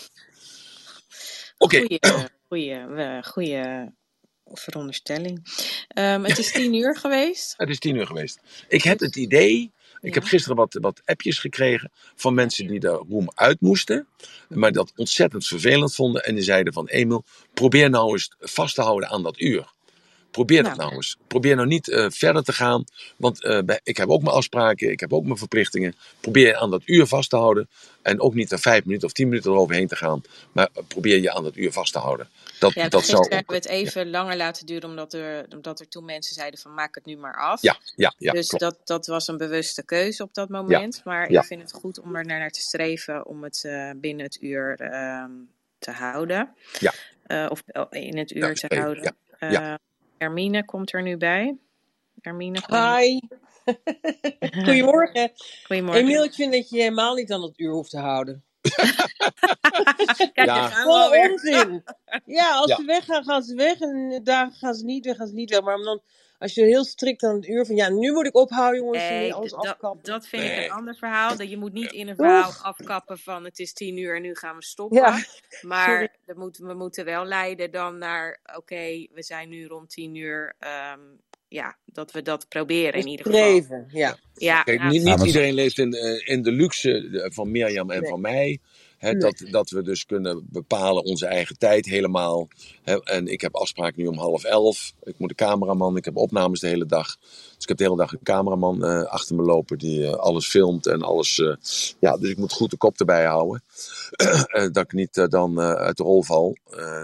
[1.57, 1.75] oké.
[1.75, 1.99] Okay.
[2.47, 3.93] Goeie, goeie, goeie
[4.45, 5.37] veronderstelling.
[5.97, 7.53] Um, het is tien uur geweest.
[7.57, 8.39] Het is tien uur geweest.
[8.67, 9.73] Ik heb het idee
[10.05, 14.07] ik heb gisteren wat, wat appjes gekregen van mensen die de room uit moesten.
[14.47, 16.23] Maar dat ontzettend vervelend vonden.
[16.23, 19.73] En die zeiden van Emil, probeer nou eens vast te houden aan dat uur.
[20.35, 21.17] Probeer dat nou, nou eens.
[21.27, 22.83] Probeer nou niet uh, verder te gaan.
[23.15, 25.95] Want uh, bij, ik heb ook mijn afspraken, ik heb ook mijn verplichtingen.
[26.19, 27.69] Probeer aan dat uur vast te houden.
[28.01, 30.21] En ook niet er vijf minuten of tien minuten eroverheen te gaan.
[30.51, 32.29] Maar probeer je aan dat uur vast te houden.
[32.59, 34.11] Dat, ja, dat zou hebben we het even ja.
[34.11, 37.37] langer laten duren, omdat er, omdat er toen mensen zeiden van maak het nu maar
[37.37, 37.61] af.
[37.61, 38.31] Ja, ja, ja.
[38.31, 40.95] Dus dat, dat was een bewuste keuze op dat moment.
[40.95, 44.25] Ja, maar ik vind het goed om er naar te streven om het uh, binnen
[44.25, 45.25] het uur uh,
[45.79, 46.55] te houden.
[46.79, 46.93] Ja.
[47.49, 49.15] Of in het uur te houden.
[49.39, 49.79] Ja.
[50.17, 51.57] Hermine komt er nu bij.
[52.21, 52.59] Hermine.
[52.67, 53.19] Hi.
[54.65, 55.31] Goedemorgen.
[55.63, 56.01] Goedemorgen.
[56.01, 58.43] Emiel, ik vind dat je helemaal niet aan het uur hoeft te houden.
[60.33, 60.69] Kijk, ja.
[60.69, 61.83] Vol onzin.
[62.25, 62.75] Ja, als ja.
[62.75, 63.79] ze weggaan, gaan ze weg.
[63.79, 65.61] En dagen gaan ze niet weg, gaan ze niet weg.
[65.61, 66.01] Maar dan,
[66.39, 67.75] als je heel strikt aan het uur van...
[67.75, 69.03] Ja, nu moet ik ophouden, jongens.
[69.03, 70.03] Nee, alles dat, afkappen.
[70.03, 71.37] dat vind ik een ander verhaal.
[71.37, 72.61] Dat je moet niet in een verhaal Oef.
[72.61, 73.43] afkappen van...
[73.43, 74.97] Het is tien uur en nu gaan we stoppen.
[74.97, 75.23] Ja.
[75.61, 78.39] Maar dat moet, we moeten wel leiden dan naar...
[78.45, 80.55] Oké, okay, we zijn nu rond tien uur...
[80.93, 83.85] Um, ja, dat we dat proberen in ieder geval.
[83.87, 84.17] Ja.
[84.33, 88.09] ja, Kijk, niet, niet iedereen leeft in, uh, in de luxe van Mirjam en nee.
[88.09, 88.59] van mij.
[89.05, 89.19] He, nee.
[89.19, 92.47] dat, dat we dus kunnen bepalen onze eigen tijd helemaal.
[92.83, 94.93] He, en ik heb afspraak nu om half elf.
[95.03, 97.17] Ik moet een cameraman, ik heb opnames de hele dag.
[97.55, 100.47] Dus ik heb de hele dag een cameraman uh, achter me lopen die uh, alles
[100.47, 101.37] filmt en alles.
[101.37, 101.55] Uh,
[101.99, 103.63] ja, dus ik moet goed de kop erbij houden.
[104.71, 106.57] dat ik niet dan uit de rol val.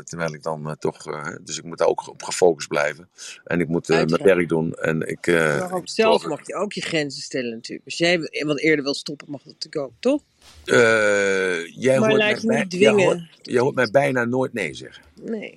[0.03, 1.03] terwijl ik dan toch.
[1.43, 3.09] dus ik moet daar ook op gefocust blijven.
[3.43, 4.73] En ik moet mijn werk doen.
[4.73, 7.85] En ik, maar ook zelf mag je ook je grenzen stellen natuurlijk.
[7.85, 10.21] Als jij wat eerder wil stoppen, mag dat ook, toch?
[10.65, 12.97] Uh, jij, maar hoort laat je mij, niet dwingen.
[12.97, 15.03] Jij hoort, jij hoort mij bijna nooit nee zeggen.
[15.21, 15.55] Nee.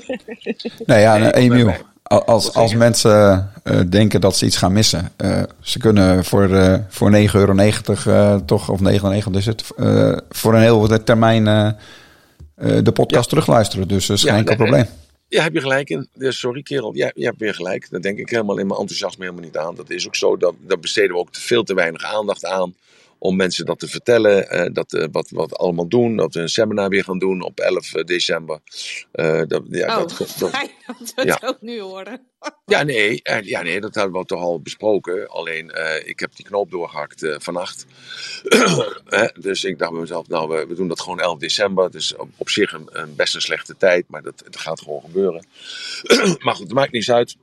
[0.87, 1.75] nee, ja, nee, Emiel.
[2.03, 6.75] Als, als mensen uh, denken dat ze iets gaan missen, uh, ze kunnen voor, uh,
[6.89, 9.65] voor 9,90 euro toch, of 99 is het,
[10.31, 11.45] voor een heel termijn
[12.57, 13.31] de podcast ja.
[13.31, 13.89] terugluisteren.
[13.89, 14.87] Dus dat is geen enkel nee, probleem.
[15.29, 16.09] Ja, heb je gelijk in.
[16.19, 16.95] Sorry, kerel.
[16.95, 17.91] Ja, je hebt weer gelijk.
[17.91, 19.75] Dat denk ik helemaal in mijn enthousiasme helemaal niet aan.
[19.75, 20.37] Dat is ook zo.
[20.37, 22.75] Dat, daar besteden we ook veel te weinig aandacht aan.
[23.23, 24.49] Om mensen dat te vertellen.
[24.49, 26.17] eh, dat, eh, wat, wat we allemaal doen.
[26.17, 28.61] Dat we een seminar weer gaan doen op 11 december.
[29.13, 31.35] Eh, dat, ja, Oh, dat, dat, fijn dat we ja.
[31.35, 32.21] het ook nu horen.
[32.67, 35.29] ja, nee, ja, nee, dat hebben we toch al besproken.
[35.29, 35.73] Alleen,
[36.05, 37.87] ik heb die knoop doorgehakt eh, vannacht.
[39.41, 41.91] Dus ik dacht bij mezelf, nou, we, we doen dat gewoon 11 december.
[41.91, 45.47] Dus op, op zich een, een best een slechte tijd, maar dat, gaat gewoon gebeuren.
[46.45, 47.37] maar goed, het maakt niets uit.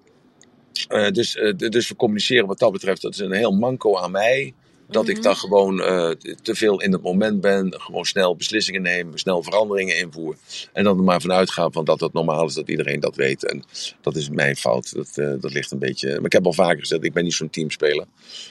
[1.12, 3.02] Dus, dus we communiceren wat dat betreft.
[3.02, 4.54] Dat is een heel manco aan mij.
[4.90, 6.10] Dat ik dan gewoon eh,
[6.42, 7.74] te veel in het moment ben.
[7.78, 9.18] Gewoon snel beslissingen neem.
[9.18, 10.36] Snel veranderingen invoer.
[10.74, 13.46] En dan er maar vanuit ga van dat het normaal is dat iedereen dat weet.
[13.46, 13.64] En
[14.02, 14.94] dat is mijn fout.
[14.96, 16.16] Dat, eh, dat ligt een beetje.
[16.16, 18.06] Maar ik heb al vaker gezegd, ik ben niet zo'n teamspeler.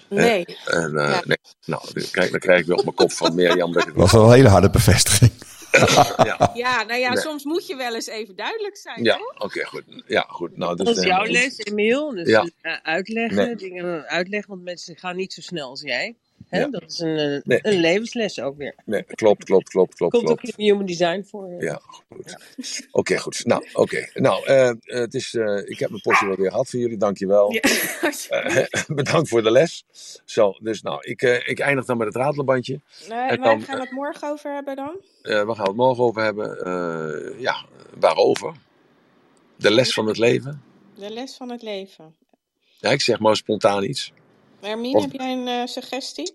[0.09, 0.45] Nee.
[0.65, 1.23] En, eh, Ja.
[1.25, 1.37] nee.
[1.67, 3.73] Nou, dan krijg, dan krijg ik weer op mijn kop van Mirjam.
[3.73, 5.31] Dat ik het Dat was wel een hele harde bevestiging.
[6.17, 7.23] ja, Ja, nou ja, Nee.
[7.23, 9.83] soms moet je wel eens even duidelijk zijn, ja oké, goed.
[10.07, 10.57] Ja, goed.
[10.57, 12.11] Nou, dus, Dat is eh, jouw les, Emiel.
[12.15, 12.49] Dus Ja.
[12.61, 13.55] eh, uitleggen, Nee.
[13.57, 16.17] dingen uitleggen, want mensen gaan niet zo snel als jij.
[16.49, 16.61] Hè?
[16.61, 16.69] Ja.
[16.69, 17.59] Dat is een, eh, Nee.
[17.63, 18.75] een levensles ook weer.
[18.85, 20.15] Nee, klopt, klopt, klopt, klopt.
[20.15, 21.63] Komt ook in Human Design voor.
[21.63, 22.87] Ja, goed.
[22.91, 23.45] Oké, goed.
[23.45, 24.09] Nou, oké.
[24.15, 26.97] Nou, eh, het is, eh, ik heb mijn portie wel weer gehad voor jullie.
[26.97, 27.53] Dankjewel.
[27.53, 27.61] Ja,
[28.29, 29.85] Eh, bedankt voor de les.
[30.25, 32.81] Zo, dus nou, ik, ik eindig dan met het ratelbandje.
[33.09, 34.97] En waar gaan we het morgen over hebben dan?
[35.23, 37.41] Waar gaan we het morgen over hebben?
[37.41, 37.65] Ja,
[37.99, 38.53] waarover?
[39.57, 40.63] De les van het leven.
[40.95, 42.15] De les van het leven.
[42.79, 44.13] Ja, ik zeg maar spontaan iets.
[44.61, 46.33] Hermine, heb jij een eh, suggestie?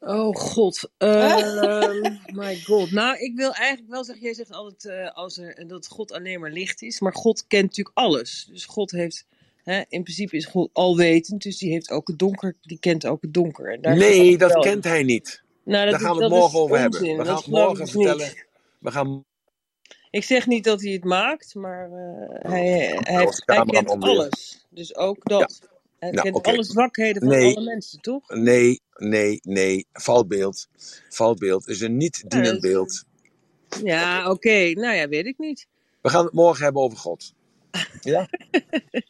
[0.00, 0.90] Oh god.
[0.98, 2.90] Ehm my god.
[2.90, 6.40] Nou, ik wil eigenlijk wel zeggen, jij zegt altijd eh, als er, dat God alleen
[6.40, 7.00] maar licht is.
[7.00, 8.48] Maar God kent natuurlijk alles.
[8.50, 9.26] Dus God heeft,
[9.62, 11.42] hè, in principe is God alwetend.
[11.42, 13.72] Dus die heeft ook het donker, die kent ook het donker.
[13.72, 15.42] En daar Nee, dat kent hij niet.
[15.64, 17.00] Nou, dat Daar gaan we het morgen over hebben.
[17.00, 17.90] We gaan het morgen niet.
[17.90, 18.46] vertellen.
[18.78, 19.24] We gaan
[20.10, 22.68] Ik zeg niet dat hij het maakt, maar eh, hij,
[23.00, 24.66] hij, heeft, hij kent alles.
[24.70, 25.60] Dus ook dat.
[25.98, 27.54] Hij Ja, kent alle zwakheden van Nee.
[27.56, 28.28] alle mensen, toch?
[28.28, 29.86] Nee, nee, nee.
[29.92, 30.68] Foutbeeld.
[31.08, 33.04] Foutbeeld is een niet Ja, dienend dat- beeld.
[33.82, 34.70] Ja, oké.
[34.70, 35.66] Nou ja, weet ik niet.
[36.00, 37.32] We gaan het morgen hebben over God.
[38.00, 38.28] Ja?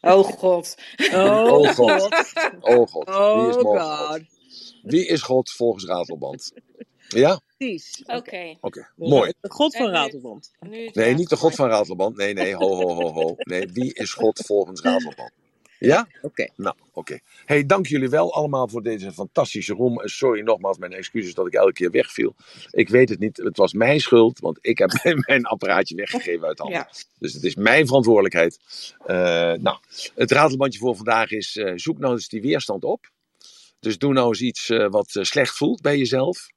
[0.01, 0.74] Oh god.
[1.12, 1.74] Oh, Oh, God.
[1.74, 2.15] god.
[2.60, 3.06] Oh God.
[3.32, 3.81] Wie is Oh God?
[3.81, 4.20] god.
[4.82, 6.52] Wie is God volgens Ratelband?
[7.09, 7.40] Ja?
[7.56, 8.02] Precies.
[8.06, 8.56] Oké.
[8.60, 9.32] Oké, mooi.
[9.40, 10.51] De god van Ratelband.
[10.93, 12.16] Nee, niet de God van Ratelband.
[12.16, 13.36] Nee, nee, ho, ho, ho, ho.
[13.44, 15.31] Nee, wie is God volgens Ratelband?
[15.79, 16.09] Ja?
[16.23, 16.49] Oké.
[16.57, 17.19] Nou, oké.
[17.45, 20.01] Hey, dank jullie wel allemaal voor deze fantastische room.
[20.01, 22.35] En Sorry nogmaals, mijn excuses dat ik elke keer wegviel.
[22.71, 23.37] Ik weet het niet.
[23.37, 24.91] Het was mijn schuld, want ik heb
[25.27, 26.79] mijn apparaatje weggegeven uit handen.
[26.79, 26.91] Ja.
[27.19, 28.59] Dus het is mijn verantwoordelijkheid.
[29.07, 29.17] Eh,
[29.53, 29.79] nou,
[30.15, 33.11] het ratelbandje voor vandaag is: eh, zoek nou eens die weerstand op.
[33.81, 36.49] Dus doe nou eens iets eh, wat slecht voelt bij jezelf.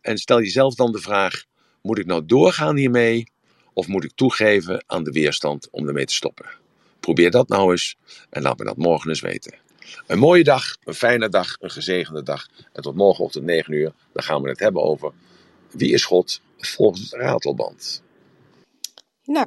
[0.00, 1.44] En stel jezelf dan de vraag:
[1.82, 3.30] moet ik nou doorgaan hiermee?
[3.72, 6.64] Of moet ik toegeven aan de weerstand om ermee te stoppen?
[7.06, 7.96] Probeer dat nou eens
[8.30, 9.54] en laat me dat morgen eens weten.
[10.06, 12.46] Een mooie dag, een fijne dag, een gezegende dag.
[12.72, 15.12] En tot morgenochtend 9 uur, dan gaan we het hebben over
[15.70, 18.02] wie is God volgens het ratelband.
[19.24, 19.46] Nou,